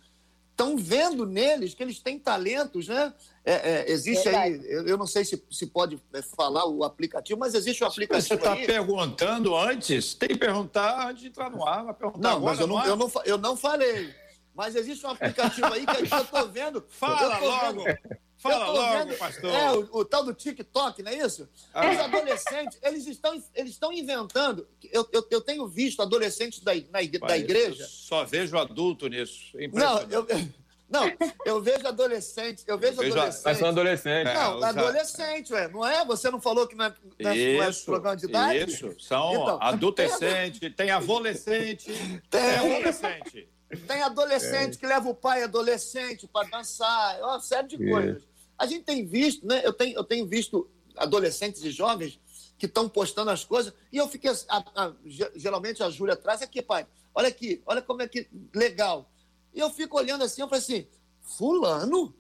estão 0.53 0.77
vendo 0.77 1.27
neles 1.27 1.75
que 1.75 1.83
eles 1.83 1.99
têm 1.99 2.17
talentos, 2.19 2.87
né? 2.87 3.13
É, 3.45 3.53
é, 3.53 3.91
existe 3.91 4.25
Verdade. 4.25 4.55
aí, 4.55 4.73
eu, 4.73 4.87
eu, 4.87 4.97
não 4.97 5.07
sei 5.07 5.25
se, 5.25 5.43
se 5.51 5.67
pode 5.67 6.01
é, 6.13 6.23
falar 6.23 6.67
o 6.67 6.85
aplicativo, 6.85 7.39
mas 7.39 7.55
existe 7.55 7.83
o 7.83 7.87
aplicativo. 7.87 8.27
Você 8.27 8.35
está 8.35 8.57
perguntando 8.57 9.57
antes? 9.57 10.15
Tem 10.15 10.29
que 10.29 10.39
perguntar 10.39 11.09
antes 11.09 11.23
de 11.23 11.29
entrar 11.29 11.51
no 11.51 11.67
ar, 11.67 11.85
mas 11.85 11.97
perguntar 11.97 12.21
Não, 12.21 12.37
agora, 12.37 12.53
mas 12.53 12.61
eu 12.61 12.67
não, 12.67 12.85
eu, 12.85 12.97
não, 12.97 13.13
eu 13.25 13.39
não 13.39 13.57
falei. 13.57 14.15
Mas 14.55 14.75
existe 14.75 15.05
um 15.05 15.11
aplicativo 15.11 15.73
aí 15.73 15.85
que 15.85 15.97
eu 15.97 16.05
estou 16.05 16.49
vendo. 16.49 16.85
Fala 16.89 17.39
logo! 17.39 17.85
Vendo, 17.85 17.99
Fala 18.39 18.67
logo, 18.67 18.99
vendo, 18.99 19.19
pastor. 19.19 19.51
É, 19.51 19.73
o, 19.73 19.89
o, 19.93 20.05
tal 20.05 20.25
do 20.25 20.35
TikTok, 20.35 21.03
não 21.03 21.11
é 21.11 21.17
isso? 21.17 21.49
Ah. 21.73 21.91
Os 21.91 21.99
adolescentes, 21.99 22.79
eles 22.83 23.07
estão, 23.07 23.43
eles 23.55 23.73
estão 23.73 23.93
inventando. 23.93 24.69
Eu, 24.93 25.09
eu, 25.13 25.27
eu 25.31 25.41
tenho 25.41 25.67
visto 25.67 26.03
adolescentes 26.03 26.61
da, 26.61 26.75
na, 26.75 27.27
da 27.27 27.39
igreja. 27.39 27.85
Eu 27.85 27.89
só 27.89 28.25
vejo 28.25 28.59
adulto 28.59 29.09
nisso. 29.09 29.57
Não, 29.73 30.01
eu, 30.03 30.27
não, 30.89 31.13
eu 31.45 31.61
vejo 31.61 31.87
adolescentes, 31.87 32.65
eu 32.67 32.79
vejo, 32.79 32.99
vejo 32.99 33.13
adolescentes. 33.13 33.45
Mas 33.45 33.59
são 33.59 33.69
adolescentes. 33.69 34.35
Não, 34.35 34.65
é, 34.65 34.69
adolescente, 34.69 35.53
ué, 35.53 35.69
não 35.69 35.85
é? 35.85 36.05
Você 36.05 36.31
não 36.31 36.41
falou 36.41 36.67
que 36.67 36.77
não 36.77 36.85
é, 36.85 36.95
não 37.19 37.31
é, 37.31 37.37
isso, 37.37 37.91
não 37.91 37.97
é 37.97 38.01
programa 38.01 38.17
de 38.17 38.27
idade? 38.27 38.71
Isso, 38.71 39.01
são 39.01 39.33
então, 39.33 39.59
adolescente, 39.63 40.71
tem 40.71 40.91
adolescente, 40.91 41.93
tem, 41.93 42.21
tem 42.31 42.57
adolescente. 42.57 43.49
Tem 43.77 44.03
adolescente 44.03 44.75
é. 44.75 44.77
que 44.79 44.87
leva 44.87 45.09
o 45.09 45.15
pai 45.15 45.43
adolescente 45.43 46.27
para 46.27 46.49
dançar, 46.49 47.19
é 47.19 47.25
uma 47.25 47.41
série 47.41 47.69
de 47.69 47.79
coisas. 47.79 48.23
A 48.59 48.67
gente 48.67 48.85
tem 48.85 49.05
visto, 49.05 49.47
né? 49.47 49.63
Eu 49.65 49.73
tenho, 49.73 49.97
eu 49.97 50.05
tenho 50.05 50.27
visto 50.27 50.69
adolescentes 50.97 51.63
e 51.63 51.71
jovens 51.71 52.19
que 52.59 52.67
estão 52.67 52.89
postando 52.89 53.31
as 53.31 53.45
coisas, 53.45 53.73
e 53.93 53.99
eu 53.99 54.09
fiquei. 54.09 54.31
A, 54.49 54.65
a, 54.75 54.93
geralmente 55.35 55.83
a 55.83 55.91
Júlia 55.91 56.17
traz 56.17 56.41
aqui, 56.41 56.63
pai. 56.63 56.87
Olha 57.15 57.29
aqui, 57.29 57.63
olha 57.67 57.83
como 57.83 58.03
é 58.03 58.09
que 58.09 58.29
legal. 58.55 59.11
E 59.53 59.61
eu 59.61 59.71
fico 59.71 59.99
olhando 59.99 60.25
assim, 60.25 60.41
eu 60.41 60.49
falei 60.49 60.63
assim, 60.63 60.87
fulano 61.21 62.15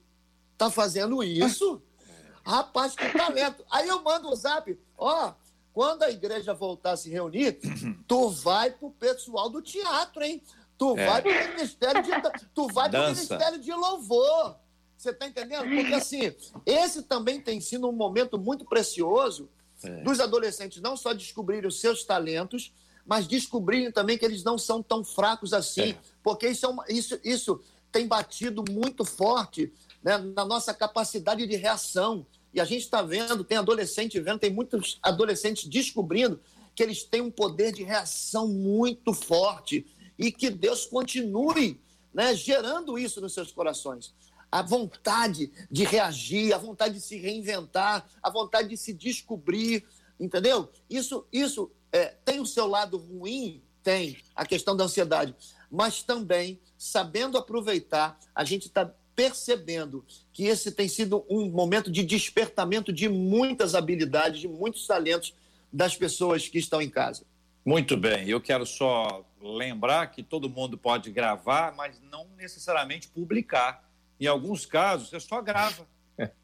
tá 0.57 0.71
fazendo 0.71 1.23
isso? 1.23 1.83
Rapaz, 2.45 2.95
que 2.95 3.13
talento. 3.13 3.65
Aí 3.71 3.89
eu 3.89 4.03
mando 4.03 4.29
o 4.29 4.33
um 4.33 4.37
zap, 4.37 4.79
ó, 4.97 5.35
quando 5.73 6.03
a 6.03 6.11
igreja 6.11 6.55
voltar 6.55 6.93
a 6.93 6.97
se 6.97 7.11
reunir, 7.11 7.59
tu 8.09 8.31
vai 8.31 8.71
pro 8.71 8.91
pessoal 8.91 9.51
do 9.51 9.61
teatro, 9.61 10.23
hein? 10.23 10.43
Tu 10.79 10.99
é. 10.99 11.07
vai 11.07 11.23
pro 11.23 11.33
ministério 11.33 12.03
de 12.03 12.11
tu 12.55 12.67
vai 12.69 12.91
pro 12.91 13.03
ministério 13.03 13.59
de 13.59 13.73
louvor. 13.73 14.57
Você 14.97 15.13
tá 15.13 15.27
entendendo? 15.27 15.69
Porque 15.69 15.95
assim, 15.95 16.35
esse 16.65 17.03
também 17.03 17.41
tem 17.41 17.61
sido 17.61 17.89
um 17.89 17.93
momento 17.93 18.39
muito 18.39 18.65
precioso 18.65 19.49
é. 19.83 20.03
dos 20.03 20.21
adolescentes 20.21 20.81
não 20.81 20.97
só 20.97 21.13
descobrirem 21.13 21.69
os 21.69 21.81
seus 21.81 22.05
talentos, 22.05 22.73
mas 23.07 23.27
descobrirem 23.27 23.93
também 23.93 24.19
que 24.19 24.25
eles 24.25 24.43
não 24.43 24.59
são 24.59 24.83
tão 24.83 25.05
fracos 25.05 25.53
assim, 25.53 25.91
é. 25.91 25.99
porque 26.23 26.49
isso, 26.49 26.67
é 26.67 26.69
uma, 26.69 26.85
isso, 26.89 27.21
isso 27.23 27.61
tem 27.93 28.07
batido 28.07 28.65
muito 28.69 29.05
forte 29.05 29.73
né, 30.03 30.19
na 30.19 30.45
nossa 30.45 30.75
capacidade 30.75 31.47
de 31.47 31.57
reação. 31.57 32.27
E 32.53 32.61
a 32.61 32.65
gente 32.65 32.83
está 32.83 33.03
vendo, 33.03 33.45
tem 33.45 33.59
adolescente 33.59 34.19
vendo, 34.19 34.39
tem 34.39 34.51
muitos 34.51 34.99
adolescentes 35.03 35.69
descobrindo 35.69 36.41
que 36.75 36.83
eles 36.83 37.03
têm 37.03 37.21
um 37.21 37.31
poder 37.31 37.73
de 37.73 37.83
reação 37.83 38.49
muito 38.49 39.13
forte 39.13 39.87
e 40.19 40.33
que 40.33 40.51
Deus 40.51 40.87
continue 40.87 41.81
né, 42.13 42.35
gerando 42.35 42.99
isso 42.99 43.21
nos 43.21 43.35
seus 43.35 43.53
corações. 43.53 44.15
A 44.51 44.63
vontade 44.63 45.53
de 45.71 45.85
reagir, 45.85 46.55
a 46.55 46.59
vontade 46.59 46.95
de 46.95 47.01
se 47.01 47.19
reinventar, 47.19 48.09
a 48.23 48.31
vontade 48.31 48.69
de 48.69 48.77
se 48.77 48.95
descobrir, 48.95 49.85
entendeu? 50.19 50.71
Isso, 50.89 51.27
isso 51.31 51.71
é, 51.93 52.15
tem 52.25 52.41
o 52.41 52.47
seu 52.47 52.67
lado 52.67 52.97
ruim? 52.97 53.63
Tem, 53.83 54.17
a 54.35 54.47
questão 54.47 54.75
da 54.75 54.85
ansiedade. 54.85 55.35
Mas 55.71 56.03
também, 56.03 56.59
sabendo 56.79 57.37
aproveitar, 57.37 58.19
a 58.35 58.45
gente 58.45 58.67
está 58.67 58.91
percebendo 59.15 60.05
que 60.33 60.45
esse 60.45 60.71
tem 60.73 60.89
sido 60.89 61.25
um 61.29 61.51
momento 61.51 61.91
de 61.91 62.03
despertamento 62.03 62.93
de 62.93 63.09
muitas 63.09 63.75
habilidades, 63.75 64.41
de 64.41 64.49
muitos 64.49 64.87
talentos 64.87 65.35
das 65.73 65.97
pessoas 65.97 66.49
que 66.49 66.59
estão 66.59 66.81
em 66.81 66.91
casa. 66.91 67.25
Muito 67.65 67.97
bem, 67.97 68.29
eu 68.29 68.41
quero 68.41 68.65
só 68.65 69.25
lembrar 69.55 70.09
que 70.09 70.23
todo 70.23 70.49
mundo 70.49 70.77
pode 70.77 71.11
gravar, 71.11 71.75
mas 71.75 72.01
não 72.01 72.27
necessariamente 72.37 73.09
publicar. 73.09 73.85
Em 74.19 74.27
alguns 74.27 74.65
casos, 74.67 75.11
você 75.11 75.21
só 75.21 75.41
grava. 75.43 75.87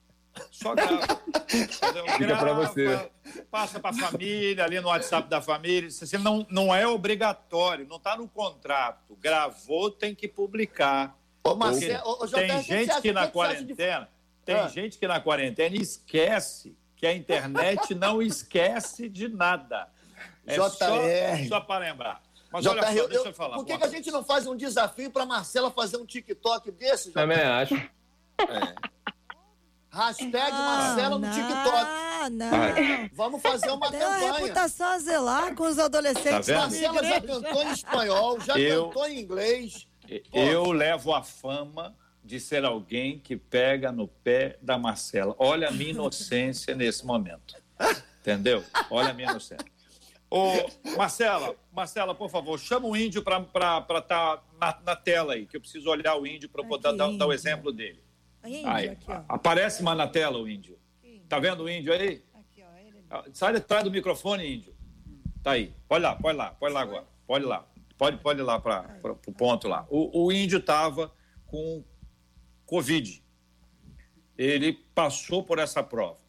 Só 0.51 0.75
grava. 0.75 1.21
Fica 1.47 2.37
para 2.39 2.53
você. 2.55 3.11
Passa 3.51 3.79
para 3.79 3.91
a 3.91 4.11
família, 4.11 4.65
ali 4.65 4.81
no 4.81 4.89
WhatsApp 4.89 5.29
da 5.29 5.43
família. 5.43 5.89
Assim, 5.89 6.17
não, 6.17 6.47
não 6.49 6.75
é 6.75 6.87
obrigatório, 6.87 7.87
não 7.87 7.97
está 7.97 8.17
no 8.17 8.27
contrato. 8.27 9.15
Gravou, 9.21 9.91
tem 9.91 10.15
que 10.15 10.27
publicar. 10.27 11.19
Ô, 11.45 11.55
Marcelo, 11.55 12.03
ô, 12.07 12.27
tem 12.27 12.63
gente 12.63 12.99
que 13.03 13.13
na 13.13 13.29
quarentena, 13.29 14.07
de... 14.07 14.45
tem 14.45 14.55
ah. 14.55 14.69
gente 14.69 14.99
que 14.99 15.07
na 15.07 15.21
quarentena 15.21 15.77
esquece 15.77 16.75
que 16.97 17.07
a 17.07 17.13
internet 17.13 17.95
não 17.95 18.23
esquece 18.23 19.09
de 19.09 19.29
nada. 19.29 19.89
É 20.47 20.55
JR. 20.55 20.69
só, 20.71 21.49
só 21.49 21.61
para 21.61 21.87
lembrar. 21.87 22.23
Mas 22.53 22.67
olha 22.67 22.83
só, 22.83 23.07
deixa 23.09 23.29
eu, 23.29 23.35
falar. 23.35 23.57
Por 23.57 23.65
que, 23.65 23.79
que, 23.79 23.85
a 23.85 23.89
gente 23.89 24.11
não 24.11 24.23
faz 24.23 24.47
um 24.47 24.55
desafio 24.55 25.11
para 25.11 25.25
Marcela 25.25 25.71
fazer 25.71 25.97
um 25.97 26.05
TikTok 26.05 26.71
desse? 26.73 27.09
JR? 27.09 27.15
Também 27.15 27.39
acho. 27.39 27.75
É. 27.75 28.93
Hashtag 29.91 30.53
Marcela 30.53 31.19
no 31.19 31.27
TikTok. 31.31 32.31
Não, 32.31 32.51
Vamos 33.15 33.43
fazer 33.43 33.71
uma 33.71 33.91
Tem 33.91 34.01
campanha. 34.01 34.21
Tem 34.21 34.43
reputação 34.43 34.87
a 34.87 34.99
zelar 34.99 35.55
com 35.55 35.65
os 35.65 35.79
adolescentes. 35.79 36.47
Tá 36.47 36.59
Marcela 36.59 37.05
já 37.05 37.21
cantou 37.21 37.63
em 37.63 37.73
espanhol, 37.73 38.41
já 38.41 38.59
eu, 38.59 38.87
cantou 38.87 39.09
em 39.09 39.21
inglês. 39.21 39.89
Eu 40.33 40.65
Pô. 40.65 40.73
levo 40.73 41.15
a 41.15 41.23
fama 41.23 41.97
de 42.25 42.39
ser 42.39 42.65
alguém 42.65 43.19
que 43.19 43.37
pega 43.37 43.91
no 43.91 44.07
pé 44.07 44.57
da 44.63 44.79
Marcela. 44.79 45.35
Olha 45.39 45.69
a 45.69 45.71
minha 45.71 45.91
inocência 45.91 46.75
nesse 46.75 47.05
momento. 47.05 47.57
Entendeu? 48.21 48.65
Olha 48.91 49.11
a 49.11 49.13
minha 49.13 49.31
inocência. 49.31 49.67
Ô, 50.35 50.51
Marcela, 50.97 51.55
Marcela, 51.71 52.15
por 52.15 52.31
favor, 52.31 52.59
chama 52.59 52.89
o 52.89 52.97
índio 52.97 53.23
para 53.23 53.41
estar 53.43 54.01
tá 54.01 54.43
na, 54.59 54.81
na, 54.83 54.97
tela 54.97 55.35
aí, 55.35 55.45
que 55.45 55.59
eu 55.59 55.61
preciso 55.61 55.91
olhar 55.91 56.17
o 56.17 56.27
índio 56.27 56.49
para 56.49 56.65
poder 56.65 56.97
dar, 56.97 57.13
dar 57.13 57.27
o 57.27 57.35
exemplo 57.35 57.71
dele. 57.71 58.03
Índio, 58.43 58.67
aí, 58.67 58.89
aqui. 58.89 59.13
Aparece 59.29 59.83
mais 59.83 59.99
na 59.99 60.09
tela 60.09 60.39
o 60.39 60.49
índio. 60.49 60.79
Tá 61.29 61.39
vendo 61.39 61.65
o 61.65 61.69
índio 61.69 61.93
aí? 61.93 62.25
Aqui, 62.33 62.63
ó. 62.63 62.79
Ele... 62.79 63.05
Ah, 63.11 63.25
sai 63.35 63.55
atrás 63.55 63.85
do 63.85 63.91
microfone, 63.91 64.55
índio. 64.55 64.75
Tá 65.43 65.51
aí. 65.51 65.75
Pode 65.87 66.03
lá, 66.03 66.17
pode 66.17 66.39
lá, 66.39 66.51
pode 66.53 66.73
lá 66.73 66.81
agora. 66.81 67.07
Pode 67.27 67.45
lá. 67.45 67.69
Pode, 67.99 68.17
pode 68.17 68.41
ir 68.41 68.43
lá 68.43 68.59
para 68.59 68.87
o 69.27 69.33
ponto 69.35 69.69
lá. 69.69 69.87
O, 69.91 70.25
o 70.25 70.33
índio 70.33 70.61
estava 70.61 71.13
com 71.45 71.85
Covid. 72.65 73.23
Ele 74.39 74.73
passou 74.95 75.45
por 75.45 75.59
essa 75.59 75.83
prova. 75.83 76.22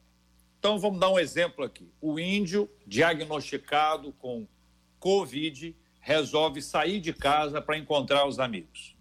Então, 0.63 0.79
vamos 0.79 0.97
dar 0.97 1.09
um 1.09 1.19
exemplo 1.19 1.65
aqui. 1.65 1.91
O 1.99 2.17
índio, 2.17 2.71
diagnosticado 2.87 4.13
com 4.13 4.47
Covid, 4.97 5.75
resolve 5.99 6.61
sair 6.61 7.01
de 7.01 7.11
casa 7.11 7.61
para 7.61 7.77
encontrar 7.77 8.25
os 8.25 8.39
amigos. 8.39 8.95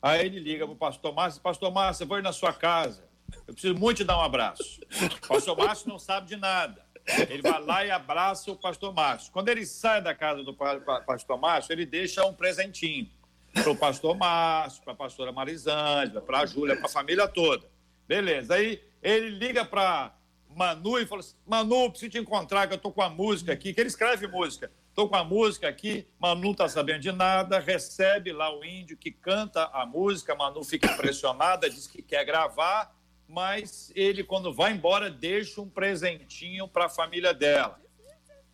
Aí 0.00 0.24
ele 0.24 0.40
liga 0.40 0.64
para 0.64 0.72
o 0.72 0.76
pastor 0.76 1.12
Márcio, 1.12 1.42
pastor 1.42 1.70
Márcio, 1.70 2.04
eu 2.04 2.08
vou 2.08 2.18
ir 2.18 2.22
na 2.22 2.32
sua 2.32 2.54
casa. 2.54 3.06
Eu 3.46 3.52
preciso 3.52 3.74
muito 3.74 3.98
te 3.98 4.04
dar 4.04 4.16
um 4.16 4.22
abraço. 4.22 4.80
O 5.22 5.28
pastor 5.28 5.54
Márcio 5.54 5.86
não 5.86 5.98
sabe 5.98 6.28
de 6.28 6.36
nada. 6.36 6.82
Ele 7.28 7.42
vai 7.42 7.62
lá 7.62 7.84
e 7.84 7.90
abraça 7.90 8.50
o 8.50 8.56
pastor 8.56 8.94
Márcio. 8.94 9.30
Quando 9.32 9.50
ele 9.50 9.66
sai 9.66 10.00
da 10.00 10.14
casa 10.14 10.42
do 10.42 10.54
pastor 10.54 11.38
Márcio, 11.38 11.74
ele 11.74 11.84
deixa 11.84 12.24
um 12.24 12.32
presentinho 12.32 13.10
para 13.52 13.70
o 13.70 13.76
pastor 13.76 14.16
Márcio, 14.16 14.82
para 14.82 14.94
a 14.94 14.96
pastora 14.96 15.30
Marisângela, 15.30 16.22
para 16.22 16.40
a 16.40 16.46
Júlia, 16.46 16.74
para 16.74 16.86
a 16.86 16.90
família 16.90 17.28
toda. 17.28 17.70
Beleza. 18.08 18.54
Aí 18.54 18.82
ele 19.02 19.28
liga 19.28 19.62
para 19.62 20.16
Manu 20.56 20.98
e 20.98 21.06
fala 21.06 21.20
assim: 21.20 21.34
Manu, 21.46 21.90
preciso 21.90 22.10
te 22.12 22.18
encontrar, 22.18 22.66
que 22.66 22.74
eu 22.74 22.76
estou 22.76 22.92
com 22.92 23.02
a 23.02 23.08
música 23.08 23.52
aqui, 23.52 23.72
que 23.72 23.80
ele 23.80 23.88
escreve 23.88 24.26
música. 24.26 24.70
Estou 24.88 25.08
com 25.08 25.16
a 25.16 25.24
música 25.24 25.68
aqui, 25.68 26.06
Manu 26.18 26.52
está 26.52 26.68
sabendo 26.68 27.00
de 27.00 27.12
nada, 27.12 27.58
recebe 27.58 28.30
lá 28.30 28.54
o 28.54 28.62
índio 28.62 28.96
que 28.96 29.10
canta 29.10 29.70
a 29.72 29.86
música, 29.86 30.34
Manu 30.34 30.62
fica 30.62 30.92
impressionada, 30.92 31.70
diz 31.70 31.86
que 31.86 32.02
quer 32.02 32.24
gravar, 32.26 32.94
mas 33.26 33.90
ele, 33.94 34.22
quando 34.22 34.52
vai 34.52 34.72
embora, 34.72 35.10
deixa 35.10 35.62
um 35.62 35.68
presentinho 35.68 36.68
para 36.68 36.86
a 36.86 36.88
família 36.90 37.32
dela. 37.32 37.80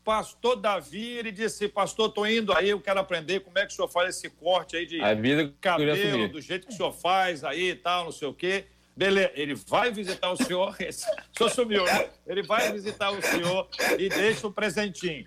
Pastor 0.04 0.56
Davi, 0.56 1.18
ele 1.18 1.32
disse, 1.32 1.68
pastor, 1.68 2.08
estou 2.08 2.26
indo 2.26 2.52
aí, 2.52 2.70
eu 2.70 2.80
quero 2.80 3.00
aprender 3.00 3.40
como 3.40 3.58
é 3.58 3.66
que 3.66 3.72
o 3.72 3.76
senhor 3.76 3.88
faz 3.88 4.16
esse 4.16 4.30
corte 4.30 4.76
aí 4.76 4.86
de 4.86 5.02
cabelo, 5.60 6.28
do 6.28 6.40
jeito 6.40 6.66
que 6.68 6.72
o 6.72 6.76
senhor 6.76 6.92
faz 6.92 7.44
aí 7.44 7.70
e 7.70 7.74
tal, 7.74 8.04
não 8.04 8.12
sei 8.12 8.28
o 8.28 8.32
quê. 8.32 8.66
Beleza, 8.98 9.30
ele 9.36 9.54
vai 9.54 9.92
visitar 9.92 10.28
o 10.32 10.36
senhor, 10.36 10.76
só 11.30 11.48
sumiu, 11.48 11.84
né? 11.84 12.10
Ele 12.26 12.42
vai 12.42 12.72
visitar 12.72 13.12
o 13.12 13.22
senhor 13.22 13.68
e 13.96 14.08
deixa 14.08 14.44
o 14.44 14.50
um 14.50 14.52
presentinho. 14.52 15.24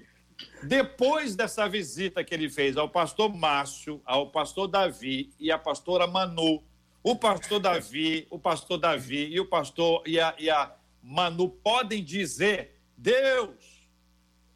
Depois 0.62 1.38
dessa 1.38 1.70
visita 1.70 2.22
que 2.22 2.34
ele 2.34 2.50
fez 2.50 2.76
ao 2.76 2.90
pastor 2.90 3.34
Márcio, 3.34 4.02
ao 4.04 4.30
pastor 4.30 4.68
Davi 4.68 5.32
e 5.40 5.50
à 5.54 5.58
pastora 5.58 6.06
Manu, 6.06 6.62
o 7.02 7.16
pastor 7.16 7.62
Davi, 7.62 8.28
o 8.30 8.38
pastor 8.38 8.78
Davi 8.78 9.30
e 9.30 9.40
o 9.40 9.46
pastor 9.46 10.04
e 10.06 10.20
a, 10.20 10.36
e 10.38 10.50
a 10.50 10.76
Manu 11.02 11.48
podem 11.48 12.04
dizer: 12.04 12.78
Deus, 12.98 13.88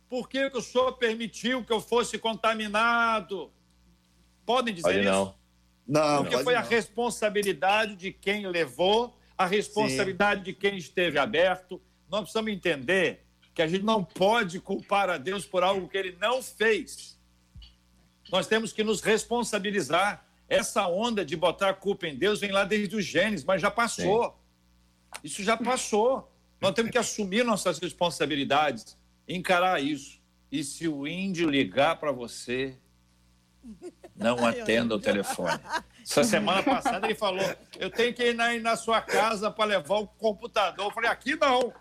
por 0.09 0.27
que, 0.27 0.49
que 0.49 0.57
o 0.57 0.61
senhor 0.61 0.91
permitiu 0.97 1.63
que 1.63 1.71
eu 1.71 1.79
fosse 1.79 2.19
contaminado? 2.19 3.49
Podem 4.45 4.73
dizer 4.73 4.89
pode 4.89 4.99
isso? 4.99 5.09
Não. 5.09 5.44
Não, 5.87 6.23
Porque 6.23 6.43
foi 6.43 6.53
não. 6.53 6.61
a 6.61 6.63
responsabilidade 6.63 7.95
de 7.95 8.11
quem 8.11 8.47
levou, 8.47 9.15
a 9.37 9.45
responsabilidade 9.45 10.39
Sim. 10.39 10.45
de 10.45 10.53
quem 10.53 10.77
esteve 10.77 11.19
aberto. 11.19 11.81
Nós 12.09 12.21
precisamos 12.21 12.51
entender 12.51 13.23
que 13.53 13.61
a 13.61 13.67
gente 13.67 13.83
não 13.83 14.03
pode 14.03 14.59
culpar 14.59 15.09
a 15.09 15.17
Deus 15.17 15.45
por 15.45 15.63
algo 15.63 15.87
que 15.87 15.97
ele 15.97 16.17
não 16.19 16.41
fez. 16.41 17.17
Nós 18.31 18.47
temos 18.47 18.73
que 18.73 18.83
nos 18.83 19.01
responsabilizar. 19.01 20.23
Essa 20.47 20.87
onda 20.87 21.25
de 21.25 21.35
botar 21.35 21.69
a 21.69 21.73
culpa 21.73 22.07
em 22.07 22.15
Deus 22.15 22.39
vem 22.39 22.51
lá 22.51 22.63
desde 22.63 22.95
os 22.95 23.03
genes, 23.03 23.43
mas 23.43 23.59
já 23.61 23.71
passou. 23.71 24.25
Sim. 24.25 25.19
Isso 25.23 25.43
já 25.43 25.57
passou. 25.57 26.31
Nós 26.61 26.73
temos 26.73 26.91
que 26.91 26.97
assumir 26.97 27.43
nossas 27.43 27.79
responsabilidades, 27.79 28.97
encarar 29.27 29.81
isso. 29.81 30.21
E 30.51 30.63
se 30.63 30.87
o 30.87 31.07
índio 31.07 31.49
ligar 31.49 31.99
para 31.99 32.11
você, 32.11 32.77
não 34.15 34.45
atenda 34.45 34.95
o 34.95 34.99
telefone. 34.99 35.59
Essa 36.01 36.23
semana 36.23 36.63
passada 36.63 37.05
ele 37.05 37.15
falou: 37.15 37.43
eu 37.77 37.89
tenho 37.89 38.13
que 38.13 38.23
ir 38.29 38.33
na, 38.33 38.57
na 38.59 38.75
sua 38.75 39.01
casa 39.01 39.51
para 39.51 39.65
levar 39.65 39.97
o 39.97 40.07
computador. 40.07 40.85
Eu 40.85 40.91
falei: 40.91 41.09
aqui 41.09 41.35
não. 41.35 41.73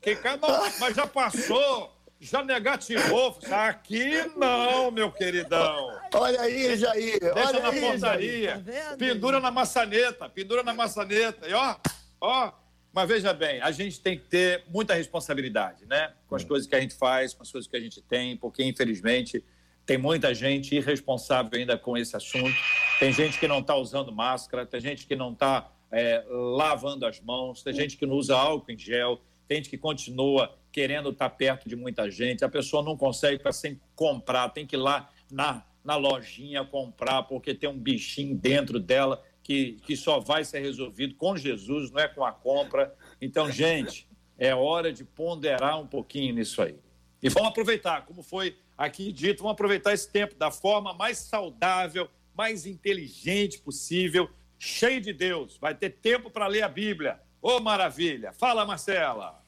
Que, 0.00 0.14
não, 0.14 0.78
mas 0.78 0.96
já 0.96 1.06
passou, 1.06 1.94
já 2.18 2.42
negativou. 2.42 3.38
Aqui 3.50 4.24
não, 4.36 4.90
meu 4.90 5.10
queridão. 5.12 5.98
Olha 6.14 6.40
aí, 6.40 6.76
Jair. 6.76 7.20
Deixa 7.20 7.48
olha 7.48 7.60
na 7.60 7.68
aí, 7.68 7.80
portaria. 7.80 8.64
Tá 8.64 8.96
pendura 8.96 9.40
na 9.40 9.50
maçaneta, 9.50 10.28
pendura 10.28 10.62
na 10.62 10.74
maçaneta. 10.74 11.48
E 11.48 11.54
ó, 11.54 11.76
ó. 12.20 12.52
Mas 12.92 13.08
veja 13.08 13.32
bem, 13.32 13.62
a 13.62 13.70
gente 13.70 14.00
tem 14.00 14.18
que 14.18 14.24
ter 14.24 14.64
muita 14.68 14.94
responsabilidade, 14.94 15.86
né? 15.86 16.12
Com 16.26 16.34
as 16.34 16.42
coisas 16.42 16.68
que 16.68 16.74
a 16.74 16.80
gente 16.80 16.96
faz, 16.96 17.32
com 17.32 17.44
as 17.44 17.52
coisas 17.52 17.70
que 17.70 17.76
a 17.76 17.80
gente 17.80 18.02
tem, 18.02 18.36
porque 18.36 18.64
infelizmente 18.64 19.44
tem 19.86 19.98
muita 19.98 20.34
gente 20.34 20.74
irresponsável 20.74 21.58
ainda 21.58 21.76
com 21.76 21.96
esse 21.96 22.16
assunto. 22.16 22.54
Tem 22.98 23.12
gente 23.12 23.38
que 23.38 23.48
não 23.48 23.60
está 23.60 23.74
usando 23.74 24.12
máscara, 24.12 24.64
tem 24.64 24.80
gente 24.80 25.06
que 25.06 25.16
não 25.16 25.32
está 25.32 25.70
é, 25.90 26.24
lavando 26.28 27.06
as 27.06 27.20
mãos, 27.20 27.62
tem 27.62 27.72
gente 27.72 27.96
que 27.96 28.06
não 28.06 28.16
usa 28.16 28.36
álcool 28.36 28.70
em 28.70 28.78
gel, 28.78 29.20
tem 29.48 29.56
gente 29.56 29.70
que 29.70 29.78
continua 29.78 30.56
querendo 30.70 31.10
estar 31.10 31.28
tá 31.28 31.34
perto 31.34 31.68
de 31.68 31.74
muita 31.74 32.10
gente. 32.10 32.44
A 32.44 32.48
pessoa 32.48 32.82
não 32.82 32.96
consegue 32.96 33.42
para 33.42 33.52
sem 33.52 33.80
comprar, 33.96 34.48
tem 34.50 34.66
que 34.66 34.76
ir 34.76 34.78
lá 34.78 35.10
na, 35.30 35.64
na 35.84 35.96
lojinha 35.96 36.64
comprar, 36.64 37.24
porque 37.24 37.54
tem 37.54 37.68
um 37.68 37.78
bichinho 37.78 38.36
dentro 38.36 38.78
dela 38.78 39.22
que, 39.42 39.72
que 39.82 39.96
só 39.96 40.20
vai 40.20 40.44
ser 40.44 40.60
resolvido 40.60 41.14
com 41.16 41.36
Jesus, 41.36 41.90
não 41.90 42.00
é 42.00 42.06
com 42.06 42.24
a 42.24 42.30
compra. 42.30 42.94
Então, 43.20 43.50
gente, 43.50 44.08
é 44.38 44.54
hora 44.54 44.92
de 44.92 45.04
ponderar 45.04 45.80
um 45.80 45.86
pouquinho 45.86 46.34
nisso 46.34 46.62
aí. 46.62 46.76
E 47.22 47.28
vamos 47.28 47.50
aproveitar, 47.50 48.06
como 48.06 48.22
foi 48.22 48.56
aqui 48.80 49.12
dito, 49.12 49.42
vamos 49.42 49.52
aproveitar 49.52 49.92
esse 49.92 50.08
tempo 50.08 50.34
da 50.34 50.50
forma 50.50 50.94
mais 50.94 51.18
saudável, 51.18 52.08
mais 52.34 52.64
inteligente 52.64 53.58
possível, 53.58 54.30
cheio 54.58 55.02
de 55.02 55.12
Deus. 55.12 55.58
Vai 55.58 55.74
ter 55.74 55.90
tempo 55.90 56.30
para 56.30 56.46
ler 56.46 56.62
a 56.62 56.68
Bíblia. 56.68 57.20
Ô, 57.42 57.56
oh, 57.56 57.60
maravilha! 57.60 58.32
Fala, 58.32 58.64
Marcela! 58.64 59.44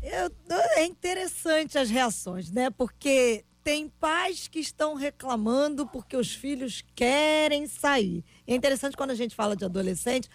Eu, 0.00 0.30
é 0.76 0.84
interessante 0.84 1.76
as 1.76 1.90
reações, 1.90 2.52
né? 2.52 2.70
Porque 2.70 3.44
tem 3.64 3.88
pais 3.88 4.46
que 4.46 4.60
estão 4.60 4.94
reclamando 4.94 5.84
porque 5.84 6.16
os 6.16 6.32
filhos 6.32 6.84
querem 6.94 7.66
sair. 7.66 8.24
É 8.46 8.54
interessante 8.54 8.96
quando 8.96 9.10
a 9.10 9.16
gente 9.16 9.34
fala 9.34 9.56
de 9.56 9.64
adolescente, 9.64 10.28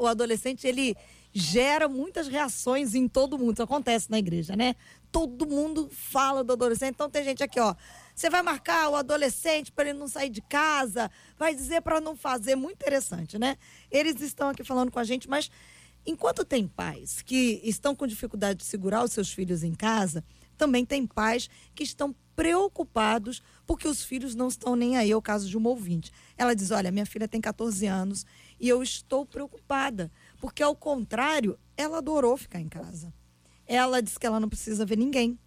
o 0.00 0.06
adolescente 0.06 0.66
ele 0.66 0.96
gera 1.32 1.88
muitas 1.88 2.26
reações 2.26 2.94
em 2.94 3.06
todo 3.06 3.38
mundo. 3.38 3.52
Isso 3.52 3.62
acontece 3.62 4.10
na 4.10 4.18
igreja, 4.18 4.56
né? 4.56 4.74
Todo 5.10 5.46
mundo 5.46 5.88
fala 5.90 6.44
do 6.44 6.52
adolescente. 6.52 6.94
Então 6.94 7.08
tem 7.10 7.24
gente 7.24 7.42
aqui, 7.42 7.58
ó. 7.58 7.74
Você 8.14 8.28
vai 8.28 8.42
marcar 8.42 8.88
o 8.88 8.96
adolescente 8.96 9.72
para 9.72 9.88
ele 9.88 9.98
não 9.98 10.08
sair 10.08 10.28
de 10.28 10.42
casa, 10.42 11.10
vai 11.38 11.54
dizer 11.54 11.82
para 11.82 12.00
não 12.00 12.16
fazer. 12.16 12.56
Muito 12.56 12.76
interessante, 12.76 13.38
né? 13.38 13.56
Eles 13.90 14.20
estão 14.20 14.48
aqui 14.48 14.64
falando 14.64 14.90
com 14.90 14.98
a 14.98 15.04
gente, 15.04 15.28
mas 15.28 15.50
enquanto 16.04 16.44
tem 16.44 16.66
pais 16.66 17.22
que 17.22 17.60
estão 17.62 17.94
com 17.94 18.06
dificuldade 18.06 18.60
de 18.60 18.64
segurar 18.64 19.04
os 19.04 19.12
seus 19.12 19.32
filhos 19.32 19.62
em 19.62 19.74
casa, 19.74 20.24
também 20.56 20.84
tem 20.84 21.06
pais 21.06 21.48
que 21.74 21.84
estão 21.84 22.14
preocupados 22.34 23.42
porque 23.66 23.86
os 23.88 24.02
filhos 24.02 24.34
não 24.34 24.48
estão 24.48 24.76
nem 24.76 24.96
aí. 24.96 25.10
É 25.10 25.16
o 25.16 25.22
caso 25.22 25.48
de 25.48 25.56
uma 25.56 25.70
ouvinte. 25.70 26.12
Ela 26.36 26.54
diz: 26.54 26.70
Olha, 26.70 26.90
minha 26.90 27.06
filha 27.06 27.28
tem 27.28 27.40
14 27.40 27.86
anos 27.86 28.26
e 28.60 28.68
eu 28.68 28.82
estou 28.82 29.24
preocupada 29.24 30.10
porque, 30.40 30.62
ao 30.62 30.74
contrário, 30.74 31.58
ela 31.76 31.98
adorou 31.98 32.36
ficar 32.36 32.60
em 32.60 32.68
casa. 32.68 33.12
Ela 33.68 34.00
diz 34.00 34.16
que 34.16 34.26
ela 34.26 34.40
não 34.40 34.48
precisa 34.48 34.86
ver 34.86 34.96
ninguém. 34.96 35.38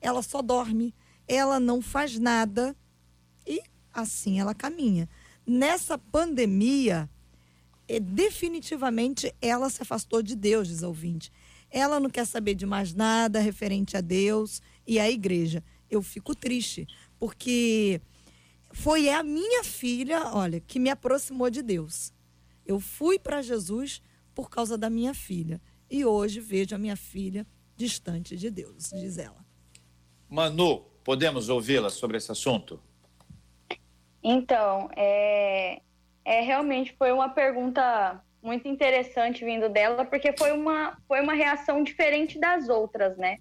Ela 0.00 0.20
só 0.20 0.42
dorme. 0.42 0.92
Ela 1.28 1.60
não 1.60 1.80
faz 1.80 2.18
nada. 2.18 2.76
E 3.46 3.62
assim 3.94 4.40
ela 4.40 4.54
caminha. 4.54 5.08
Nessa 5.46 5.96
pandemia, 5.96 7.08
é, 7.88 8.00
definitivamente 8.00 9.32
ela 9.40 9.70
se 9.70 9.80
afastou 9.80 10.22
de 10.22 10.34
Deus, 10.34 10.66
diz 10.66 10.82
a 10.82 10.88
ouvinte. 10.88 11.30
Ela 11.70 12.00
não 12.00 12.10
quer 12.10 12.26
saber 12.26 12.54
de 12.54 12.66
mais 12.66 12.92
nada 12.92 13.38
referente 13.38 13.96
a 13.96 14.00
Deus 14.00 14.60
e 14.86 14.98
à 14.98 15.08
igreja. 15.08 15.64
Eu 15.88 16.02
fico 16.02 16.34
triste, 16.34 16.86
porque 17.18 18.00
foi 18.72 19.08
a 19.08 19.22
minha 19.22 19.62
filha, 19.62 20.30
olha, 20.34 20.60
que 20.60 20.78
me 20.78 20.90
aproximou 20.90 21.48
de 21.48 21.62
Deus. 21.62 22.12
Eu 22.66 22.80
fui 22.80 23.18
para 23.18 23.42
Jesus 23.42 24.02
por 24.34 24.50
causa 24.50 24.76
da 24.76 24.90
minha 24.90 25.14
filha. 25.14 25.60
E 25.92 26.06
hoje 26.06 26.40
vejo 26.40 26.74
a 26.74 26.78
minha 26.78 26.96
filha 26.96 27.46
distante 27.76 28.34
de 28.34 28.50
Deus, 28.50 28.88
diz 28.94 29.18
ela. 29.18 29.44
Manu, 30.26 30.86
podemos 31.04 31.50
ouvi-la 31.50 31.90
sobre 31.90 32.16
esse 32.16 32.32
assunto? 32.32 32.82
Então, 34.24 34.88
é, 34.96 35.82
é 36.24 36.40
realmente 36.40 36.94
foi 36.96 37.12
uma 37.12 37.28
pergunta 37.28 38.24
muito 38.42 38.66
interessante 38.66 39.44
vindo 39.44 39.68
dela, 39.68 40.06
porque 40.06 40.34
foi 40.34 40.52
uma, 40.52 40.96
foi 41.06 41.20
uma 41.20 41.34
reação 41.34 41.82
diferente 41.82 42.40
das 42.40 42.70
outras, 42.70 43.14
né? 43.18 43.36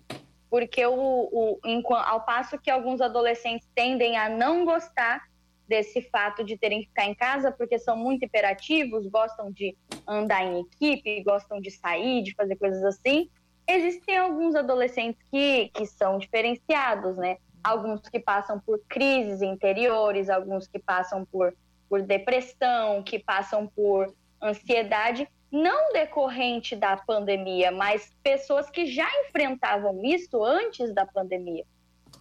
Porque 0.49 0.85
o, 0.85 1.29
o, 1.31 1.93
ao 1.95 2.25
passo 2.25 2.59
que 2.59 2.69
alguns 2.69 2.99
adolescentes 2.99 3.65
tendem 3.73 4.17
a 4.17 4.27
não 4.27 4.65
gostar 4.65 5.23
desse 5.71 6.01
fato 6.01 6.43
de 6.43 6.57
terem 6.57 6.81
que 6.81 6.87
ficar 6.87 7.05
em 7.05 7.15
casa 7.15 7.49
porque 7.49 7.79
são 7.79 7.95
muito 7.95 8.25
imperativos, 8.25 9.07
gostam 9.07 9.49
de 9.49 9.73
andar 10.05 10.43
em 10.43 10.59
equipe, 10.59 11.23
gostam 11.23 11.61
de 11.61 11.71
sair, 11.71 12.21
de 12.23 12.35
fazer 12.35 12.57
coisas 12.57 12.83
assim. 12.83 13.29
Existem 13.65 14.17
alguns 14.17 14.53
adolescentes 14.53 15.23
que, 15.31 15.69
que 15.73 15.85
são 15.85 16.17
diferenciados, 16.17 17.15
né? 17.15 17.37
Alguns 17.63 18.01
que 18.01 18.19
passam 18.19 18.59
por 18.59 18.81
crises 18.89 19.41
interiores, 19.41 20.29
alguns 20.29 20.67
que 20.67 20.77
passam 20.77 21.23
por, 21.23 21.55
por 21.87 22.01
depressão, 22.01 23.01
que 23.01 23.17
passam 23.17 23.65
por 23.65 24.13
ansiedade, 24.43 25.25
não 25.49 25.93
decorrente 25.93 26.75
da 26.75 26.97
pandemia, 26.97 27.71
mas 27.71 28.11
pessoas 28.21 28.69
que 28.69 28.87
já 28.87 29.07
enfrentavam 29.21 30.03
isso 30.03 30.43
antes 30.43 30.93
da 30.93 31.05
pandemia 31.05 31.63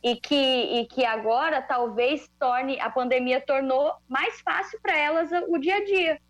e 0.03 0.16
que, 0.16 0.34
e 0.34 0.86
que 0.86 1.05
agora 1.05 1.61
talvez 1.61 2.28
torne 2.38 2.80
a 2.80 2.88
pandemia 2.88 3.40
tornou 3.40 3.92
mais 4.09 4.40
fácil 4.40 4.80
para 4.80 4.96
elas 4.96 5.30
o 5.48 5.59
dia 5.59 5.76
a 5.76 5.84
dia, 5.84 6.20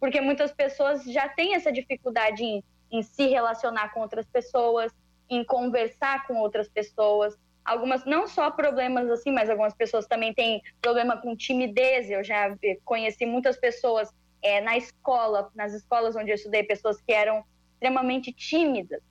porque 0.00 0.20
muitas 0.20 0.52
pessoas 0.52 1.04
já 1.04 1.28
têm 1.28 1.54
essa 1.54 1.70
dificuldade 1.70 2.42
em, 2.42 2.64
em 2.90 3.02
se 3.02 3.26
relacionar 3.26 3.92
com 3.92 4.00
outras 4.00 4.26
pessoas, 4.26 4.92
em 5.28 5.44
conversar 5.44 6.26
com 6.26 6.36
outras 6.36 6.68
pessoas. 6.68 7.36
Algumas, 7.62 8.06
não 8.06 8.26
só 8.26 8.50
problemas 8.50 9.10
assim, 9.10 9.30
mas 9.30 9.50
algumas 9.50 9.74
pessoas 9.74 10.06
também 10.06 10.32
têm 10.32 10.62
problema 10.80 11.18
com 11.18 11.36
timidez. 11.36 12.10
Eu 12.10 12.24
já 12.24 12.56
conheci 12.82 13.26
muitas 13.26 13.58
pessoas 13.58 14.10
é, 14.40 14.62
na 14.62 14.78
escola, 14.78 15.50
nas 15.54 15.74
escolas 15.74 16.16
onde 16.16 16.30
eu 16.30 16.34
estudei, 16.34 16.62
pessoas 16.62 16.98
que 17.02 17.12
eram 17.12 17.44
extremamente 17.74 18.32
tímidas 18.32 19.02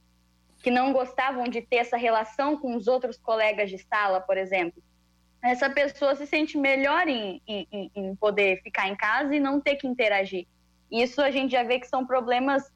que 0.67 0.71
não 0.71 0.91
gostavam 0.91 1.45
de 1.45 1.61
ter 1.61 1.77
essa 1.77 1.95
relação 1.95 2.57
com 2.57 2.75
os 2.75 2.89
outros 2.89 3.17
colegas 3.17 3.69
de 3.69 3.77
sala, 3.77 4.19
por 4.19 4.37
exemplo. 4.37 4.83
Essa 5.41 5.69
pessoa 5.69 6.13
se 6.13 6.27
sente 6.27 6.57
melhor 6.57 7.07
em, 7.07 7.41
em, 7.47 7.89
em 7.95 8.15
poder 8.17 8.61
ficar 8.61 8.89
em 8.89 8.95
casa 8.97 9.33
e 9.33 9.39
não 9.39 9.61
ter 9.61 9.77
que 9.77 9.87
interagir. 9.87 10.45
Isso 10.91 11.21
a 11.21 11.31
gente 11.31 11.53
já 11.53 11.63
vê 11.63 11.79
que 11.79 11.87
são 11.87 12.05
problemas 12.05 12.69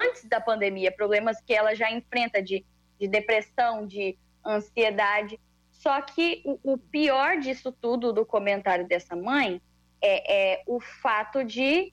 antes 0.00 0.24
da 0.24 0.40
pandemia, 0.40 0.90
problemas 0.90 1.40
que 1.40 1.54
ela 1.54 1.76
já 1.76 1.92
enfrenta 1.92 2.42
de, 2.42 2.64
de 2.98 3.06
depressão, 3.06 3.86
de 3.86 4.18
ansiedade. 4.44 5.38
Só 5.70 6.00
que 6.00 6.42
o, 6.44 6.72
o, 6.72 6.76
pior 6.76 7.38
disso 7.38 7.70
tudo, 7.70 8.12
do 8.12 8.26
comentário 8.26 8.88
dessa 8.88 9.14
mãe, 9.14 9.62
é, 10.00 10.54
é 10.56 10.62
o 10.66 10.80
fato 10.80 11.44
de 11.44 11.92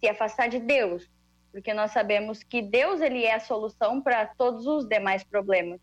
se 0.00 0.08
afastar 0.08 0.48
de 0.48 0.58
Deus, 0.58 1.08
porque 1.54 1.72
nós 1.72 1.92
sabemos 1.92 2.42
que 2.42 2.60
Deus 2.60 3.00
ele 3.00 3.22
é 3.24 3.34
a 3.34 3.38
solução 3.38 4.00
para 4.00 4.26
todos 4.26 4.66
os 4.66 4.88
demais 4.88 5.22
problemas 5.22 5.80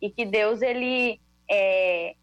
e 0.00 0.08
que 0.08 0.24
Deus 0.24 0.62
ele 0.62 1.20
é, 1.50 2.14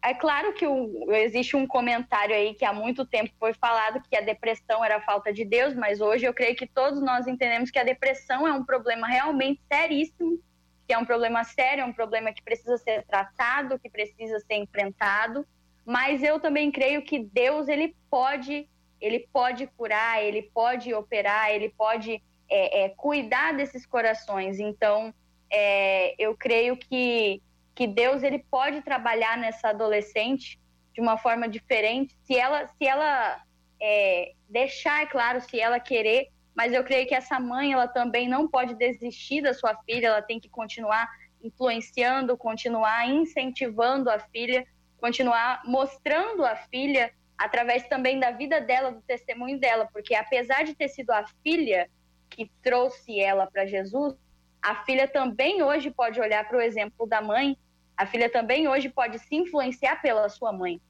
é 0.00 0.14
claro 0.14 0.54
que 0.54 0.64
o, 0.64 1.10
existe 1.10 1.56
um 1.56 1.66
comentário 1.66 2.32
aí 2.32 2.54
que 2.54 2.64
há 2.64 2.72
muito 2.72 3.04
tempo 3.04 3.34
foi 3.40 3.52
falado 3.54 4.00
que 4.08 4.16
a 4.16 4.20
depressão 4.20 4.84
era 4.84 5.00
falta 5.00 5.32
de 5.32 5.44
Deus, 5.44 5.74
mas 5.74 6.00
hoje 6.00 6.26
eu 6.26 6.32
creio 6.32 6.54
que 6.54 6.64
todos 6.64 7.02
nós 7.02 7.26
entendemos 7.26 7.72
que 7.72 7.78
a 7.78 7.82
depressão 7.82 8.46
é 8.46 8.52
um 8.52 8.64
problema 8.64 9.08
realmente 9.08 9.60
seríssimo, 9.66 10.38
que 10.86 10.94
é 10.94 10.98
um 10.98 11.04
problema 11.04 11.42
sério, 11.42 11.82
é 11.82 11.84
um 11.84 11.92
problema 11.92 12.32
que 12.32 12.42
precisa 12.44 12.78
ser 12.78 13.02
tratado, 13.02 13.80
que 13.80 13.90
precisa 13.90 14.38
ser 14.38 14.54
enfrentado. 14.54 15.44
Mas 15.84 16.22
eu 16.22 16.38
também 16.38 16.70
creio 16.70 17.02
que 17.02 17.18
Deus 17.18 17.66
ele 17.66 17.96
pode, 18.08 18.68
ele 19.00 19.26
pode 19.32 19.66
curar, 19.76 20.22
ele 20.22 20.42
pode 20.54 20.94
operar, 20.94 21.50
ele 21.50 21.70
pode 21.70 22.22
é, 22.48 22.84
é, 22.84 22.88
cuidar 22.90 23.54
desses 23.54 23.86
corações. 23.86 24.58
Então, 24.58 25.12
é, 25.50 26.14
eu 26.18 26.36
creio 26.36 26.76
que, 26.76 27.42
que 27.74 27.86
Deus 27.86 28.22
ele 28.22 28.38
pode 28.50 28.82
trabalhar 28.82 29.36
nessa 29.36 29.68
adolescente 29.68 30.58
de 30.92 31.00
uma 31.00 31.18
forma 31.18 31.48
diferente, 31.48 32.16
se 32.22 32.36
ela, 32.36 32.68
se 32.78 32.86
ela 32.86 33.42
é, 33.82 34.32
deixar, 34.48 35.02
é 35.02 35.06
claro, 35.06 35.40
se 35.40 35.60
ela 35.60 35.80
querer. 35.80 36.28
Mas 36.54 36.72
eu 36.72 36.84
creio 36.84 37.06
que 37.08 37.14
essa 37.14 37.40
mãe 37.40 37.72
ela 37.72 37.88
também 37.88 38.28
não 38.28 38.46
pode 38.46 38.74
desistir 38.76 39.42
da 39.42 39.52
sua 39.52 39.74
filha, 39.84 40.06
ela 40.06 40.22
tem 40.22 40.38
que 40.38 40.48
continuar 40.48 41.08
influenciando, 41.42 42.36
continuar 42.36 43.08
incentivando 43.08 44.08
a 44.08 44.20
filha, 44.20 44.64
continuar 44.98 45.62
mostrando 45.66 46.44
a 46.44 46.54
filha 46.56 47.12
através 47.36 47.86
também 47.88 48.18
da 48.18 48.30
vida 48.30 48.60
dela, 48.60 48.92
do 48.92 49.02
testemunho 49.02 49.58
dela, 49.58 49.88
porque 49.92 50.14
apesar 50.14 50.64
de 50.64 50.74
ter 50.74 50.88
sido 50.88 51.10
a 51.10 51.26
filha 51.42 51.90
que 52.30 52.50
trouxe 52.62 53.20
ela 53.20 53.46
para 53.46 53.66
Jesus, 53.66 54.14
a 54.62 54.84
filha 54.84 55.06
também 55.06 55.62
hoje 55.62 55.90
pode 55.90 56.20
olhar 56.20 56.46
para 56.48 56.58
o 56.58 56.60
exemplo 56.60 57.06
da 57.06 57.20
mãe, 57.20 57.56
a 57.96 58.06
filha 58.06 58.30
também 58.30 58.66
hoje 58.66 58.88
pode 58.88 59.18
se 59.18 59.34
influenciar 59.34 60.00
pela 60.00 60.28
sua 60.28 60.52
mãe, 60.52 60.80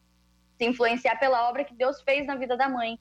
se 0.56 0.64
influenciar 0.64 1.18
pela 1.18 1.48
obra 1.48 1.64
que 1.64 1.74
Deus 1.74 2.00
fez 2.00 2.26
na 2.26 2.36
vida 2.36 2.56
da 2.56 2.68
mãe. 2.68 2.98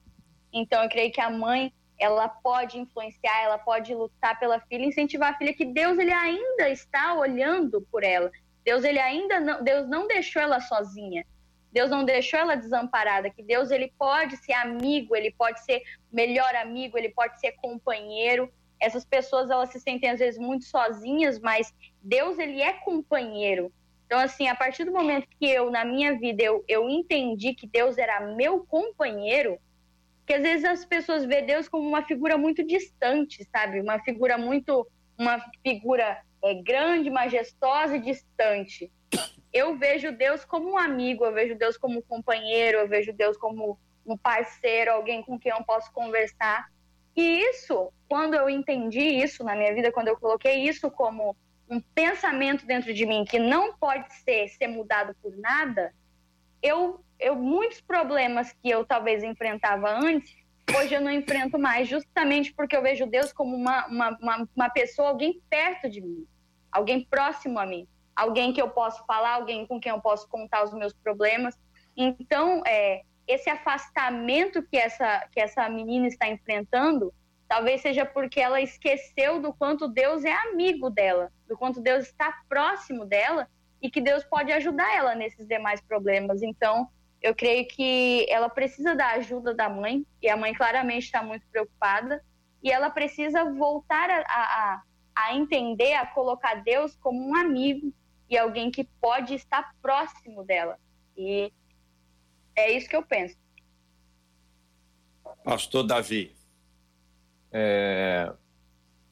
Então 0.52 0.82
eu 0.82 0.88
creio 0.88 1.12
que 1.12 1.20
a 1.20 1.30
mãe 1.30 1.72
ela 1.98 2.28
pode 2.28 2.78
influenciar, 2.78 3.42
ela 3.42 3.58
pode 3.58 3.94
lutar 3.94 4.38
pela 4.38 4.60
filha, 4.60 4.84
incentivar 4.84 5.32
a 5.32 5.38
filha 5.38 5.54
que 5.54 5.64
Deus 5.64 5.98
ele 5.98 6.12
ainda 6.12 6.68
está 6.68 7.14
olhando 7.14 7.80
por 7.90 8.02
ela. 8.02 8.30
Deus 8.64 8.82
ele 8.82 8.98
ainda 8.98 9.40
não, 9.40 9.62
Deus 9.62 9.88
não 9.88 10.08
deixou 10.08 10.42
ela 10.42 10.60
sozinha. 10.60 11.24
Deus 11.74 11.90
não 11.90 12.04
deixou 12.04 12.38
ela 12.38 12.54
desamparada, 12.54 13.28
que 13.28 13.42
Deus 13.42 13.72
ele 13.72 13.92
pode 13.98 14.36
ser 14.36 14.52
amigo, 14.52 15.16
ele 15.16 15.32
pode 15.32 15.62
ser 15.64 15.82
melhor 16.12 16.54
amigo, 16.54 16.96
ele 16.96 17.08
pode 17.08 17.40
ser 17.40 17.50
companheiro. 17.56 18.48
Essas 18.78 19.04
pessoas 19.04 19.50
elas 19.50 19.70
se 19.70 19.80
sentem 19.80 20.08
às 20.08 20.20
vezes 20.20 20.38
muito 20.38 20.64
sozinhas, 20.66 21.40
mas 21.40 21.74
Deus 22.00 22.38
ele 22.38 22.62
é 22.62 22.74
companheiro. 22.74 23.72
Então 24.06 24.20
assim, 24.20 24.46
a 24.46 24.54
partir 24.54 24.84
do 24.84 24.92
momento 24.92 25.26
que 25.36 25.46
eu 25.46 25.68
na 25.68 25.84
minha 25.84 26.16
vida 26.16 26.44
eu, 26.44 26.64
eu 26.68 26.88
entendi 26.88 27.54
que 27.54 27.66
Deus 27.66 27.98
era 27.98 28.20
meu 28.20 28.64
companheiro, 28.64 29.58
que 30.24 30.32
às 30.32 30.42
vezes 30.42 30.64
as 30.64 30.84
pessoas 30.84 31.24
vê 31.24 31.42
Deus 31.42 31.68
como 31.68 31.88
uma 31.88 32.04
figura 32.04 32.38
muito 32.38 32.64
distante, 32.64 33.44
sabe? 33.50 33.80
Uma 33.80 33.98
figura 33.98 34.38
muito 34.38 34.86
uma 35.18 35.44
figura 35.60 36.22
é, 36.40 36.54
grande, 36.54 37.10
majestosa 37.10 37.96
e 37.96 38.00
distante 38.00 38.92
eu 39.54 39.78
vejo 39.78 40.10
Deus 40.10 40.44
como 40.44 40.72
um 40.72 40.76
amigo, 40.76 41.24
eu 41.24 41.32
vejo 41.32 41.54
Deus 41.54 41.76
como 41.76 42.00
um 42.00 42.02
companheiro, 42.02 42.78
eu 42.78 42.88
vejo 42.88 43.12
Deus 43.12 43.36
como 43.36 43.78
um 44.04 44.16
parceiro, 44.16 44.90
alguém 44.90 45.22
com 45.22 45.38
quem 45.38 45.52
eu 45.52 45.62
posso 45.62 45.92
conversar. 45.92 46.68
E 47.16 47.40
isso, 47.40 47.92
quando 48.08 48.34
eu 48.34 48.50
entendi 48.50 48.98
isso 48.98 49.44
na 49.44 49.54
minha 49.54 49.72
vida, 49.72 49.92
quando 49.92 50.08
eu 50.08 50.18
coloquei 50.18 50.56
isso 50.68 50.90
como 50.90 51.36
um 51.70 51.80
pensamento 51.80 52.66
dentro 52.66 52.92
de 52.92 53.06
mim 53.06 53.24
que 53.24 53.38
não 53.38 53.72
pode 53.76 54.12
ser 54.24 54.48
ser 54.48 54.66
mudado 54.66 55.14
por 55.22 55.34
nada, 55.36 55.94
eu, 56.60 57.00
eu 57.20 57.36
muitos 57.36 57.80
problemas 57.80 58.52
que 58.60 58.68
eu 58.68 58.84
talvez 58.84 59.22
enfrentava 59.22 59.88
antes, 59.88 60.34
hoje 60.76 60.94
eu 60.94 61.00
não 61.00 61.12
enfrento 61.12 61.56
mais, 61.60 61.88
justamente 61.88 62.52
porque 62.52 62.76
eu 62.76 62.82
vejo 62.82 63.06
Deus 63.06 63.32
como 63.32 63.54
uma, 63.54 63.86
uma, 63.86 64.18
uma, 64.20 64.48
uma 64.56 64.68
pessoa, 64.68 65.10
alguém 65.10 65.40
perto 65.48 65.88
de 65.88 66.00
mim, 66.00 66.26
alguém 66.72 67.04
próximo 67.08 67.60
a 67.60 67.64
mim 67.64 67.86
alguém 68.14 68.52
que 68.52 68.60
eu 68.60 68.68
posso 68.68 69.04
falar, 69.06 69.34
alguém 69.34 69.66
com 69.66 69.80
quem 69.80 69.90
eu 69.90 70.00
posso 70.00 70.28
contar 70.28 70.64
os 70.64 70.72
meus 70.72 70.92
problemas. 70.92 71.58
Então, 71.96 72.62
é, 72.66 73.02
esse 73.26 73.48
afastamento 73.48 74.62
que 74.62 74.76
essa, 74.76 75.26
que 75.32 75.40
essa 75.40 75.68
menina 75.68 76.06
está 76.06 76.28
enfrentando, 76.28 77.12
talvez 77.48 77.80
seja 77.80 78.04
porque 78.04 78.40
ela 78.40 78.60
esqueceu 78.60 79.40
do 79.40 79.52
quanto 79.52 79.88
Deus 79.88 80.24
é 80.24 80.32
amigo 80.32 80.90
dela, 80.90 81.32
do 81.48 81.56
quanto 81.56 81.80
Deus 81.80 82.06
está 82.06 82.42
próximo 82.48 83.04
dela 83.04 83.48
e 83.80 83.90
que 83.90 84.00
Deus 84.00 84.24
pode 84.24 84.50
ajudar 84.52 84.94
ela 84.94 85.14
nesses 85.14 85.46
demais 85.46 85.80
problemas. 85.80 86.42
Então, 86.42 86.88
eu 87.24 87.34
creio 87.34 87.66
que 87.66 88.26
ela 88.28 88.48
precisa 88.48 88.94
da 88.94 89.12
ajuda 89.12 89.54
da 89.54 89.68
mãe, 89.68 90.06
e 90.20 90.28
a 90.28 90.36
mãe 90.36 90.52
claramente 90.52 91.04
está 91.04 91.22
muito 91.22 91.46
preocupada, 91.50 92.22
e 92.62 92.70
ela 92.70 92.90
precisa 92.90 93.44
voltar 93.52 94.10
a, 94.10 94.24
a, 94.28 94.82
a 95.14 95.34
entender, 95.34 95.94
a 95.94 96.06
colocar 96.06 96.62
Deus 96.62 96.94
como 96.96 97.26
um 97.26 97.34
amigo, 97.34 97.92
e 98.28 98.36
alguém 98.38 98.70
que 98.70 98.84
pode 99.00 99.34
estar 99.34 99.74
próximo 99.80 100.44
dela. 100.44 100.78
E 101.16 101.52
é 102.56 102.72
isso 102.72 102.88
que 102.88 102.96
eu 102.96 103.02
penso. 103.02 103.36
Pastor 105.44 105.84
Davi. 105.84 106.34
É, 107.52 108.32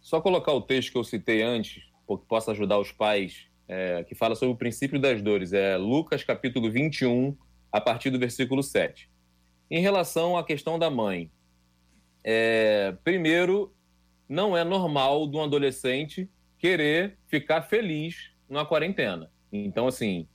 só 0.01 0.21
colocar 0.21 0.53
o 0.53 0.61
texto 0.61 0.93
que 0.93 0.99
eu 0.99 1.05
citei 1.05 1.43
antes, 1.43 1.85
porque 2.07 2.27
possa 2.27 2.51
ajudar 2.51 2.79
os 2.79 2.91
pais, 2.91 3.47
é, 3.69 4.03
que 4.05 4.15
fala 4.15 4.35
sobre 4.35 4.55
o 4.55 4.59
princípio 4.59 5.01
das 5.01 5.23
dores. 5.23 5.53
É 5.53 5.77
Lucas 5.77 6.25
capítulo 6.25 6.71
21, 6.71 7.37
a 7.71 7.81
partir 7.81 8.11
do 8.11 8.19
versículo 8.19 8.63
7. 8.63 9.11
Em 9.71 9.81
relação 9.81 10.37
à 10.37 10.45
questão 10.45 10.79
da 10.79 10.91
mãe, 10.91 11.31
é, 12.25 12.97
primeiro, 13.05 13.75
não 14.29 14.57
é 14.57 14.65
normal 14.65 15.27
de 15.29 15.37
um 15.37 15.43
adolescente 15.43 16.29
querer 16.59 17.19
ficar 17.27 17.63
feliz 17.63 18.32
numa 18.49 18.67
quarentena. 18.67 19.31
Então, 19.53 19.87
assim, 19.87 20.27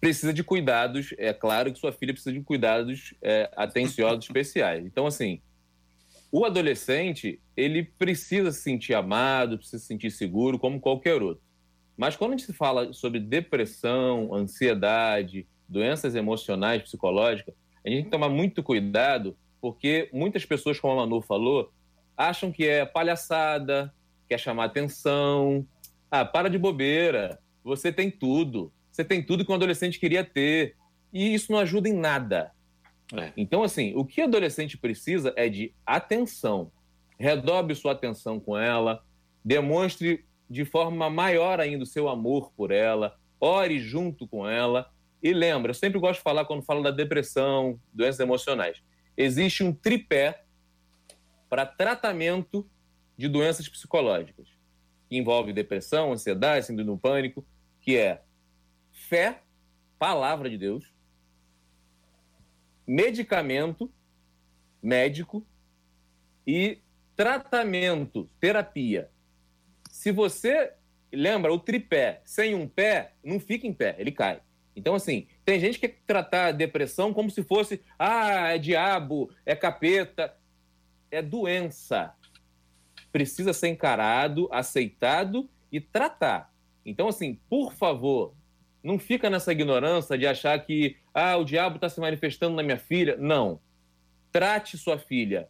precisa 0.00 0.32
de 0.32 0.42
cuidados. 0.44 1.14
É 1.18 1.32
claro 1.32 1.72
que 1.72 1.78
sua 1.78 1.92
filha 1.92 2.12
precisa 2.12 2.32
de 2.32 2.40
cuidados 2.42 3.14
é, 3.22 3.50
atenciosos 3.56 4.24
especiais. 4.24 4.84
Então, 4.86 5.06
assim, 5.06 5.40
o 6.30 6.44
adolescente, 6.44 7.40
ele 7.56 7.82
precisa 7.82 8.52
se 8.52 8.60
sentir 8.60 8.94
amado, 8.94 9.58
precisa 9.58 9.78
se 9.78 9.86
sentir 9.86 10.10
seguro, 10.10 10.58
como 10.58 10.80
qualquer 10.80 11.22
outro. 11.22 11.42
Mas 11.96 12.16
quando 12.16 12.34
a 12.34 12.36
gente 12.36 12.52
fala 12.52 12.92
sobre 12.92 13.18
depressão, 13.18 14.32
ansiedade, 14.32 15.46
doenças 15.68 16.14
emocionais, 16.14 16.82
psicológicas, 16.82 17.54
a 17.84 17.88
gente 17.88 17.96
tem 17.96 18.04
que 18.04 18.10
tomar 18.10 18.28
muito 18.28 18.62
cuidado, 18.62 19.36
porque 19.60 20.08
muitas 20.12 20.44
pessoas, 20.44 20.78
como 20.78 20.92
a 20.92 20.96
Manu 20.96 21.20
falou, 21.20 21.72
acham 22.16 22.52
que 22.52 22.64
é 22.66 22.84
palhaçada, 22.84 23.92
quer 24.28 24.38
chamar 24.38 24.66
atenção, 24.66 25.66
ah, 26.10 26.24
para 26.24 26.48
de 26.48 26.58
bobeira. 26.58 27.38
Você 27.62 27.92
tem 27.92 28.10
tudo. 28.10 28.72
Você 28.90 29.04
tem 29.04 29.22
tudo 29.22 29.44
que 29.44 29.52
um 29.52 29.54
adolescente 29.54 29.98
queria 29.98 30.24
ter. 30.24 30.76
E 31.12 31.34
isso 31.34 31.52
não 31.52 31.58
ajuda 31.58 31.88
em 31.88 31.92
nada. 31.92 32.52
É. 33.14 33.32
Então, 33.36 33.62
assim, 33.62 33.94
o 33.94 34.04
que 34.04 34.20
o 34.20 34.24
adolescente 34.24 34.76
precisa 34.76 35.32
é 35.36 35.48
de 35.48 35.74
atenção. 35.86 36.70
Redobre 37.18 37.74
sua 37.74 37.92
atenção 37.92 38.38
com 38.38 38.56
ela, 38.56 39.02
demonstre 39.44 40.24
de 40.48 40.64
forma 40.64 41.10
maior 41.10 41.60
ainda 41.60 41.84
o 41.84 41.86
seu 41.86 42.08
amor 42.08 42.52
por 42.56 42.70
ela, 42.70 43.16
ore 43.40 43.78
junto 43.78 44.26
com 44.26 44.48
ela. 44.48 44.90
E 45.22 45.32
lembra, 45.32 45.70
eu 45.70 45.74
sempre 45.74 45.98
gosto 45.98 46.18
de 46.18 46.22
falar 46.22 46.44
quando 46.44 46.62
falo 46.62 46.82
da 46.82 46.90
depressão, 46.90 47.78
doenças 47.92 48.20
emocionais. 48.20 48.78
Existe 49.16 49.64
um 49.64 49.72
tripé 49.72 50.44
para 51.50 51.66
tratamento 51.66 52.68
de 53.16 53.26
doenças 53.26 53.68
psicológicas 53.68 54.57
que 55.08 55.16
envolve 55.16 55.52
depressão, 55.52 56.12
ansiedade, 56.12 56.66
síndrome 56.66 56.90
do 56.90 56.98
pânico, 56.98 57.44
que 57.80 57.96
é 57.96 58.22
fé, 58.92 59.42
palavra 59.98 60.50
de 60.50 60.58
Deus, 60.58 60.92
medicamento, 62.86 63.90
médico 64.82 65.44
e 66.46 66.78
tratamento, 67.16 68.28
terapia. 68.38 69.10
Se 69.90 70.12
você 70.12 70.72
lembra 71.12 71.52
o 71.52 71.58
tripé, 71.58 72.20
sem 72.24 72.54
um 72.54 72.68
pé, 72.68 73.14
não 73.24 73.40
fica 73.40 73.66
em 73.66 73.72
pé, 73.72 73.96
ele 73.98 74.12
cai. 74.12 74.40
Então, 74.76 74.94
assim, 74.94 75.26
tem 75.44 75.58
gente 75.58 75.80
que 75.80 75.88
quer 75.88 76.00
tratar 76.06 76.46
a 76.46 76.52
depressão 76.52 77.12
como 77.12 77.30
se 77.30 77.42
fosse, 77.42 77.82
ah, 77.98 78.54
é 78.54 78.58
diabo, 78.58 79.30
é 79.44 79.56
capeta. 79.56 80.36
É 81.10 81.22
doença 81.22 82.14
precisa 83.12 83.52
ser 83.52 83.68
encarado, 83.68 84.48
aceitado 84.52 85.48
e 85.70 85.80
tratar. 85.80 86.52
Então, 86.84 87.08
assim, 87.08 87.38
por 87.48 87.72
favor, 87.72 88.34
não 88.82 88.98
fica 88.98 89.28
nessa 89.28 89.52
ignorância 89.52 90.16
de 90.16 90.26
achar 90.26 90.58
que 90.64 90.96
ah, 91.12 91.36
o 91.36 91.44
diabo 91.44 91.76
está 91.76 91.88
se 91.88 92.00
manifestando 92.00 92.56
na 92.56 92.62
minha 92.62 92.78
filha. 92.78 93.16
Não. 93.16 93.60
Trate 94.32 94.78
sua 94.78 94.98
filha. 94.98 95.48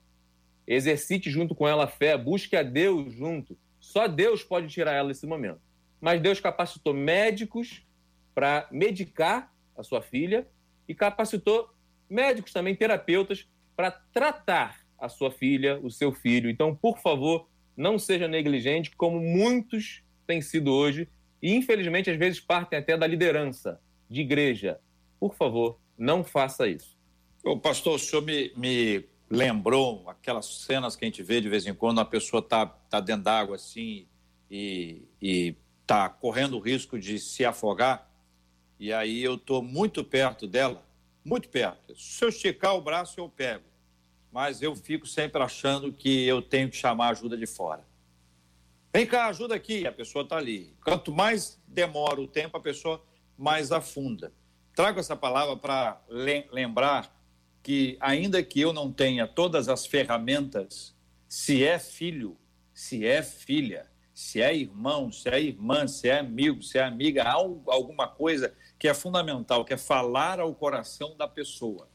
exercite 0.66 1.30
junto 1.30 1.54
com 1.54 1.66
ela 1.66 1.84
a 1.84 1.88
fé, 1.88 2.16
busque 2.16 2.56
a 2.56 2.62
Deus 2.62 3.12
junto. 3.14 3.56
Só 3.78 4.06
Deus 4.06 4.42
pode 4.42 4.68
tirar 4.68 4.92
ela 4.92 5.09
desse 5.09 5.26
momento. 5.26 5.61
Mas 6.00 6.20
Deus 6.20 6.40
capacitou 6.40 6.92
médicos 6.94 7.86
para 8.34 8.68
medicar 8.70 9.52
a 9.76 9.82
sua 9.82 10.02
filha 10.02 10.46
e 10.86 10.94
capacitou 10.94 11.70
médicos 12.09 12.52
também, 12.52 12.74
terapeutas, 12.74 13.48
para 13.76 13.90
tratar 13.90 14.80
a 14.99 15.09
sua 15.09 15.30
filha, 15.30 15.78
o 15.82 15.90
seu 15.90 16.12
filho. 16.12 16.51
Então, 16.51 16.74
por 16.74 16.99
favor, 16.99 17.49
não 17.76 17.99
seja 17.99 18.26
negligente, 18.26 18.90
como 18.96 19.20
muitos 19.20 20.03
têm 20.26 20.42
sido 20.42 20.72
hoje, 20.72 21.09
e 21.40 21.55
infelizmente 21.55 22.11
às 22.11 22.18
vezes 22.18 22.40
partem 22.40 22.78
até 22.78 22.96
da 22.96 23.07
liderança 23.07 23.80
de 24.11 24.20
igreja. 24.20 24.80
Por 25.20 25.34
favor, 25.34 25.78
não 25.96 26.24
faça 26.24 26.66
isso. 26.68 26.96
O 27.44 27.59
pastor, 27.59 27.94
o 27.94 27.99
senhor 27.99 28.22
me, 28.22 28.53
me 28.57 29.05
lembrou 29.30 30.09
aquelas 30.09 30.46
cenas 30.46 30.96
que 30.96 31.05
a 31.05 31.09
gente 31.09 31.22
vê 31.22 31.40
de 31.40 31.49
vez 31.49 31.66
em 31.66 31.74
quando, 31.74 32.01
a 32.01 32.05
pessoa 32.05 32.40
está 32.40 32.66
tá 32.66 33.01
dentro 33.01 33.22
d'água 33.24 33.57
assim 33.57 34.07
e 34.51 35.03
está 35.82 36.09
correndo 36.09 36.57
o 36.57 36.61
risco 36.61 36.99
de 36.99 37.18
se 37.18 37.44
afogar, 37.44 38.11
e 38.78 38.92
aí 38.92 39.22
eu 39.22 39.34
estou 39.34 39.62
muito 39.62 40.05
perto 40.05 40.46
dela, 40.46 40.84
muito 41.24 41.49
perto. 41.49 41.96
Se 41.96 42.24
eu 42.24 42.28
esticar 42.28 42.76
o 42.76 42.80
braço, 42.80 43.18
eu 43.18 43.28
pego, 43.28 43.64
mas 44.33 44.62
eu 44.62 44.74
fico 44.76 45.07
sempre 45.07 45.43
achando 45.43 45.93
que 45.93 46.26
eu 46.26 46.43
tenho 46.43 46.70
que 46.70 46.76
chamar 46.76 47.09
ajuda 47.09 47.37
de 47.37 47.47
fora. 47.47 47.87
Vem 48.93 49.07
cá, 49.07 49.26
ajuda 49.26 49.55
aqui, 49.55 49.87
a 49.87 49.93
pessoa 49.93 50.22
está 50.22 50.37
ali. 50.37 50.74
Quanto 50.83 51.12
mais 51.12 51.61
demora 51.66 52.20
o 52.20 52.26
tempo, 52.26 52.57
a 52.57 52.61
pessoa 52.61 53.03
mais 53.37 53.70
afunda. 53.70 54.33
Trago 54.74 54.99
essa 54.99 55.16
palavra 55.16 55.57
para 55.57 56.01
lembrar 56.53 57.14
que, 57.62 57.97
ainda 58.01 58.43
que 58.43 58.61
eu 58.61 58.72
não 58.72 58.93
tenha 58.93 59.26
todas 59.26 59.68
as 59.68 59.87
ferramentas, 59.87 60.97
se 61.29 61.64
é 61.64 61.79
filho, 61.79 62.37
se 62.72 63.07
é 63.07 63.22
filha, 63.22 63.91
se 64.14 64.41
é 64.41 64.55
irmão, 64.55 65.12
se 65.12 65.29
é 65.29 65.41
irmã, 65.41 65.87
se 65.87 66.09
é 66.09 66.18
amigo, 66.18 66.62
se 66.62 66.79
é 66.79 66.83
amiga, 66.83 67.24
alguma 67.24 68.09
coisa 68.09 68.55
que 68.79 68.89
é 68.89 68.95
fundamental, 68.95 69.64
que 69.64 69.74
é 69.74 69.76
falar 69.76 70.41
ao 70.41 70.55
coração 70.55 71.16
da 71.16 71.29
pessoa. 71.29 71.89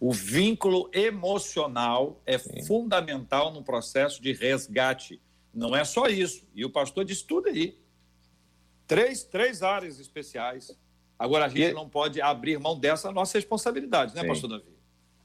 O 0.00 0.12
vínculo 0.12 0.88
emocional 0.94 2.22
é 2.24 2.38
Sim. 2.38 2.64
fundamental 2.64 3.52
no 3.52 3.62
processo 3.62 4.22
de 4.22 4.32
resgate. 4.32 5.20
Não 5.52 5.76
é 5.76 5.84
só 5.84 6.06
isso. 6.06 6.48
E 6.54 6.64
o 6.64 6.70
pastor 6.70 7.04
diz 7.04 7.20
tudo 7.20 7.48
aí. 7.48 7.78
Três, 8.86 9.22
três 9.22 9.62
áreas 9.62 10.00
especiais. 10.00 10.74
Agora, 11.18 11.44
a 11.44 11.48
gente 11.48 11.70
e... 11.70 11.74
não 11.74 11.86
pode 11.86 12.22
abrir 12.22 12.58
mão 12.58 12.80
dessa 12.80 13.12
nossa 13.12 13.36
responsabilidade, 13.36 14.14
né, 14.14 14.22
Sim. 14.22 14.28
pastor 14.28 14.50
Davi? 14.50 14.72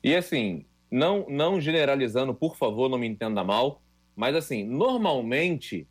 E 0.04 0.14
assim, 0.14 0.66
não, 0.92 1.26
não 1.30 1.62
generalizando, 1.62 2.36
por 2.36 2.58
favor, 2.58 2.90
não 2.90 2.98
me 2.98 3.08
entenda 3.08 3.46
mal, 3.46 3.82
mas 4.14 4.36
assim, 4.36 4.66
normalmente, 4.66 5.88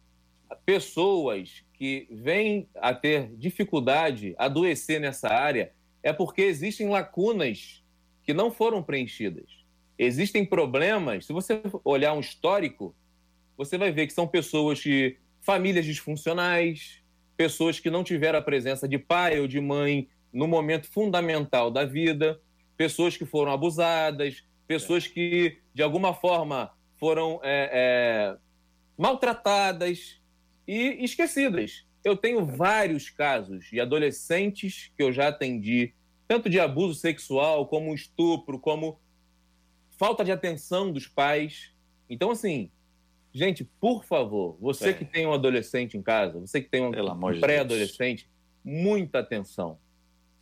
pessoas 0.67 1.65
que 1.73 2.07
vêm 2.11 2.69
a 2.77 2.95
ter 2.95 3.35
dificuldade, 3.35 4.35
adoecer 4.37 5.01
nessa 5.01 5.29
área, 5.29 5.73
é 6.03 6.13
porque 6.13 6.43
existem 6.43 6.89
lacunas 6.89 7.83
que 8.25 8.35
não 8.35 8.51
foram 8.51 8.83
preenchidas. 8.83 9.65
Existem 9.99 10.45
problemas, 10.45 11.27
se 11.27 11.33
você 11.33 11.63
olhar 11.85 12.15
um 12.15 12.21
histórico, 12.21 12.95
você 13.57 13.79
vai 13.79 13.93
ver 13.93 14.07
que 14.07 14.13
são 14.13 14.27
pessoas 14.27 14.79
de 14.79 15.17
famílias 15.41 15.85
disfuncionais, 15.85 17.03
pessoas 17.37 17.79
que 17.79 17.91
não 17.91 18.03
tiveram 18.03 18.39
a 18.39 18.43
presença 18.43 18.89
de 18.89 18.99
pai 18.99 19.39
ou 19.39 19.47
de 19.47 19.61
mãe 19.61 20.09
no 20.33 20.49
momento 20.49 20.91
fundamental 20.91 21.71
da 21.71 21.85
vida, 21.85 22.41
pessoas 22.77 23.17
que 23.17 23.25
foram 23.25 23.53
abusadas, 23.53 24.45
pessoas 24.67 25.07
que, 25.07 25.59
de 25.73 25.83
alguma 25.83 26.13
forma, 26.13 26.73
foram 26.99 27.41
é, 27.43 27.71
é, 27.73 28.37
maltratadas 28.97 30.21
e 30.67 31.05
esquecidas. 31.05 31.87
Eu 32.03 32.17
tenho 32.17 32.45
vários 32.45 33.11
casos 33.11 33.67
de 33.67 33.81
adolescentes 33.81 34.91
que 34.97 35.03
eu 35.03 35.13
já 35.13 35.29
atendi, 35.29 35.95
tanto 36.27 36.49
de 36.49 36.59
abuso 36.59 36.95
sexual, 36.99 37.67
como 37.67 37.95
estupro, 37.95 38.59
como 38.59 38.99
falta 39.97 40.25
de 40.25 40.33
atenção 40.33 40.91
dos 40.91 41.07
pais. 41.07 41.73
Então, 42.09 42.31
assim, 42.31 42.71
gente, 43.33 43.65
por 43.81 44.05
favor, 44.05 44.57
você 44.61 44.91
é. 44.91 44.93
que 44.93 45.05
tem 45.05 45.27
um 45.27 45.33
adolescente 45.33 45.97
em 45.97 46.03
casa, 46.03 46.41
você 46.41 46.61
que 46.61 46.69
tem 46.69 46.83
um, 46.83 46.89
um 46.91 47.41
pré-adolescente, 47.41 48.29
muita 48.65 49.19
atenção. 49.19 49.79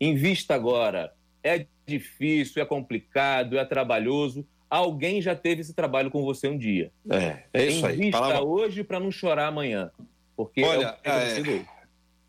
Invista 0.01 0.55
agora. 0.55 1.13
É 1.43 1.67
difícil, 1.87 2.63
é 2.63 2.65
complicado, 2.65 3.59
é 3.59 3.65
trabalhoso. 3.65 4.47
Alguém 4.71 5.21
já 5.21 5.35
teve 5.35 5.61
esse 5.61 5.75
trabalho 5.75 6.11
com 6.11 6.25
você 6.25 6.49
um 6.49 6.57
dia. 6.57 6.93
É, 7.11 7.45
é 7.53 7.67
isso 7.67 7.85
aí. 7.85 7.97
Invista 7.97 8.21
Palavra... 8.21 8.45
hoje 8.45 8.85
para 8.85 9.01
não 9.01 9.11
chorar 9.11 9.49
amanhã. 9.49 9.91
Porque 10.37 10.63
Olha, 10.63 10.97
é, 11.05 11.41
é, 11.41 11.65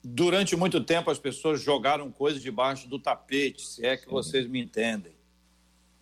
durante 0.04 0.56
muito 0.56 0.84
tempo 0.84 1.10
as 1.10 1.20
pessoas 1.20 1.62
jogaram 1.62 2.12
coisas 2.12 2.41
debaixo 2.41 2.88
do 2.88 2.99
tapete, 2.99 3.66
se 3.66 3.86
é 3.86 3.95
que 3.95 4.10
vocês 4.10 4.47
me 4.47 4.62
entendem. 4.62 5.14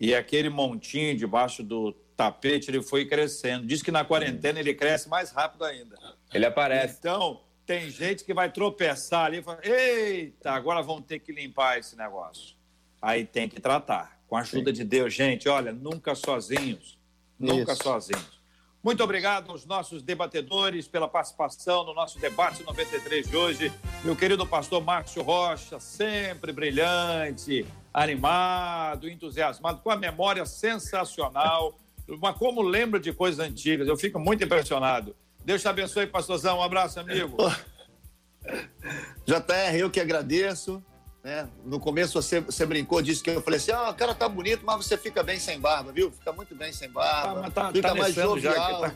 E 0.00 0.14
aquele 0.14 0.48
montinho 0.48 1.16
debaixo 1.16 1.62
do 1.62 1.92
tapete, 2.16 2.70
ele 2.70 2.82
foi 2.82 3.06
crescendo. 3.06 3.66
Diz 3.66 3.82
que 3.82 3.90
na 3.90 4.04
quarentena 4.04 4.58
ele 4.58 4.74
cresce 4.74 5.08
mais 5.08 5.30
rápido 5.30 5.64
ainda. 5.64 5.96
Ele 6.34 6.44
aparece. 6.44 6.96
Então, 6.98 7.40
tem 7.64 7.88
gente 7.88 8.24
que 8.24 8.34
vai 8.34 8.50
tropeçar 8.50 9.26
ali 9.26 9.38
e 9.38 9.42
fala: 9.42 9.60
eita, 9.62 10.50
agora 10.50 10.82
vão 10.82 11.00
ter 11.00 11.20
que 11.20 11.32
limpar 11.32 11.78
esse 11.78 11.96
negócio 11.96 12.60
aí 13.02 13.26
tem 13.26 13.48
que 13.48 13.60
tratar. 13.60 14.22
Com 14.28 14.36
a 14.36 14.40
ajuda 14.40 14.70
Sim. 14.70 14.76
de 14.76 14.84
Deus, 14.84 15.12
gente, 15.12 15.48
olha, 15.48 15.72
nunca 15.72 16.14
sozinhos. 16.14 16.98
Nunca 17.38 17.72
Isso. 17.72 17.82
sozinhos. 17.82 18.40
Muito 18.82 19.04
obrigado 19.04 19.52
aos 19.52 19.64
nossos 19.64 20.02
debatedores 20.02 20.88
pela 20.88 21.06
participação 21.06 21.84
no 21.84 21.94
nosso 21.94 22.18
debate 22.18 22.64
93 22.64 23.28
de 23.28 23.36
hoje. 23.36 23.72
Meu 24.02 24.16
querido 24.16 24.44
pastor 24.44 24.82
Márcio 24.82 25.22
Rocha, 25.22 25.78
sempre 25.78 26.50
brilhante, 26.50 27.64
animado, 27.94 29.08
entusiasmado, 29.08 29.80
com 29.82 29.90
a 29.90 29.96
memória 29.96 30.44
sensacional, 30.44 31.78
mas 32.20 32.36
como 32.36 32.60
lembra 32.60 32.98
de 32.98 33.12
coisas 33.12 33.38
antigas, 33.38 33.86
eu 33.86 33.96
fico 33.96 34.18
muito 34.18 34.42
impressionado. 34.42 35.14
Deus 35.44 35.62
te 35.62 35.68
abençoe, 35.68 36.08
pastorzão. 36.08 36.58
Um 36.58 36.62
abraço, 36.62 36.98
amigo. 36.98 37.36
JR, 39.24 39.76
eu 39.78 39.90
que 39.92 40.00
agradeço. 40.00 40.82
Né? 41.22 41.48
No 41.64 41.78
começo 41.78 42.20
você, 42.20 42.40
você 42.40 42.66
brincou, 42.66 43.00
disse 43.00 43.22
que 43.22 43.30
eu 43.30 43.42
falei 43.42 43.58
assim: 43.58 43.70
ah, 43.70 43.90
o 43.90 43.94
cara 43.94 44.14
tá 44.14 44.28
bonito, 44.28 44.64
mas 44.64 44.84
você 44.84 44.96
fica 44.96 45.22
bem 45.22 45.38
sem 45.38 45.60
barba, 45.60 45.92
viu? 45.92 46.10
Fica 46.10 46.32
muito 46.32 46.54
bem 46.54 46.72
sem 46.72 46.90
barba. 46.90 47.46
Ah, 47.46 47.50
tá, 47.50 47.72
fica 47.72 47.88
tá 47.88 47.94
mais 47.94 48.14
jovial. 48.14 48.80
Tá, 48.80 48.94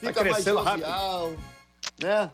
fica 0.00 0.24
mais 0.24 0.44
jovial. 0.44 1.32
Né? 2.00 2.30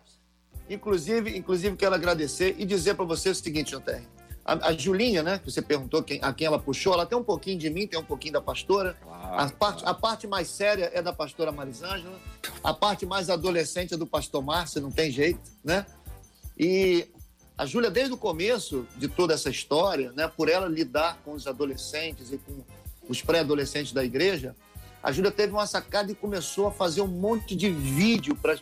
Inclusive, 0.68 1.36
inclusive, 1.36 1.76
quero 1.76 1.94
agradecer 1.94 2.56
e 2.58 2.64
dizer 2.66 2.94
para 2.94 3.04
você 3.06 3.30
o 3.30 3.34
seguinte, 3.34 3.74
JR. 3.74 4.02
A, 4.44 4.68
a, 4.68 4.72
Julinha, 4.76 5.22
né, 5.22 5.38
que 5.38 5.50
você 5.50 5.62
perguntou 5.62 6.02
quem, 6.02 6.18
a 6.20 6.32
quem 6.32 6.46
ela 6.46 6.58
puxou, 6.58 6.92
ela 6.92 7.06
tem 7.06 7.16
um 7.16 7.22
pouquinho 7.22 7.58
de 7.58 7.70
mim, 7.70 7.86
tem 7.86 7.98
um 7.98 8.04
pouquinho 8.04 8.34
da 8.34 8.40
pastora. 8.40 8.94
Claro, 9.00 9.34
a, 9.34 9.48
parte, 9.50 9.82
claro. 9.82 9.88
a 9.88 9.94
parte 9.94 10.26
mais 10.26 10.48
séria 10.48 10.90
é 10.92 11.00
da 11.00 11.12
pastora 11.12 11.52
Marisângela. 11.52 12.18
A 12.62 12.74
parte 12.74 13.06
mais 13.06 13.30
adolescente 13.30 13.94
é 13.94 13.96
do 13.96 14.06
pastor 14.06 14.42
Márcio, 14.42 14.82
não 14.82 14.90
tem 14.90 15.10
jeito, 15.10 15.40
né? 15.64 15.86
E 16.58 17.08
a 17.56 17.66
Júlia, 17.66 17.90
desde 17.90 18.14
o 18.14 18.16
começo 18.16 18.86
de 18.96 19.08
toda 19.08 19.34
essa 19.34 19.50
história, 19.50 20.12
né, 20.12 20.26
por 20.28 20.48
ela 20.48 20.66
lidar 20.66 21.18
com 21.24 21.32
os 21.32 21.46
adolescentes 21.46 22.32
e 22.32 22.38
com 22.38 22.64
os 23.08 23.20
pré-adolescentes 23.20 23.92
da 23.92 24.04
igreja, 24.04 24.56
a 25.02 25.10
Júlia 25.10 25.30
teve 25.30 25.52
uma 25.52 25.66
sacada 25.66 26.12
e 26.12 26.14
começou 26.14 26.68
a 26.68 26.72
fazer 26.72 27.02
um 27.02 27.08
monte 27.08 27.56
de 27.56 27.68
vídeo 27.68 28.36
para 28.36 28.56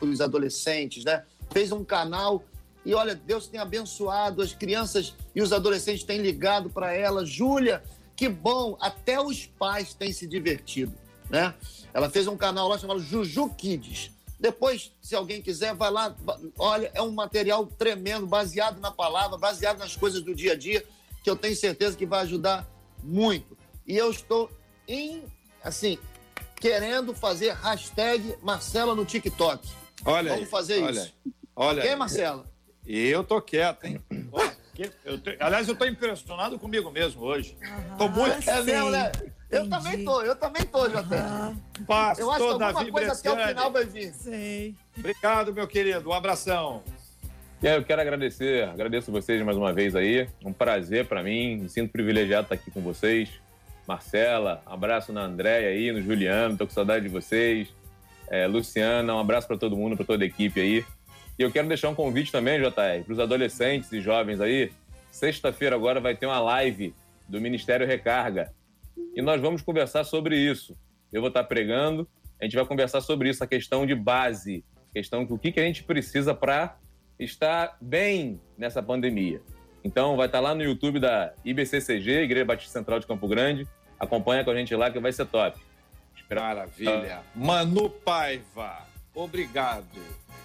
os 0.00 0.20
adolescentes, 0.20 1.04
né? 1.04 1.24
Fez 1.50 1.70
um 1.70 1.84
canal 1.84 2.42
e 2.84 2.94
olha, 2.94 3.14
Deus 3.14 3.46
tem 3.46 3.60
abençoado, 3.60 4.40
as 4.40 4.54
crianças 4.54 5.14
e 5.34 5.42
os 5.42 5.52
adolescentes 5.52 6.02
têm 6.02 6.18
ligado 6.18 6.70
para 6.70 6.94
ela. 6.94 7.26
Júlia, 7.26 7.82
que 8.16 8.28
bom, 8.28 8.76
até 8.80 9.20
os 9.20 9.46
pais 9.46 9.92
têm 9.92 10.12
se 10.12 10.26
divertido, 10.26 10.94
né? 11.28 11.54
Ela 11.92 12.08
fez 12.08 12.26
um 12.26 12.36
canal 12.36 12.68
lá 12.68 12.78
chamado 12.78 13.00
Juju 13.00 13.50
Kids. 13.50 14.12
Depois, 14.40 14.90
se 15.02 15.14
alguém 15.14 15.42
quiser, 15.42 15.74
vai 15.74 15.90
lá. 15.90 16.16
Olha, 16.58 16.90
é 16.94 17.02
um 17.02 17.12
material 17.12 17.66
tremendo, 17.66 18.26
baseado 18.26 18.80
na 18.80 18.90
palavra, 18.90 19.36
baseado 19.36 19.78
nas 19.78 19.94
coisas 19.94 20.22
do 20.22 20.34
dia 20.34 20.54
a 20.54 20.56
dia, 20.56 20.82
que 21.22 21.28
eu 21.28 21.36
tenho 21.36 21.54
certeza 21.54 21.94
que 21.96 22.06
vai 22.06 22.22
ajudar 22.22 22.66
muito. 23.02 23.56
E 23.86 23.96
eu 23.96 24.10
estou, 24.10 24.50
em, 24.88 25.24
assim, 25.62 25.98
querendo 26.56 27.14
fazer 27.14 27.52
hashtag 27.52 28.34
Marcela 28.42 28.94
no 28.94 29.04
TikTok. 29.04 29.68
Olha 30.06 30.30
Vamos 30.30 30.44
aí, 30.44 30.50
fazer 30.50 30.82
olha 30.82 31.00
isso. 31.00 31.14
Olha 31.54 31.82
Quem, 31.82 31.94
Marcela? 31.94 32.50
E 32.86 33.08
eu 33.08 33.22
tô 33.22 33.42
quieto, 33.42 33.84
hein? 33.84 34.02
Eu 35.04 35.20
tô, 35.20 35.30
aliás, 35.38 35.68
eu 35.68 35.76
tô 35.76 35.84
impressionado 35.84 36.58
comigo 36.58 36.90
mesmo 36.90 37.22
hoje. 37.22 37.58
Tô 37.98 38.08
muito. 38.08 38.48
É 38.48 38.62
mesmo, 38.62 38.88
né? 38.88 39.12
Eu 39.50 39.68
também 39.68 40.04
tô, 40.04 40.22
eu 40.22 40.36
também 40.36 40.64
tô, 40.64 40.88
Jota. 40.88 41.56
Pastor 41.86 42.24
eu 42.24 42.30
acho 42.30 42.38
que 42.38 42.50
alguma 42.50 42.72
Davi 42.72 42.90
coisa 42.92 43.08
Bresciani. 43.08 43.42
até 43.42 43.44
o 43.44 43.48
final 43.48 43.72
vai 43.72 43.84
vir. 43.84 44.12
Sei. 44.12 44.74
Obrigado, 44.96 45.52
meu 45.52 45.66
querido. 45.66 46.08
Um 46.08 46.12
abração. 46.12 46.82
Eu 47.62 47.84
quero 47.84 48.00
agradecer, 48.00 48.64
agradeço 48.64 49.12
vocês 49.12 49.42
mais 49.42 49.56
uma 49.56 49.72
vez 49.72 49.94
aí. 49.94 50.28
Um 50.44 50.52
prazer 50.52 51.06
para 51.06 51.22
mim, 51.22 51.56
me 51.56 51.68
sinto 51.68 51.92
privilegiado 51.92 52.44
estar 52.44 52.54
aqui 52.54 52.70
com 52.70 52.80
vocês. 52.80 53.28
Marcela, 53.86 54.62
abraço 54.64 55.12
na 55.12 55.22
Andréia 55.22 55.68
aí, 55.68 55.90
no 55.92 56.00
Juliano, 56.00 56.56
tô 56.56 56.66
com 56.66 56.72
saudade 56.72 57.04
de 57.04 57.10
vocês. 57.10 57.68
É, 58.28 58.46
Luciana, 58.46 59.14
um 59.14 59.18
abraço 59.18 59.48
para 59.48 59.58
todo 59.58 59.76
mundo, 59.76 59.96
para 59.96 60.06
toda 60.06 60.24
a 60.24 60.26
equipe 60.26 60.60
aí. 60.60 60.84
E 61.38 61.42
eu 61.42 61.50
quero 61.50 61.66
deixar 61.66 61.88
um 61.88 61.94
convite 61.94 62.30
também, 62.30 62.60
JR, 62.60 63.04
para 63.04 63.12
os 63.12 63.18
adolescentes 63.18 63.90
e 63.92 64.00
jovens 64.00 64.40
aí. 64.40 64.70
Sexta-feira 65.10 65.74
agora 65.74 66.00
vai 66.00 66.14
ter 66.14 66.26
uma 66.26 66.40
live 66.40 66.94
do 67.28 67.40
Ministério 67.40 67.86
Recarga. 67.86 68.52
E 69.14 69.22
nós 69.22 69.40
vamos 69.40 69.62
conversar 69.62 70.04
sobre 70.04 70.36
isso. 70.36 70.76
Eu 71.12 71.20
vou 71.20 71.28
estar 71.28 71.44
pregando, 71.44 72.08
a 72.40 72.44
gente 72.44 72.56
vai 72.56 72.64
conversar 72.64 73.00
sobre 73.00 73.28
isso, 73.28 73.42
a 73.42 73.46
questão 73.46 73.84
de 73.84 73.94
base, 73.94 74.64
questão 74.92 75.24
do 75.24 75.38
que, 75.38 75.52
que 75.52 75.60
a 75.60 75.64
gente 75.64 75.82
precisa 75.84 76.34
para 76.34 76.78
estar 77.18 77.76
bem 77.80 78.40
nessa 78.56 78.82
pandemia. 78.82 79.42
Então 79.84 80.16
vai 80.16 80.26
estar 80.26 80.40
lá 80.40 80.54
no 80.54 80.62
YouTube 80.62 81.00
da 81.00 81.32
IBCCG, 81.44 82.22
Igreja 82.22 82.44
Batista 82.44 82.78
Central 82.78 83.00
de 83.00 83.06
Campo 83.06 83.26
Grande. 83.28 83.66
Acompanha 83.98 84.44
com 84.44 84.50
a 84.50 84.54
gente 84.54 84.74
lá 84.74 84.90
que 84.90 84.98
vai 84.98 85.12
ser 85.12 85.26
top. 85.26 85.60
Maravilha. 86.30 87.22
Manu 87.34 87.90
Paiva, 87.90 88.86
obrigado 89.14 90.00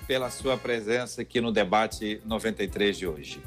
pela 0.08 0.30
sua 0.30 0.58
presença 0.58 1.22
aqui 1.22 1.40
no 1.40 1.52
debate 1.52 2.22
93 2.26 2.98
de 2.98 3.08
hoje. 3.08 3.42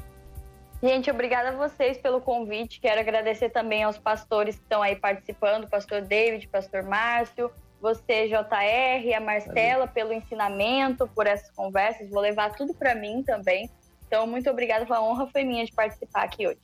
Gente, 0.81 1.11
obrigada 1.11 1.49
a 1.49 1.67
vocês 1.67 1.97
pelo 1.97 2.21
convite. 2.21 2.79
Quero 2.79 3.01
agradecer 3.01 3.49
também 3.49 3.83
aos 3.83 3.97
pastores 3.97 4.55
que 4.55 4.61
estão 4.61 4.81
aí 4.81 4.95
participando, 4.95 5.67
pastor 5.67 6.01
David, 6.01 6.47
pastor 6.47 6.83
Márcio, 6.83 7.51
você, 7.81 8.27
JR, 8.27 9.13
a 9.15 9.19
Marcela, 9.19 9.87
pelo 9.87 10.13
ensinamento, 10.13 11.07
por 11.07 11.27
essas 11.27 11.51
conversas. 11.51 12.09
Vou 12.09 12.21
levar 12.21 12.55
tudo 12.55 12.73
para 12.73 12.95
mim 12.95 13.23
também. 13.23 13.69
Então, 14.07 14.25
muito 14.25 14.49
obrigada. 14.49 14.85
A 14.93 15.01
honra 15.01 15.27
foi 15.27 15.43
minha 15.43 15.65
de 15.65 15.71
participar 15.71 16.23
aqui 16.23 16.47
hoje. 16.47 16.59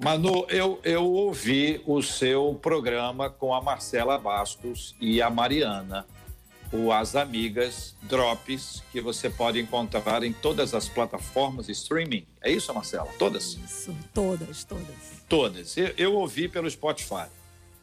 Manu, 0.00 0.46
eu, 0.48 0.80
eu 0.84 1.04
ouvi 1.04 1.82
o 1.84 2.00
seu 2.00 2.54
programa 2.62 3.28
com 3.28 3.52
a 3.52 3.60
Marcela 3.60 4.16
Bastos 4.16 4.94
e 5.00 5.20
a 5.20 5.28
Mariana, 5.28 6.06
o 6.72 6.92
As 6.92 7.16
Amigas 7.16 7.94
Drops, 8.02 8.82
que 8.92 9.00
você 9.00 9.30
pode 9.30 9.58
encontrar 9.58 10.22
em 10.22 10.32
todas 10.32 10.74
as 10.74 10.88
plataformas 10.88 11.66
de 11.66 11.72
streaming. 11.72 12.26
É 12.42 12.50
isso, 12.50 12.72
Marcela? 12.74 13.08
Todas? 13.18 13.58
Isso, 13.64 13.96
todas, 14.12 14.64
todas. 14.64 15.22
Todas. 15.28 15.76
Eu, 15.76 15.94
eu 15.96 16.14
ouvi 16.14 16.48
pelo 16.48 16.70
Spotify 16.70 17.26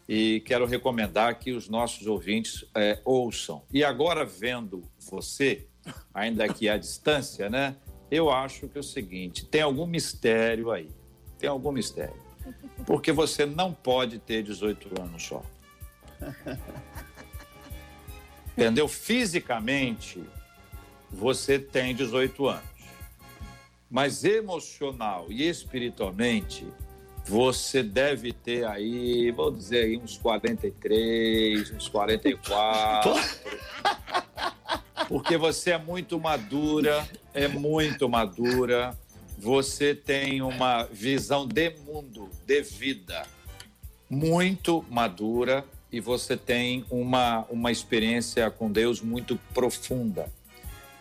e 0.08 0.42
quero 0.46 0.66
recomendar 0.66 1.40
que 1.40 1.52
os 1.52 1.68
nossos 1.68 2.06
ouvintes 2.08 2.66
é, 2.76 3.00
ouçam. 3.04 3.64
E 3.74 3.84
agora, 3.84 4.24
vendo 4.24 4.84
você, 5.00 5.68
ainda 6.14 6.46
aqui 6.46 6.70
à 6.70 6.76
distância, 6.78 7.50
né? 7.50 7.76
Eu 8.12 8.30
acho 8.30 8.68
que 8.68 8.78
é 8.78 8.82
o 8.82 8.84
seguinte: 8.84 9.46
tem 9.46 9.62
algum 9.62 9.88
mistério 9.88 10.72
aí 10.72 10.90
tem 11.38 11.50
algum 11.50 11.72
mistério. 11.72 12.16
Porque 12.86 13.12
você 13.12 13.46
não 13.46 13.74
pode 13.74 14.20
ter 14.20 14.44
18 14.44 15.02
anos 15.02 15.24
só. 15.24 15.44
Entendeu? 18.58 18.88
Fisicamente, 18.88 20.24
você 21.12 21.60
tem 21.60 21.94
18 21.94 22.48
anos. 22.48 22.64
Mas 23.90 24.24
emocional 24.24 25.28
e 25.30 25.48
espiritualmente, 25.48 26.66
você 27.26 27.84
deve 27.84 28.32
ter 28.34 28.66
aí, 28.66 29.32
vou 29.32 29.52
dizer 29.52 29.86
aí, 29.86 29.98
uns 29.98 30.18
43, 30.18 31.72
uns 31.72 31.88
44. 31.90 33.14
Porque 35.08 35.38
você 35.38 35.72
é 35.72 35.78
muito 35.78 36.20
madura, 36.20 37.08
é 37.34 37.48
muito 37.48 38.10
madura 38.10 38.98
você 39.38 39.94
tem 39.94 40.42
uma 40.42 40.84
visão 40.84 41.48
de 41.48 41.70
mundo, 41.86 42.30
de 42.46 42.62
vida, 42.62 43.28
muito 44.10 44.86
madura 44.90 45.66
e 45.96 46.02
você 46.02 46.36
tem 46.36 46.84
uma, 46.90 47.46
uma 47.50 47.72
experiência 47.72 48.52
com 48.52 48.70
Deus 48.70 49.00
muito 49.00 49.40
profunda. 49.54 50.30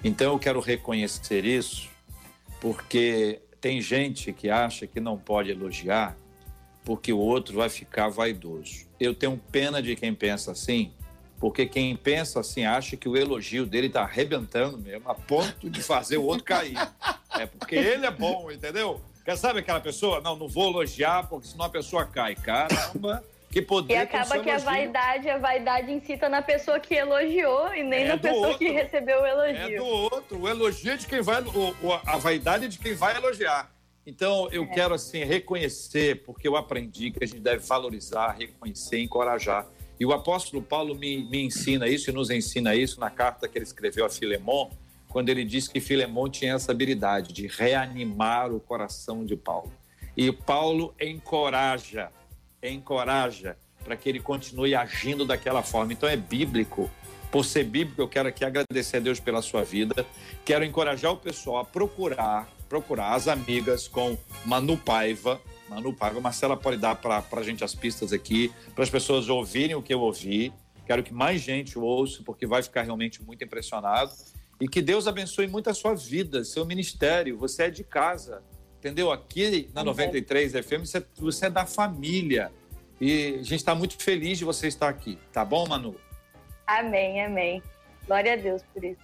Então 0.04 0.34
eu 0.34 0.38
quero 0.38 0.60
reconhecer 0.60 1.44
isso, 1.44 1.88
porque 2.60 3.42
tem 3.60 3.80
gente 3.80 4.32
que 4.32 4.48
acha 4.48 4.86
que 4.86 5.00
não 5.00 5.18
pode 5.18 5.50
elogiar 5.50 6.16
porque 6.84 7.12
o 7.12 7.18
outro 7.18 7.56
vai 7.56 7.68
ficar 7.68 8.08
vaidoso. 8.08 8.86
Eu 9.00 9.16
tenho 9.16 9.36
pena 9.50 9.82
de 9.82 9.96
quem 9.96 10.14
pensa 10.14 10.52
assim, 10.52 10.92
porque 11.40 11.66
quem 11.66 11.96
pensa 11.96 12.38
assim 12.38 12.64
acha 12.64 12.96
que 12.96 13.08
o 13.08 13.16
elogio 13.16 13.66
dele 13.66 13.88
está 13.88 14.02
arrebentando 14.02 14.78
mesmo, 14.78 15.10
a 15.10 15.14
ponto 15.16 15.68
de 15.68 15.82
fazer 15.82 16.18
o 16.18 16.22
outro 16.22 16.44
cair. 16.44 16.76
É 17.36 17.46
porque 17.46 17.74
ele 17.74 18.06
é 18.06 18.12
bom, 18.12 18.48
entendeu? 18.48 19.00
Quer 19.24 19.36
sabe 19.36 19.58
aquela 19.58 19.80
pessoa? 19.80 20.20
Não, 20.20 20.36
não 20.36 20.46
vou 20.46 20.70
elogiar, 20.70 21.28
porque 21.28 21.48
senão 21.48 21.64
a 21.64 21.68
pessoa 21.68 22.06
cai. 22.06 22.36
Caramba! 22.36 23.24
Que 23.54 23.62
poder 23.62 23.94
e 23.94 23.96
acaba 23.98 24.40
que 24.40 24.50
a 24.50 24.58
vaidade, 24.58 25.30
a 25.30 25.38
vaidade 25.38 25.92
incita 25.92 26.28
na 26.28 26.42
pessoa 26.42 26.80
que 26.80 26.92
elogiou 26.92 27.72
e 27.72 27.84
nem 27.84 28.02
é 28.02 28.08
na 28.08 28.18
pessoa 28.18 28.48
outro. 28.48 28.58
que 28.58 28.68
recebeu 28.68 29.22
o 29.22 29.24
elogio. 29.24 29.76
É 29.76 29.76
do 29.76 29.86
outro. 29.86 30.40
O 30.40 30.48
elogio 30.48 30.90
é 30.90 30.96
de 30.96 31.06
quem 31.06 31.22
vai. 31.22 31.40
O, 31.40 31.92
a 32.04 32.16
vaidade 32.16 32.64
é 32.64 32.68
de 32.68 32.80
quem 32.80 32.94
vai 32.94 33.16
elogiar. 33.16 33.72
Então, 34.04 34.48
eu 34.50 34.64
é. 34.64 34.66
quero, 34.66 34.92
assim, 34.92 35.22
reconhecer, 35.22 36.24
porque 36.24 36.48
eu 36.48 36.56
aprendi 36.56 37.12
que 37.12 37.22
a 37.22 37.26
gente 37.28 37.38
deve 37.38 37.64
valorizar, 37.64 38.32
reconhecer, 38.32 39.00
encorajar. 39.00 39.68
E 40.00 40.04
o 40.04 40.12
apóstolo 40.12 40.60
Paulo 40.60 40.92
me, 40.96 41.22
me 41.22 41.44
ensina 41.44 41.86
isso 41.86 42.10
e 42.10 42.12
nos 42.12 42.30
ensina 42.30 42.74
isso 42.74 42.98
na 42.98 43.08
carta 43.08 43.46
que 43.46 43.56
ele 43.56 43.64
escreveu 43.64 44.04
a 44.04 44.10
Filemon, 44.10 44.68
quando 45.08 45.28
ele 45.28 45.44
diz 45.44 45.68
que 45.68 45.78
Filemon 45.78 46.28
tinha 46.28 46.54
essa 46.54 46.72
habilidade 46.72 47.32
de 47.32 47.46
reanimar 47.46 48.52
o 48.52 48.58
coração 48.58 49.24
de 49.24 49.36
Paulo. 49.36 49.72
E 50.16 50.32
Paulo 50.32 50.92
encoraja, 51.00 52.10
encoraja 52.72 53.56
para 53.84 53.96
que 53.96 54.08
ele 54.08 54.20
continue 54.20 54.74
agindo 54.74 55.24
daquela 55.24 55.62
forma. 55.62 55.92
Então 55.92 56.08
é 56.08 56.16
bíblico. 56.16 56.90
Por 57.30 57.44
ser 57.44 57.64
bíblico, 57.64 58.00
eu 58.00 58.08
quero 58.08 58.28
aqui 58.28 58.44
agradecer 58.44 58.98
a 58.98 59.00
Deus 59.00 59.20
pela 59.20 59.42
sua 59.42 59.64
vida. 59.64 60.06
Quero 60.44 60.64
encorajar 60.64 61.12
o 61.12 61.16
pessoal 61.16 61.58
a 61.58 61.64
procurar, 61.64 62.48
procurar 62.68 63.12
as 63.12 63.28
amigas 63.28 63.88
com 63.88 64.16
Manu 64.44 64.76
Paiva. 64.76 65.40
Manu 65.68 65.92
Paiva, 65.92 66.20
Marcela 66.20 66.56
pode 66.56 66.76
dar 66.76 66.94
para 66.94 67.24
a 67.32 67.42
gente 67.42 67.64
as 67.64 67.74
pistas 67.74 68.12
aqui, 68.12 68.52
para 68.74 68.84
as 68.84 68.90
pessoas 68.90 69.28
ouvirem 69.28 69.74
o 69.74 69.82
que 69.82 69.92
eu 69.92 70.00
ouvi. 70.00 70.52
Quero 70.86 71.02
que 71.02 71.12
mais 71.12 71.40
gente 71.40 71.78
ouça, 71.78 72.22
porque 72.24 72.46
vai 72.46 72.62
ficar 72.62 72.82
realmente 72.82 73.22
muito 73.22 73.42
impressionado. 73.42 74.12
E 74.60 74.68
que 74.68 74.80
Deus 74.80 75.08
abençoe 75.08 75.46
muito 75.48 75.68
a 75.68 75.74
sua 75.74 75.94
vida, 75.94 76.44
seu 76.44 76.64
ministério. 76.64 77.36
Você 77.38 77.64
é 77.64 77.70
de 77.70 77.82
casa, 77.82 78.42
entendeu? 78.84 79.10
Aqui 79.10 79.70
na 79.72 79.82
93 79.82 80.52
FM, 80.52 80.80
você, 80.80 81.02
você 81.16 81.46
é 81.46 81.50
da 81.50 81.64
família. 81.64 82.52
E 83.00 83.36
a 83.40 83.42
gente 83.42 83.56
está 83.56 83.74
muito 83.74 83.96
feliz 83.96 84.38
de 84.38 84.44
você 84.44 84.68
estar 84.68 84.90
aqui. 84.90 85.18
Tá 85.32 85.42
bom, 85.42 85.66
Manu? 85.66 85.96
Amém, 86.66 87.24
amém. 87.24 87.62
Glória 88.06 88.34
a 88.34 88.36
Deus 88.36 88.62
por 88.74 88.84
isso. 88.84 89.00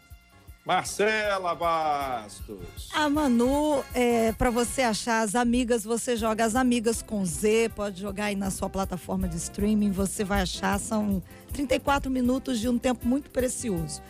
Marcela 0.67 1.55
Bastos. 1.55 2.91
A 2.93 3.09
Manu, 3.09 3.83
é, 3.95 4.33
para 4.33 4.51
você 4.51 4.83
achar 4.83 5.23
as 5.23 5.35
amigas, 5.35 5.83
você 5.83 6.15
joga 6.15 6.45
as 6.45 6.55
amigas 6.55 7.01
com 7.01 7.25
Z, 7.25 7.71
pode 7.75 8.01
jogar 8.03 8.27
aí 8.27 8.37
na 8.37 8.51
sua 8.51 8.69
plataforma 8.69 9.27
de 9.27 9.37
streaming, 9.37 9.91
você 9.91 10.23
vai 10.23 10.43
achar, 10.43 10.79
são 10.79 11.23
34 11.55 12.11
minutos 12.11 12.61
de 12.61 12.69
um 12.69 12.79
tempo 12.79 13.09
muito 13.09 13.31
precioso. 13.31 14.03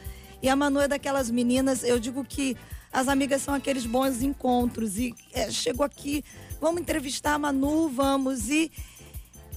E 0.43 0.49
a 0.49 0.57
Manu 0.57 0.81
é 0.81 0.89
daquelas 0.89 1.31
meninas, 1.31 1.85
eu 1.85 2.01
digo 2.01 2.25
que 2.25 2.57
as 2.93 3.09
amigas 3.09 3.43
são 3.43 3.55
aqueles 3.55 3.87
bons 3.87 4.23
encontros. 4.23 4.99
E 4.99 5.15
é, 5.33 5.51
chegou 5.51 5.85
aqui, 5.85 6.25
vamos 6.61 6.81
entrevistar 6.81 7.35
a 7.35 7.39
Manu, 7.39 7.89
vamos. 7.89 8.49
E, 8.49 8.71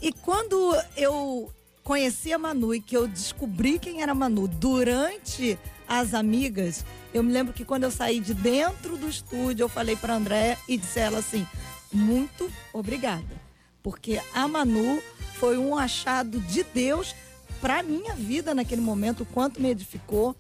e 0.02 0.12
quando 0.12 0.76
eu 0.96 1.52
conheci 1.84 2.32
a 2.32 2.38
Manu 2.38 2.74
e 2.74 2.80
que 2.80 2.96
eu 2.96 3.08
descobri 3.08 3.80
quem 3.80 4.02
era 4.02 4.12
a 4.12 4.16
Manu 4.16 4.48
durante 4.48 5.58
as 5.88 6.14
amigas, 6.14 6.86
eu 7.14 7.24
me 7.24 7.32
lembro 7.32 7.54
que 7.54 7.66
quando 7.66 7.84
eu 7.84 7.92
saí 7.92 8.20
de 8.20 8.34
dentro 8.34 8.98
do 8.98 9.08
estúdio, 9.10 9.64
eu 9.64 9.70
falei 9.70 9.96
para 9.96 10.16
André 10.16 10.58
e 10.68 10.78
disse 10.78 11.00
ela 11.00 11.20
assim: 11.20 11.46
muito 11.92 12.52
obrigada. 12.72 13.42
Porque 13.82 14.22
a 14.34 14.48
Manu 14.48 15.02
foi 15.36 15.58
um 15.58 15.78
achado 15.78 16.40
de 16.40 16.64
Deus 16.64 17.14
para 17.60 17.84
minha 17.84 18.14
vida 18.14 18.54
naquele 18.54 18.82
momento, 18.82 19.24
o 19.24 19.26
quanto 19.26 19.62
me 19.62 19.70
edificou 19.70 20.36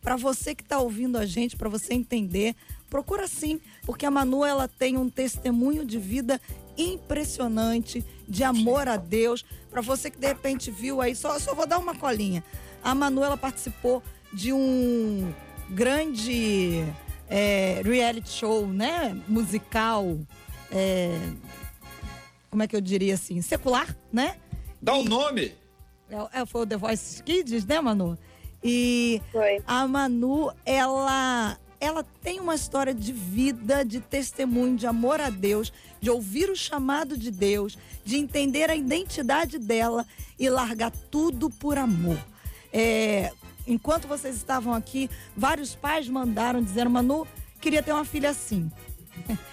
para 0.00 0.16
você 0.16 0.54
que 0.54 0.62
está 0.62 0.78
ouvindo 0.78 1.18
a 1.18 1.26
gente, 1.26 1.56
para 1.56 1.68
você 1.68 1.94
entender, 1.94 2.54
procura 2.88 3.26
sim, 3.26 3.60
porque 3.82 4.06
a 4.06 4.10
Manu 4.10 4.44
ela 4.44 4.68
tem 4.68 4.96
um 4.96 5.08
testemunho 5.08 5.84
de 5.84 5.98
vida 5.98 6.40
impressionante, 6.76 8.04
de 8.26 8.44
amor 8.44 8.88
a 8.88 8.96
Deus. 8.96 9.44
Para 9.70 9.80
você 9.80 10.10
que 10.10 10.18
de 10.18 10.26
repente 10.26 10.70
viu 10.70 11.00
aí, 11.00 11.14
só, 11.14 11.38
só 11.38 11.54
vou 11.54 11.66
dar 11.66 11.78
uma 11.78 11.94
colinha. 11.94 12.42
A 12.82 12.94
Manu 12.94 13.24
ela 13.24 13.36
participou 13.36 14.02
de 14.32 14.52
um 14.52 15.32
grande 15.70 16.84
é, 17.28 17.82
reality 17.84 18.30
show, 18.30 18.66
né? 18.66 19.20
Musical. 19.26 20.18
É, 20.70 21.18
como 22.50 22.62
é 22.62 22.68
que 22.68 22.76
eu 22.76 22.80
diria 22.80 23.14
assim? 23.14 23.42
Secular, 23.42 23.94
né? 24.12 24.36
Dá 24.80 24.94
o 24.94 25.00
um 25.00 25.04
nome! 25.04 25.54
É, 26.08 26.40
é, 26.40 26.46
foi 26.46 26.62
o 26.62 26.66
The 26.66 26.76
Voice 26.76 27.22
Kids, 27.22 27.66
né, 27.66 27.80
Manu? 27.80 28.16
E 28.62 29.22
Foi. 29.30 29.62
a 29.66 29.86
Manu, 29.86 30.52
ela 30.64 31.58
ela 31.80 32.04
tem 32.22 32.40
uma 32.40 32.54
história 32.54 32.92
de 32.92 33.12
vida, 33.12 33.84
de 33.84 34.00
testemunho, 34.00 34.76
de 34.76 34.86
amor 34.86 35.20
a 35.20 35.30
Deus, 35.30 35.72
de 36.00 36.10
ouvir 36.10 36.50
o 36.50 36.56
chamado 36.56 37.16
de 37.16 37.30
Deus, 37.30 37.78
de 38.04 38.16
entender 38.16 38.68
a 38.68 38.74
identidade 38.74 39.58
dela 39.58 40.04
e 40.38 40.48
largar 40.48 40.90
tudo 40.90 41.48
por 41.48 41.78
amor. 41.78 42.18
É, 42.72 43.32
enquanto 43.66 44.08
vocês 44.08 44.34
estavam 44.36 44.74
aqui, 44.74 45.08
vários 45.36 45.74
pais 45.74 46.08
mandaram 46.08 46.62
dizendo: 46.62 46.90
Manu, 46.90 47.26
queria 47.60 47.82
ter 47.82 47.92
uma 47.92 48.04
filha 48.04 48.30
assim. 48.30 48.70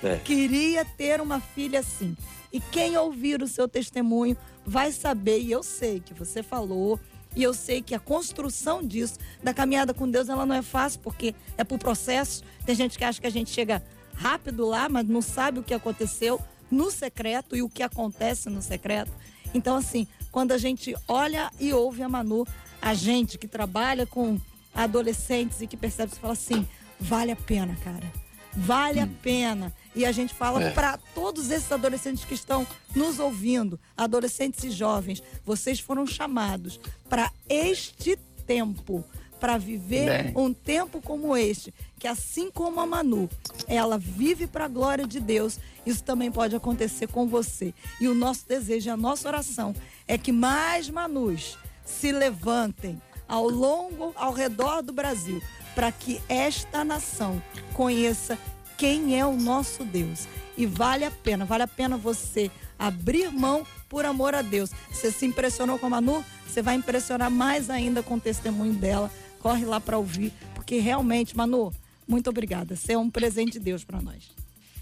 É. 0.03 0.17
queria 0.25 0.83
ter 0.83 1.21
uma 1.21 1.39
filha 1.39 1.79
assim. 1.79 2.17
E 2.51 2.59
quem 2.59 2.97
ouvir 2.97 3.41
o 3.41 3.47
seu 3.47 3.67
testemunho 3.67 4.37
vai 4.65 4.91
saber, 4.91 5.41
e 5.41 5.51
eu 5.51 5.61
sei 5.61 5.99
que 5.99 6.13
você 6.13 6.41
falou 6.41 6.99
e 7.35 7.43
eu 7.43 7.53
sei 7.53 7.81
que 7.81 7.93
a 7.93 7.99
construção 7.99 8.81
disso, 8.81 9.19
da 9.43 9.53
caminhada 9.53 9.93
com 9.93 10.09
Deus, 10.09 10.29
ela 10.29 10.45
não 10.45 10.55
é 10.55 10.61
fácil, 10.61 10.99
porque 11.01 11.35
é 11.57 11.63
por 11.63 11.77
processo. 11.77 12.43
Tem 12.65 12.73
gente 12.73 12.97
que 12.97 13.03
acha 13.03 13.19
que 13.19 13.27
a 13.27 13.31
gente 13.31 13.49
chega 13.49 13.83
rápido 14.15 14.65
lá, 14.65 14.87
mas 14.87 15.07
não 15.07 15.21
sabe 15.21 15.59
o 15.59 15.63
que 15.63 15.73
aconteceu 15.73 16.39
no 16.71 16.89
secreto 16.89 17.55
e 17.55 17.61
o 17.61 17.69
que 17.69 17.83
acontece 17.83 18.49
no 18.49 18.61
secreto. 18.61 19.11
Então, 19.53 19.75
assim, 19.75 20.07
quando 20.31 20.51
a 20.51 20.57
gente 20.57 20.95
olha 21.07 21.51
e 21.59 21.73
ouve 21.73 22.03
a 22.03 22.09
Manu, 22.09 22.47
a 22.81 22.93
gente 22.93 23.37
que 23.37 23.47
trabalha 23.47 24.05
com 24.05 24.39
adolescentes 24.73 25.61
e 25.61 25.67
que 25.67 25.77
percebe, 25.77 26.11
você 26.11 26.19
fala 26.19 26.33
assim: 26.33 26.67
vale 26.99 27.31
a 27.31 27.35
pena, 27.35 27.75
cara. 27.83 28.11
Vale 28.53 28.99
hum. 28.99 29.03
a 29.03 29.07
pena. 29.21 29.73
E 29.95 30.05
a 30.05 30.11
gente 30.11 30.33
fala 30.33 30.61
é. 30.61 30.71
para 30.71 30.97
todos 31.13 31.49
esses 31.49 31.71
adolescentes 31.71 32.25
que 32.25 32.33
estão 32.33 32.67
nos 32.93 33.19
ouvindo, 33.19 33.79
adolescentes 33.95 34.63
e 34.63 34.71
jovens, 34.71 35.23
vocês 35.45 35.79
foram 35.79 36.05
chamados 36.05 36.79
para 37.09 37.31
este 37.47 38.17
tempo, 38.45 39.03
para 39.39 39.57
viver 39.57 40.23
Bem. 40.23 40.33
um 40.35 40.53
tempo 40.53 41.01
como 41.01 41.35
este, 41.37 41.73
que 41.97 42.07
assim 42.07 42.51
como 42.51 42.79
a 42.79 42.85
Manu, 42.85 43.29
ela 43.67 43.97
vive 43.97 44.47
para 44.47 44.65
a 44.65 44.69
glória 44.69 45.07
de 45.07 45.19
Deus, 45.19 45.59
isso 45.85 46.03
também 46.03 46.31
pode 46.31 46.55
acontecer 46.55 47.07
com 47.07 47.27
você. 47.27 47.73
E 47.99 48.07
o 48.07 48.13
nosso 48.13 48.47
desejo, 48.47 48.91
a 48.91 48.97
nossa 48.97 49.27
oração 49.27 49.73
é 50.07 50.17
que 50.17 50.31
mais 50.31 50.89
Manus 50.89 51.57
se 51.85 52.11
levantem 52.11 53.01
ao 53.27 53.47
longo, 53.49 54.13
ao 54.15 54.33
redor 54.33 54.81
do 54.81 54.93
Brasil, 54.93 55.41
para 55.73 55.91
que 55.91 56.21
esta 56.29 56.83
nação 56.83 57.41
conheça 57.73 58.37
quem 58.77 59.19
é 59.19 59.25
o 59.25 59.35
nosso 59.35 59.83
Deus. 59.83 60.27
E 60.57 60.65
vale 60.65 61.03
a 61.03 61.11
pena, 61.11 61.45
vale 61.45 61.63
a 61.63 61.67
pena 61.67 61.97
você 61.97 62.49
abrir 62.79 63.31
mão 63.31 63.65
por 63.89 64.05
amor 64.05 64.33
a 64.33 64.41
Deus. 64.41 64.71
Você 64.89 65.11
se 65.11 65.25
impressionou 65.25 65.77
com 65.77 65.87
a 65.87 65.89
Manu? 65.89 66.23
Você 66.47 66.61
vai 66.61 66.75
impressionar 66.75 67.29
mais 67.29 67.69
ainda 67.69 68.01
com 68.01 68.15
o 68.15 68.19
testemunho 68.19 68.73
dela. 68.73 69.11
Corre 69.39 69.65
lá 69.65 69.79
para 69.79 69.97
ouvir, 69.97 70.31
porque 70.53 70.79
realmente, 70.79 71.35
Manu, 71.35 71.71
muito 72.07 72.29
obrigada. 72.29 72.75
Você 72.75 72.93
é 72.93 72.97
um 72.97 73.09
presente 73.09 73.53
de 73.53 73.59
Deus 73.59 73.83
para 73.83 74.01
nós. 74.01 74.31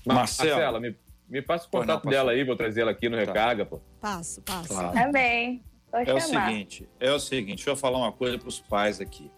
Marcela, 0.06 0.80
me, 0.80 0.96
me 1.28 1.42
passa 1.42 1.68
o 1.68 1.70
contato 1.70 2.06
não, 2.06 2.12
dela 2.12 2.32
aí, 2.32 2.44
vou 2.44 2.56
trazer 2.56 2.82
ela 2.82 2.92
aqui 2.92 3.10
no 3.10 3.18
tá. 3.18 3.24
Recarga, 3.24 3.66
pô. 3.66 3.80
Passo, 4.00 4.42
passo. 4.42 4.70
Claro. 4.70 4.94
Também. 4.94 5.64
É 5.94 6.14
o 6.14 6.20
seguinte, 6.20 6.90
é 7.00 7.12
o 7.12 7.20
seguinte, 7.20 7.58
deixa 7.58 7.70
eu 7.70 7.76
falar 7.76 8.00
uma 8.00 8.12
coisa 8.12 8.40
para 8.40 8.50
os 8.50 8.60
pais 8.60 9.00
aqui. 9.00 9.30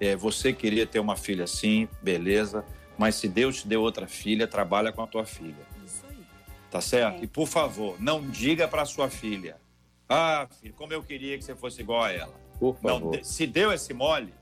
É, 0.00 0.14
você 0.14 0.52
queria 0.52 0.86
ter 0.86 1.00
uma 1.00 1.16
filha 1.16 1.42
assim, 1.42 1.88
beleza 2.02 2.64
mas 2.98 3.16
se 3.16 3.28
Deus 3.28 3.62
te 3.62 3.68
deu 3.68 3.82
outra 3.82 4.06
filha, 4.06 4.46
trabalha 4.46 4.92
com 4.92 5.02
a 5.02 5.06
tua 5.06 5.24
filha. 5.24 5.66
Isso 5.84 6.04
aí. 6.08 6.16
Tá 6.70 6.80
certo? 6.80 7.20
É. 7.20 7.24
E 7.24 7.26
por 7.26 7.46
favor, 7.46 7.96
não 8.00 8.28
diga 8.28 8.68
para 8.68 8.84
sua 8.84 9.08
filha: 9.08 9.56
"Ah, 10.08 10.46
filho, 10.60 10.74
como 10.74 10.92
eu 10.92 11.02
queria 11.02 11.36
que 11.36 11.44
você 11.44 11.54
fosse 11.54 11.80
igual 11.80 12.02
a 12.02 12.12
ela". 12.12 12.34
Por 12.58 12.76
favor. 12.76 13.16
Não, 13.16 13.24
se 13.24 13.46
deu 13.46 13.72
esse 13.72 13.92
mole, 13.92 14.32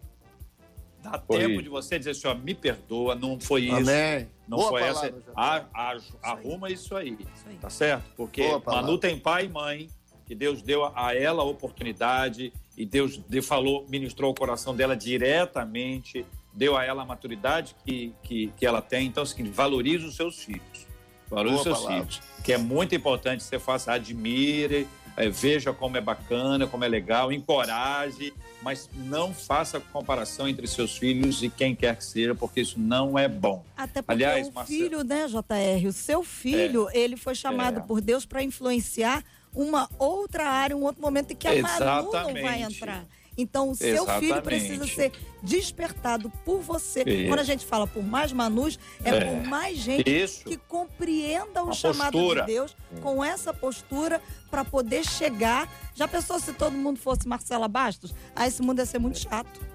dá 1.03 1.19
foi. 1.19 1.39
tempo 1.39 1.63
de 1.63 1.69
você 1.69 1.99
dizer 1.99 2.11
assim, 2.11 2.29
ó, 2.29 2.35
me 2.35 2.55
perdoa, 2.55 3.15
não 3.15 3.39
foi 3.41 3.65
isso. 3.65 3.75
Amém. 3.75 4.29
Não 4.47 4.59
Boa 4.59 4.71
foi 4.71 4.81
palavra, 4.81 5.09
essa. 5.09 5.33
A, 5.35 5.91
a, 5.91 5.97
isso 5.97 6.19
arruma 6.23 6.67
aí. 6.67 6.73
isso 6.75 6.97
aí. 6.97 7.13
Isso 7.13 7.49
aí. 7.49 7.57
Tá 7.57 7.71
certo? 7.71 8.05
Porque 8.17 8.43
Manu 8.67 8.99
tem 8.99 9.19
pai 9.19 9.47
e 9.47 9.49
mãe, 9.49 9.89
que 10.27 10.35
Deus 10.35 10.63
deu 10.63 10.85
a 10.95 11.15
ela 11.15 11.43
a 11.43 11.47
oportunidade 11.47 12.53
e 12.77 12.87
Deus 12.87 13.21
falou, 13.43 13.87
ministrou 13.89 14.31
o 14.31 14.35
coração 14.35 14.75
dela 14.75 14.97
diretamente 14.97 16.25
deu 16.53 16.77
a 16.77 16.85
ela 16.85 17.03
a 17.03 17.07
maturidade 17.07 17.75
que, 17.85 18.15
que, 18.23 18.53
que 18.57 18.67
ela 18.67 18.83
tem. 18.83 19.07
Então, 19.07 19.23
assim, 19.23 19.45
valorize 19.45 20.05
os 20.05 20.17
seus 20.17 20.39
filhos. 20.39 20.87
Valorize 21.29 21.57
os 21.57 21.63
seus 21.63 21.79
palavra. 21.81 22.01
filhos. 22.01 22.21
Que 22.45 22.53
é 22.53 22.59
muito 22.59 22.95
importante 22.95 23.39
que 23.39 23.45
você 23.45 23.59
faça, 23.59 23.93
admire, 23.93 24.87
é, 25.17 25.29
veja 25.29 25.73
como 25.73 25.97
é 25.97 26.01
bacana, 26.01 26.67
como 26.67 26.85
é 26.85 26.89
legal, 26.89 27.33
encoraje, 27.33 28.33
mas 28.63 28.89
não 28.95 29.35
faça 29.35 29.81
comparação 29.81 30.49
entre 30.49 30.67
seus 30.67 30.97
filhos 30.97 31.43
e 31.43 31.49
quem 31.49 31.75
quer 31.75 31.97
que 31.97 32.05
seja, 32.05 32.35
porque 32.35 32.61
isso 32.61 32.79
não 32.79 33.19
é 33.19 33.29
bom. 33.29 33.65
Até 33.77 34.01
porque 34.01 34.13
Aliás, 34.13 34.49
o 34.49 34.53
Marcelo... 34.53 34.79
filho, 34.79 35.05
né, 35.05 35.27
JR, 35.27 35.87
o 35.87 35.93
seu 35.93 36.23
filho, 36.23 36.89
é, 36.91 36.99
ele 36.99 37.17
foi 37.17 37.35
chamado 37.35 37.81
é. 37.81 37.83
por 37.83 38.01
Deus 38.01 38.25
para 38.25 38.43
influenciar 38.43 39.25
uma 39.55 39.89
outra 39.99 40.49
área, 40.49 40.77
um 40.77 40.83
outro 40.83 41.03
momento 41.03 41.33
em 41.33 41.37
que 41.37 41.47
a 41.47 41.55
Exatamente. 41.55 42.13
Manu 42.13 42.35
não 42.35 42.43
vai 42.43 42.63
entrar. 42.63 43.05
Então, 43.37 43.71
o 43.71 43.75
seu 43.75 43.95
Exatamente. 43.95 44.27
filho 44.27 44.43
precisa 44.43 44.87
ser 44.87 45.13
despertado 45.43 46.31
por 46.45 46.61
você. 46.61 47.03
Isso. 47.03 47.29
Quando 47.29 47.41
a 47.41 47.45
gente 47.45 47.65
fala 47.65 47.87
por 47.87 48.03
mais 48.03 48.33
manus, 48.33 48.79
é, 49.05 49.11
é. 49.11 49.25
por 49.25 49.49
mais 49.49 49.79
gente 49.79 50.09
Isso. 50.09 50.45
que 50.45 50.57
compreenda 50.57 51.63
o 51.63 51.67
Uma 51.67 51.75
chamado 51.75 52.13
postura. 52.13 52.41
de 52.43 52.47
Deus 52.47 52.77
com 53.01 53.25
essa 53.25 53.53
postura 53.53 54.21
para 54.51 54.65
poder 54.65 55.05
chegar. 55.05 55.69
Já 55.95 56.07
pensou 56.07 56.39
se 56.39 56.53
todo 56.53 56.73
mundo 56.73 56.99
fosse 56.99 57.27
Marcela 57.27 57.69
Bastos? 57.69 58.15
Aí 58.37 58.49
esse 58.49 58.63
mundo 58.63 58.79
ia 58.79 58.87
ser 58.87 58.99
muito 58.99 59.19
chato. 59.19 59.72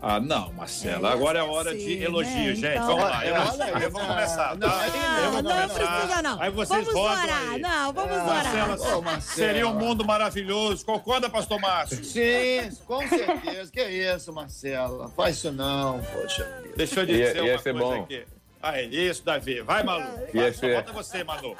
Ah, 0.00 0.20
não, 0.20 0.52
Marcela. 0.52 1.10
É, 1.10 1.12
Agora 1.12 1.40
é 1.40 1.42
hora 1.42 1.76
de 1.76 2.02
elogio, 2.02 2.32
né? 2.32 2.54
gente. 2.54 2.66
Então... 2.66 2.86
Vamos 2.86 3.02
lá. 3.02 3.26
Elogio. 3.26 3.78
Eu 3.82 3.90
vou 3.90 4.00
começar. 4.00 4.56
Não, 4.56 4.68
tá? 4.68 4.86
não, 5.32 5.42
não, 5.42 5.68
precisa, 5.68 6.22
não. 6.22 6.40
Aí 6.40 6.50
vocês 6.50 6.86
vamos 6.86 7.00
orar. 7.00 7.50
Aí. 7.50 7.60
Não, 7.60 7.92
vamos 7.92 8.16
é. 8.16 8.22
orar. 8.22 8.66
Marcela, 8.66 9.02
oh, 9.16 9.20
seria 9.20 9.66
um 9.66 9.74
mundo 9.74 10.04
maravilhoso. 10.04 10.84
Concorda, 10.84 11.28
pastor 11.28 11.60
Márcio? 11.60 12.04
Sim, 12.04 12.70
com 12.86 13.06
certeza. 13.08 13.72
que 13.72 13.82
isso, 13.82 14.32
Marcela. 14.32 15.08
Faz 15.10 15.36
isso 15.36 15.50
não, 15.50 16.00
poxa. 16.00 16.62
Deixa 16.76 17.00
eu 17.00 17.06
dizer 17.06 17.36
ia, 17.36 17.42
ia 17.42 17.54
uma 17.56 17.62
coisa 17.62 17.78
bom. 17.78 18.02
aqui. 18.02 18.24
Ah, 18.62 18.78
é 18.78 18.84
isso, 18.84 19.24
Davi. 19.24 19.60
Vai, 19.60 19.82
Malu. 19.82 20.04
Vai, 20.34 20.52
só 20.52 20.68
falta 20.68 20.92
você, 20.92 21.22
Manu. 21.22 21.56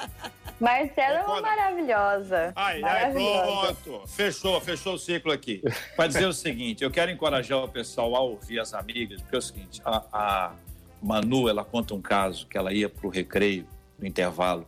Marcela 0.61 1.21
é 1.21 1.25
uma 1.25 1.41
maravilhosa. 1.41 2.53
Ai, 2.57 2.81
maravilhosa. 2.81 3.75
pronto. 3.85 4.07
Fechou, 4.09 4.61
fechou 4.61 4.95
o 4.95 4.99
ciclo 4.99 5.31
aqui. 5.31 5.63
Para 5.95 6.09
dizer 6.09 6.27
o 6.27 6.33
seguinte, 6.33 6.83
eu 6.83 6.91
quero 6.91 7.11
encorajar 7.11 7.63
o 7.63 7.69
pessoal 7.69 8.17
a 8.17 8.21
ouvir 8.21 8.59
as 8.59 8.75
amigas, 8.75 9.21
porque 9.21 9.37
é 9.37 9.39
o 9.39 9.43
seguinte, 9.43 9.81
a, 9.85 10.05
a 10.13 10.53
Manu, 11.01 11.49
ela 11.49 11.65
conta 11.65 11.95
um 11.95 12.03
caso 12.03 12.47
que 12.49 12.59
ela 12.59 12.73
ia 12.73 12.89
para 12.89 13.07
o 13.07 13.11
recreio, 13.11 13.67
no 13.99 14.07
intervalo, 14.07 14.67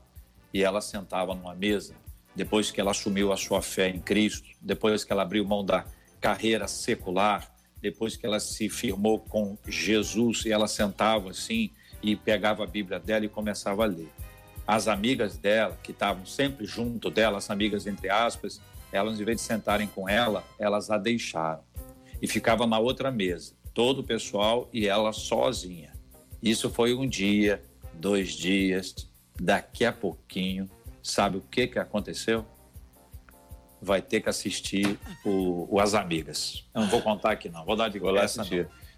e 0.55 0.63
ela 0.63 0.81
sentava 0.81 1.35
numa 1.35 1.55
mesa, 1.55 1.95
depois 2.35 2.71
que 2.71 2.81
ela 2.81 2.93
assumiu 2.93 3.33
a 3.33 3.37
sua 3.37 3.61
fé 3.61 3.89
em 3.89 4.01
Cristo, 4.01 4.49
depois 4.61 5.03
que 5.03 5.13
ela 5.13 5.23
abriu 5.23 5.45
mão 5.45 5.65
da 5.65 5.85
carreira 6.21 6.69
secular, 6.69 7.53
depois 7.81 8.17
que 8.17 8.27
ela 8.27 8.39
se 8.39 8.69
firmou 8.69 9.19
com 9.19 9.59
Jesus, 9.67 10.45
e 10.45 10.53
ela 10.53 10.69
sentava 10.69 11.31
assim 11.31 11.71
e 12.03 12.17
pegava 12.17 12.65
a 12.65 12.67
Bíblia 12.67 12.99
dela 12.99 13.25
e 13.25 13.29
começava 13.29 13.85
a 13.85 13.87
ler 13.87 14.11
as 14.71 14.87
amigas 14.87 15.37
dela, 15.37 15.77
que 15.83 15.91
estavam 15.91 16.25
sempre 16.25 16.65
junto 16.65 17.11
dela, 17.11 17.39
as 17.39 17.51
amigas 17.51 17.89
entre 17.89 18.09
aspas, 18.09 18.61
elas, 18.93 19.21
em 19.21 19.25
vez 19.25 19.39
de 19.39 19.43
sentarem 19.43 19.89
com 19.89 20.09
ela, 20.09 20.45
elas 20.61 20.91
a 20.91 20.97
deixaram. 20.97 21.65
E 22.23 22.29
ficava 22.29 22.69
na 22.69 22.79
outra 22.79 23.11
mesa, 23.11 23.55
todo 23.75 23.99
o 23.99 24.05
pessoal 24.05 24.69
e 24.73 24.87
ela 24.87 25.13
sozinha. 25.13 25.93
Isso 26.41 26.71
foi 26.71 26.95
um 26.95 27.09
dia, 27.09 27.61
dois 27.95 28.31
dias, 28.31 29.09
daqui 29.41 29.85
a 29.85 29.93
pouquinho, 29.93 30.71
sabe 31.03 31.39
o 31.39 31.41
que, 31.41 31.67
que 31.67 31.79
aconteceu? 31.81 32.47
Vai 33.83 34.01
ter 34.01 34.21
que 34.21 34.29
assistir 34.29 34.97
o, 35.25 35.67
o 35.69 35.81
As 35.81 35.95
Amigas. 35.95 36.65
Eu 36.73 36.83
não 36.83 36.89
vou 36.89 37.03
contar 37.03 37.33
aqui, 37.33 37.49
não, 37.49 37.65
vou 37.65 37.75
dar 37.75 37.89
de 37.89 37.99
graça. 37.99 38.45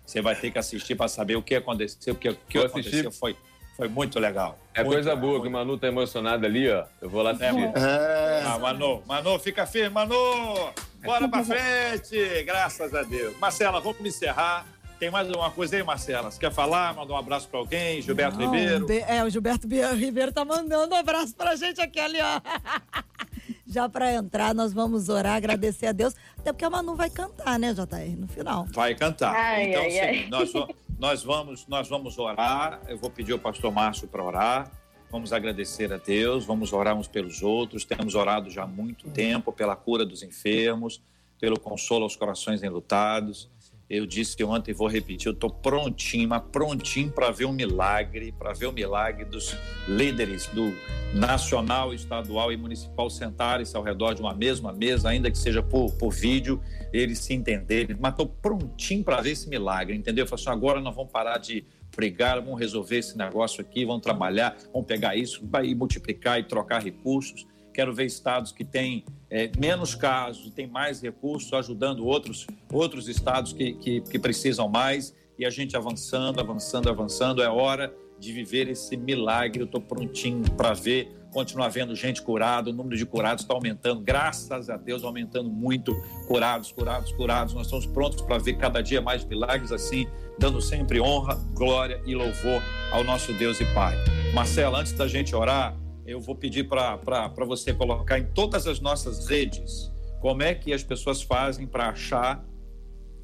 Você 0.04 0.20
vai 0.20 0.34
ter 0.34 0.50
que 0.50 0.58
assistir 0.58 0.94
para 0.94 1.08
saber 1.08 1.36
o 1.36 1.42
que 1.42 1.54
aconteceu, 1.54 2.14
porque 2.14 2.30
o 2.30 2.36
que 2.48 2.58
aconteceu 2.58 3.10
foi 3.10 3.36
foi 3.76 3.88
muito 3.88 4.20
legal. 4.20 4.58
É 4.74 4.82
muito 4.82 4.94
coisa 4.94 5.10
legal, 5.10 5.20
boa, 5.20 5.32
muito... 5.32 5.42
que 5.42 5.48
o 5.48 5.52
Manu 5.52 5.78
tá 5.78 5.88
emocionado 5.88 6.44
ali, 6.44 6.70
ó. 6.70 6.84
Eu 7.00 7.08
vou 7.08 7.22
lá 7.22 7.30
é, 7.30 7.32
assistir. 7.32 7.72
É, 7.74 8.42
Ah, 8.46 8.58
Manu, 8.58 9.02
Manu, 9.06 9.38
fica 9.38 9.66
firme, 9.66 9.88
Manu! 9.90 10.72
Bora 11.02 11.26
pra 11.28 11.42
frente! 11.44 12.44
Graças 12.44 12.94
a 12.94 13.02
Deus. 13.02 13.36
Marcela, 13.38 13.80
vamos 13.80 14.00
encerrar. 14.04 14.66
Tem 14.98 15.10
mais 15.10 15.26
alguma 15.28 15.50
coisa 15.50 15.74
aí, 15.74 15.82
Marcela? 15.82 16.30
Você 16.30 16.38
quer 16.38 16.52
falar? 16.52 16.94
Mandar 16.94 17.14
um 17.14 17.16
abraço 17.16 17.48
pra 17.48 17.58
alguém? 17.58 18.00
Gilberto 18.00 18.38
Não, 18.38 18.52
Ribeiro? 18.52 18.86
É, 19.08 19.24
o 19.24 19.28
Gilberto 19.30 19.66
Ribeiro 19.66 20.32
tá 20.32 20.44
mandando 20.44 20.94
um 20.94 20.98
abraço 20.98 21.34
pra 21.34 21.56
gente 21.56 21.80
aqui 21.80 21.98
ali, 21.98 22.18
ó. 22.20 22.40
Já 23.72 23.88
para 23.88 24.12
entrar, 24.12 24.54
nós 24.54 24.72
vamos 24.72 25.08
orar, 25.08 25.34
agradecer 25.34 25.86
a 25.86 25.92
Deus, 25.92 26.14
até 26.38 26.52
porque 26.52 26.64
a 26.64 26.70
Manu 26.70 26.94
vai 26.94 27.08
cantar, 27.08 27.58
né, 27.58 27.72
JR, 27.72 28.16
no 28.18 28.28
final. 28.28 28.66
Vai 28.72 28.94
cantar. 28.94 29.34
Ai, 29.34 29.70
então, 29.70 29.82
ai, 29.82 29.98
ai. 29.98 30.28
nós 30.28 30.52
vamos 30.52 30.82
nós 31.02 31.24
vamos, 31.24 31.66
nós 31.66 31.88
vamos 31.88 32.16
orar. 32.16 32.80
Eu 32.86 32.96
vou 32.96 33.10
pedir 33.10 33.32
ao 33.32 33.38
pastor 33.40 33.72
Márcio 33.72 34.06
para 34.06 34.22
orar. 34.22 34.70
Vamos 35.10 35.32
agradecer 35.32 35.92
a 35.92 35.96
Deus, 35.96 36.44
vamos 36.44 36.72
orar 36.72 36.96
uns 36.96 37.08
pelos 37.08 37.42
outros. 37.42 37.84
Temos 37.84 38.14
orado 38.14 38.48
já 38.48 38.62
há 38.62 38.66
muito 38.68 39.10
tempo 39.10 39.52
pela 39.52 39.74
cura 39.74 40.06
dos 40.06 40.22
enfermos, 40.22 41.02
pelo 41.40 41.58
consolo 41.58 42.04
aos 42.04 42.14
corações 42.14 42.62
enlutados. 42.62 43.50
Eu 43.92 44.06
disse 44.06 44.42
ontem 44.42 44.70
e 44.70 44.74
vou 44.74 44.88
repetir, 44.88 45.26
eu 45.26 45.34
estou 45.34 45.50
prontinho, 45.50 46.26
mas 46.26 46.42
prontinho 46.50 47.12
para 47.12 47.30
ver 47.30 47.44
um 47.44 47.52
milagre, 47.52 48.32
para 48.32 48.54
ver 48.54 48.64
o 48.64 48.70
um 48.70 48.72
milagre 48.72 49.26
dos 49.26 49.54
líderes 49.86 50.46
do 50.46 50.72
nacional, 51.12 51.92
estadual 51.92 52.50
e 52.50 52.56
municipal 52.56 53.10
sentarem-se 53.10 53.76
ao 53.76 53.82
redor 53.82 54.14
de 54.14 54.22
uma 54.22 54.32
mesma 54.32 54.72
mesa, 54.72 55.10
ainda 55.10 55.30
que 55.30 55.36
seja 55.36 55.62
por, 55.62 55.92
por 55.98 56.10
vídeo, 56.10 56.58
eles 56.90 57.18
se 57.18 57.34
entenderem. 57.34 57.94
Mas 58.00 58.12
estou 58.12 58.26
prontinho 58.26 59.04
para 59.04 59.20
ver 59.20 59.32
esse 59.32 59.46
milagre, 59.46 59.94
entendeu? 59.94 60.22
Eu 60.22 60.26
falo 60.26 60.40
assim, 60.40 60.48
agora 60.48 60.80
nós 60.80 60.96
vamos 60.96 61.12
parar 61.12 61.36
de 61.36 61.62
brigar, 61.94 62.40
vamos 62.40 62.58
resolver 62.58 62.96
esse 62.96 63.18
negócio 63.18 63.60
aqui, 63.60 63.84
vamos 63.84 64.00
trabalhar, 64.00 64.56
vamos 64.72 64.86
pegar 64.86 65.16
isso, 65.16 65.46
vai 65.46 65.74
multiplicar 65.74 66.40
e 66.40 66.44
trocar 66.44 66.82
recursos. 66.82 67.46
Quero 67.72 67.94
ver 67.94 68.04
estados 68.04 68.52
que 68.52 68.64
têm 68.64 69.04
é, 69.30 69.50
menos 69.58 69.94
casos, 69.94 70.50
têm 70.50 70.66
mais 70.66 71.00
recursos, 71.00 71.52
ajudando 71.52 72.04
outros, 72.04 72.46
outros 72.70 73.08
estados 73.08 73.52
que, 73.52 73.74
que, 73.74 74.00
que 74.02 74.18
precisam 74.18 74.68
mais. 74.68 75.14
E 75.38 75.46
a 75.46 75.50
gente 75.50 75.76
avançando, 75.76 76.40
avançando, 76.40 76.90
avançando. 76.90 77.42
É 77.42 77.48
hora 77.48 77.92
de 78.22 78.32
viver 78.32 78.68
esse 78.68 78.96
milagre. 78.96 79.60
Eu 79.60 79.66
estou 79.66 79.80
prontinho 79.80 80.42
para 80.52 80.72
ver, 80.72 81.12
continuar 81.32 81.68
vendo 81.68 81.96
gente 81.96 82.22
curada. 82.22 82.70
O 82.70 82.72
número 82.72 82.96
de 82.96 83.04
curados 83.04 83.42
está 83.42 83.54
aumentando, 83.54 84.00
graças 84.00 84.70
a 84.70 84.76
Deus, 84.76 85.02
aumentando 85.02 85.50
muito. 85.50 85.92
Curados, 86.28 86.70
curados, 86.70 87.12
curados. 87.12 87.54
Nós 87.54 87.66
estamos 87.66 87.86
prontos 87.86 88.22
para 88.22 88.38
ver 88.38 88.54
cada 88.58 88.80
dia 88.80 89.00
mais 89.00 89.24
milagres 89.24 89.72
assim, 89.72 90.06
dando 90.38 90.60
sempre 90.60 91.00
honra, 91.00 91.34
glória 91.54 92.00
e 92.06 92.14
louvor 92.14 92.62
ao 92.92 93.02
nosso 93.02 93.32
Deus 93.32 93.60
e 93.60 93.64
Pai. 93.74 93.96
Marcelo, 94.32 94.76
antes 94.76 94.92
da 94.92 95.08
gente 95.08 95.34
orar, 95.34 95.76
eu 96.06 96.20
vou 96.20 96.34
pedir 96.34 96.68
para 96.68 97.28
você 97.46 97.72
colocar 97.72 98.18
em 98.18 98.26
todas 98.26 98.66
as 98.66 98.80
nossas 98.80 99.26
redes 99.28 99.90
como 100.20 100.42
é 100.42 100.54
que 100.54 100.72
as 100.72 100.82
pessoas 100.82 101.22
fazem 101.22 101.66
para 101.66 101.88
achar 101.88 102.44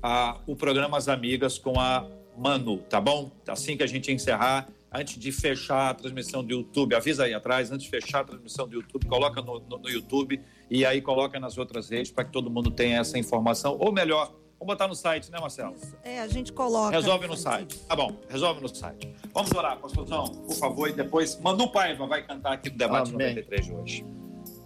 a, 0.02 0.40
o 0.46 0.56
programa 0.56 0.96
As 0.96 1.08
Amigas 1.08 1.58
com 1.58 1.78
a 1.78 2.06
Manu, 2.36 2.78
tá 2.78 3.00
bom? 3.00 3.30
Assim 3.46 3.76
que 3.76 3.82
a 3.82 3.86
gente 3.86 4.12
encerrar, 4.12 4.68
antes 4.92 5.18
de 5.18 5.30
fechar 5.30 5.90
a 5.90 5.94
transmissão 5.94 6.42
do 6.42 6.52
YouTube, 6.52 6.94
avisa 6.94 7.24
aí 7.24 7.34
atrás, 7.34 7.70
antes 7.70 7.84
de 7.84 7.90
fechar 7.90 8.20
a 8.20 8.24
transmissão 8.24 8.66
do 8.66 8.74
YouTube, 8.74 9.06
coloca 9.06 9.40
no, 9.42 9.60
no, 9.60 9.78
no 9.78 9.88
YouTube 9.88 10.40
e 10.70 10.84
aí 10.84 11.00
coloca 11.00 11.38
nas 11.38 11.58
outras 11.58 11.88
redes 11.88 12.10
para 12.10 12.24
que 12.24 12.32
todo 12.32 12.50
mundo 12.50 12.70
tenha 12.70 12.98
essa 12.98 13.18
informação, 13.18 13.76
ou 13.78 13.92
melhor, 13.92 14.32
Vamos 14.58 14.74
botar 14.74 14.88
no 14.88 14.94
site, 14.94 15.30
né, 15.30 15.38
Marcelo? 15.40 15.74
Isso. 15.74 15.96
É, 16.02 16.20
a 16.20 16.26
gente 16.26 16.52
coloca. 16.52 16.90
Resolve 16.90 17.28
no 17.28 17.36
site. 17.36 17.78
Tá 17.78 17.94
bom, 17.94 18.12
resolve 18.28 18.60
no 18.60 18.68
site. 18.68 19.14
Vamos 19.32 19.52
orar, 19.52 19.78
pastorzão, 19.78 20.24
por 20.24 20.54
favor, 20.56 20.88
e 20.88 20.92
depois 20.92 21.38
Manu 21.40 21.70
Paiva 21.70 22.06
vai 22.06 22.26
cantar 22.26 22.54
aqui 22.54 22.68
no 22.68 22.76
debate 22.76 23.14
Amém. 23.14 23.34
93 23.34 23.66
de 23.66 23.72
hoje. 23.72 24.06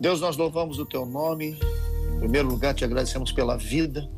Deus, 0.00 0.20
nós 0.20 0.36
louvamos 0.36 0.78
o 0.78 0.86
teu 0.86 1.04
nome. 1.04 1.58
Em 2.14 2.18
primeiro 2.20 2.48
lugar, 2.48 2.74
te 2.74 2.84
agradecemos 2.84 3.32
pela 3.32 3.56
vida. 3.58 4.10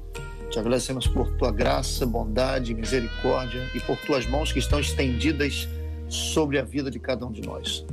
Te 0.48 0.60
agradecemos 0.60 1.08
por 1.08 1.36
tua 1.36 1.50
graça, 1.50 2.06
bondade, 2.06 2.72
misericórdia 2.72 3.68
e 3.74 3.80
por 3.80 3.96
tuas 4.06 4.24
mãos 4.26 4.52
que 4.52 4.60
estão 4.60 4.78
estendidas 4.78 5.68
sobre 6.08 6.58
a 6.58 6.62
vida 6.62 6.88
de 6.88 7.00
cada 7.00 7.26
um 7.26 7.32
de 7.32 7.42
nós. 7.42 7.84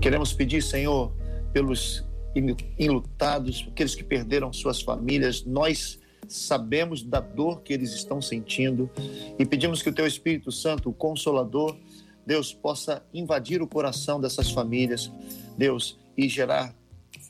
Queremos 0.00 0.32
pedir, 0.32 0.62
Senhor, 0.62 1.12
pelos 1.52 2.04
enlutados, 2.78 3.66
aqueles 3.68 3.94
que 3.94 4.04
perderam 4.04 4.52
suas 4.52 4.80
famílias, 4.80 5.44
nós 5.44 5.98
sabemos 6.28 7.02
da 7.02 7.20
dor 7.20 7.62
que 7.62 7.72
eles 7.72 7.92
estão 7.92 8.20
sentindo 8.20 8.90
e 9.38 9.44
pedimos 9.44 9.82
que 9.82 9.88
o 9.88 9.92
Teu 9.92 10.06
Espírito 10.06 10.50
Santo, 10.50 10.90
o 10.90 10.92
Consolador, 10.92 11.76
Deus, 12.26 12.52
possa 12.52 13.04
invadir 13.14 13.62
o 13.62 13.66
coração 13.66 14.20
dessas 14.20 14.50
famílias, 14.50 15.10
Deus, 15.56 15.98
e 16.16 16.28
gerar 16.28 16.74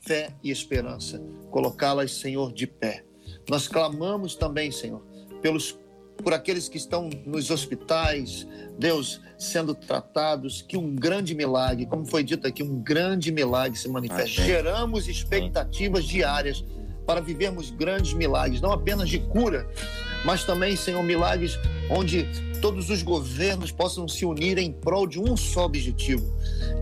fé 0.03 0.30
e 0.42 0.51
esperança, 0.51 1.20
colocá-las, 1.51 2.12
Senhor, 2.12 2.53
de 2.53 2.66
pé. 2.66 3.05
Nós 3.49 3.68
clamamos 3.68 4.34
também, 4.34 4.70
Senhor, 4.70 5.03
pelos 5.42 5.78
por 6.22 6.32
aqueles 6.32 6.68
que 6.68 6.76
estão 6.76 7.11
nos 7.26 7.51
hospitais, 7.51 8.47
Deus, 8.78 9.20
sendo 9.38 9.74
tratados, 9.74 10.62
que 10.62 10.76
um 10.76 10.94
grande 10.94 11.34
milagre, 11.34 11.86
como 11.86 12.07
foi 12.07 12.24
dito 12.24 12.47
aqui, 12.47 12.62
um 12.62 12.80
grande 12.80 13.30
milagre 13.30 13.78
se 13.78 13.88
manifeste. 13.88 14.42
Geramos 14.42 15.09
expectativas 15.09 16.05
diárias 16.05 16.64
para 17.07 17.20
vivermos 17.20 17.70
grandes 17.70 18.12
milagres, 18.12 18.61
não 18.61 18.72
apenas 18.72 19.09
de 19.09 19.18
cura, 19.18 19.68
mas 20.24 20.44
também, 20.44 20.74
Senhor, 20.74 21.02
milagres 21.02 21.59
onde 21.88 22.26
todos 22.61 22.90
os 22.90 23.02
governos 23.02 23.70
possam 23.70 24.09
se 24.09 24.24
unir 24.24 24.59
em 24.59 24.72
prol 24.72 25.07
de 25.07 25.20
um 25.20 25.36
só 25.36 25.64
objetivo. 25.66 26.26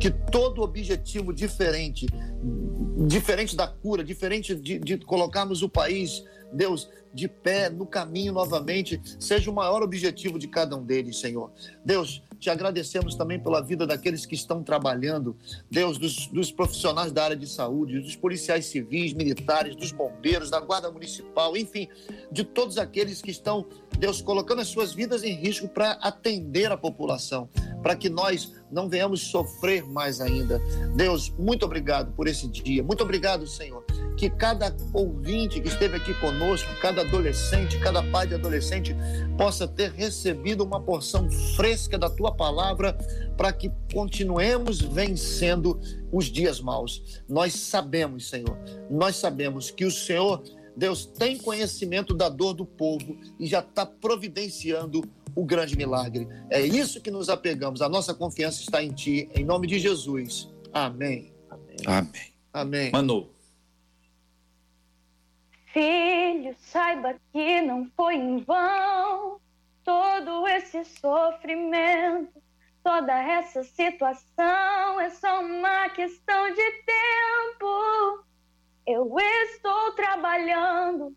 Que 0.01 0.11
todo 0.11 0.62
objetivo 0.62 1.33
diferente, 1.33 2.07
diferente 3.07 3.55
da 3.55 3.66
cura, 3.66 4.03
diferente 4.03 4.55
de, 4.55 4.79
de 4.79 4.99
colocarmos 4.99 5.62
o 5.62 5.68
país, 5.68 6.25
Deus, 6.53 6.89
de 7.12 7.29
pé 7.29 7.68
no 7.68 7.85
caminho 7.85 8.33
novamente, 8.33 9.01
seja 9.18 9.51
o 9.51 9.55
maior 9.55 9.83
objetivo 9.83 10.39
de 10.39 10.49
cada 10.49 10.77
um 10.77 10.85
deles, 10.85 11.18
Senhor. 11.18 11.53
Deus, 11.85 12.22
te 12.45 12.51
agradecemos 12.51 13.15
também 13.15 13.41
pela 13.41 13.63
vida 13.63 13.87
daqueles 13.87 14.27
que 14.27 14.35
estão 14.35 14.63
trabalhando, 14.63 15.35
Deus, 15.71 15.97
dos, 15.97 16.27
dos, 16.27 16.53
profissionais 16.53 17.11
da 17.11 17.25
área 17.25 17.37
de 17.37 17.47
saúde, 17.47 18.01
dos 18.01 18.17
policiais 18.17 18.67
civis, 18.67 19.15
militares, 19.15 19.75
dos 19.75 19.93
bombeiros, 19.93 20.51
da 20.51 20.61
Guarda 20.61 20.91
Municipal, 20.91 21.57
enfim, 21.57 21.89
de 22.31 22.45
todos 22.45 22.77
aqueles 22.77 23.23
que 23.23 23.31
estão, 23.31 23.65
Deus, 23.99 24.21
colocando 24.21 24.61
as 24.61 24.69
suas 24.69 24.93
vidas 24.93 25.25
em 25.25 25.35
risco 25.35 25.67
para 25.67 25.93
atender 25.93 26.71
a 26.71 26.77
população, 26.77 27.49
para 27.83 27.97
que 27.97 28.11
nós 28.11 28.53
não 28.71 28.91
venhamos 28.91 29.23
sofrer 29.23 29.83
mais 29.87 30.21
ainda. 30.21 30.61
Deus, 30.95 31.31
muito 31.39 31.65
obrigado 31.65 32.13
por 32.13 32.29
esse 32.29 32.47
dia. 32.47 32.83
Muito 32.83 33.03
obrigado, 33.03 33.47
Senhor. 33.47 33.87
Que 34.17 34.31
cada 34.31 34.75
ouvinte 34.93 35.61
que 35.61 35.69
esteve 35.69 35.97
aqui 35.97 36.15
conosco, 36.15 36.69
cada 36.81 37.03
adolescente, 37.03 37.79
cada 37.79 38.03
pai 38.03 38.27
de 38.27 38.35
adolescente, 38.35 38.97
possa 39.37 39.67
ter 39.67 39.91
recebido 39.93 40.62
uma 40.62 40.81
porção 40.81 41.31
fresca 41.57 41.99
da 41.99 42.09
tua 42.09 42.33
palavra 42.35 42.97
para 43.37 43.53
que 43.53 43.71
continuemos 43.93 44.81
vencendo 44.81 45.81
os 46.12 46.27
dias 46.27 46.61
maus. 46.61 47.23
Nós 47.29 47.55
sabemos, 47.55 48.29
Senhor, 48.29 48.57
nós 48.89 49.17
sabemos 49.17 49.71
que 49.71 49.85
o 49.85 49.91
Senhor, 49.91 50.43
Deus, 50.77 51.07
tem 51.07 51.37
conhecimento 51.37 52.15
da 52.15 52.29
dor 52.29 52.55
do 52.55 52.65
povo 52.65 53.19
e 53.39 53.47
já 53.47 53.61
está 53.61 53.85
providenciando 53.85 55.03
o 55.35 55.45
grande 55.45 55.77
milagre. 55.77 56.29
É 56.49 56.61
isso 56.61 57.01
que 57.01 57.11
nos 57.11 57.29
apegamos. 57.29 57.83
A 57.83 57.89
nossa 57.89 58.15
confiança 58.15 58.61
está 58.61 58.83
em 58.83 58.91
Ti. 58.91 59.29
Em 59.35 59.45
nome 59.45 59.67
de 59.67 59.79
Jesus. 59.79 60.49
Amém. 60.73 61.33
Amém. 61.51 61.77
Amém. 61.87 62.33
Amém. 62.53 62.93
Manu. 62.93 63.34
Filho, 65.75 66.55
saiba 66.61 67.16
que 67.33 67.61
não 67.61 67.91
foi 67.97 68.14
em 68.14 68.39
vão 68.45 69.41
todo 69.83 70.47
esse 70.47 70.85
sofrimento, 70.85 72.41
toda 72.81 73.12
essa 73.12 73.64
situação 73.64 75.01
é 75.01 75.11
só 75.11 75.41
uma 75.41 75.89
questão 75.89 76.49
de 76.53 76.72
tempo. 76.85 78.25
Eu 78.87 79.18
estou 79.18 79.91
trabalhando, 79.95 81.12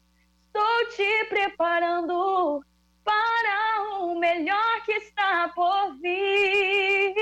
estou 0.48 0.90
te 0.90 1.26
preparando 1.26 2.66
para 3.04 4.00
o 4.02 4.18
melhor 4.18 4.82
que 4.86 4.94
está 4.94 5.50
por 5.50 5.94
vir. 6.02 7.14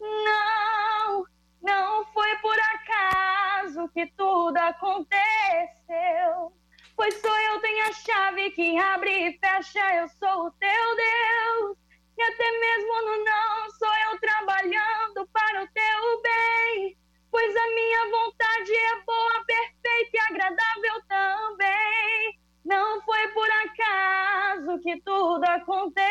Não, 0.00 1.26
não 1.62 2.04
foi 2.06 2.36
por 2.38 2.58
acaso 2.58 3.88
que 3.90 4.06
tudo 4.16 4.56
aconteceu. 4.56 6.52
Pois 6.96 7.14
sou 7.20 7.38
eu 7.38 7.60
tenho 7.60 7.84
a 7.86 7.92
chave 7.92 8.50
que 8.50 8.78
abre 8.78 9.28
e 9.28 9.38
fecha, 9.38 9.94
eu 9.96 10.08
sou 10.08 10.46
o 10.46 10.50
teu 10.52 10.96
Deus. 10.96 11.78
E 12.18 12.22
até 12.22 12.50
mesmo 12.60 13.02
no 13.02 13.24
não 13.24 13.70
sou 13.70 13.94
eu 14.10 14.18
trabalhando 14.20 15.26
para 15.32 15.62
o 15.62 15.68
teu 15.68 16.22
bem. 16.22 16.98
Pois 17.30 17.56
a 17.56 17.66
minha 17.74 18.10
vontade 18.10 18.72
é 18.72 19.00
boa, 19.06 19.44
perfeita 19.46 20.10
e 20.12 20.20
agradável 20.20 21.02
também. 21.08 22.41
Não 22.64 23.02
foi 23.02 23.28
por 23.28 23.48
acaso 23.50 24.78
que 24.82 25.00
tudo 25.02 25.44
aconteceu. 25.44 26.04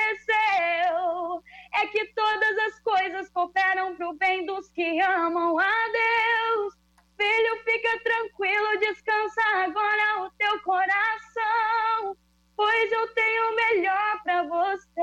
É 1.73 1.87
que 1.87 2.05
todas 2.13 2.57
as 2.57 2.79
coisas 2.81 3.29
cooperam 3.29 3.95
para 3.95 4.09
o 4.09 4.17
bem 4.17 4.45
dos 4.45 4.69
que 4.71 4.99
amam 5.01 5.57
a 5.57 5.71
Deus. 5.91 6.73
Filho, 7.17 7.63
fica 7.63 7.99
tranquilo, 8.03 8.79
descansa 8.79 9.41
agora 9.63 10.23
o 10.23 10.31
teu 10.31 10.59
coração, 10.63 12.17
pois 12.55 12.91
eu 12.91 13.07
tenho 13.13 13.51
o 13.51 13.55
melhor 13.55 14.23
para 14.23 14.43
você 14.43 15.01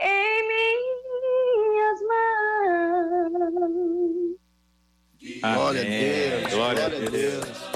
em 0.00 0.48
minhas 0.48 2.00
mãos. 2.08 3.66
Glória 5.42 5.80
a 5.80 5.84
Deus, 5.84 6.54
glória 6.54 6.86
a 6.86 6.88
Deus. 6.88 7.75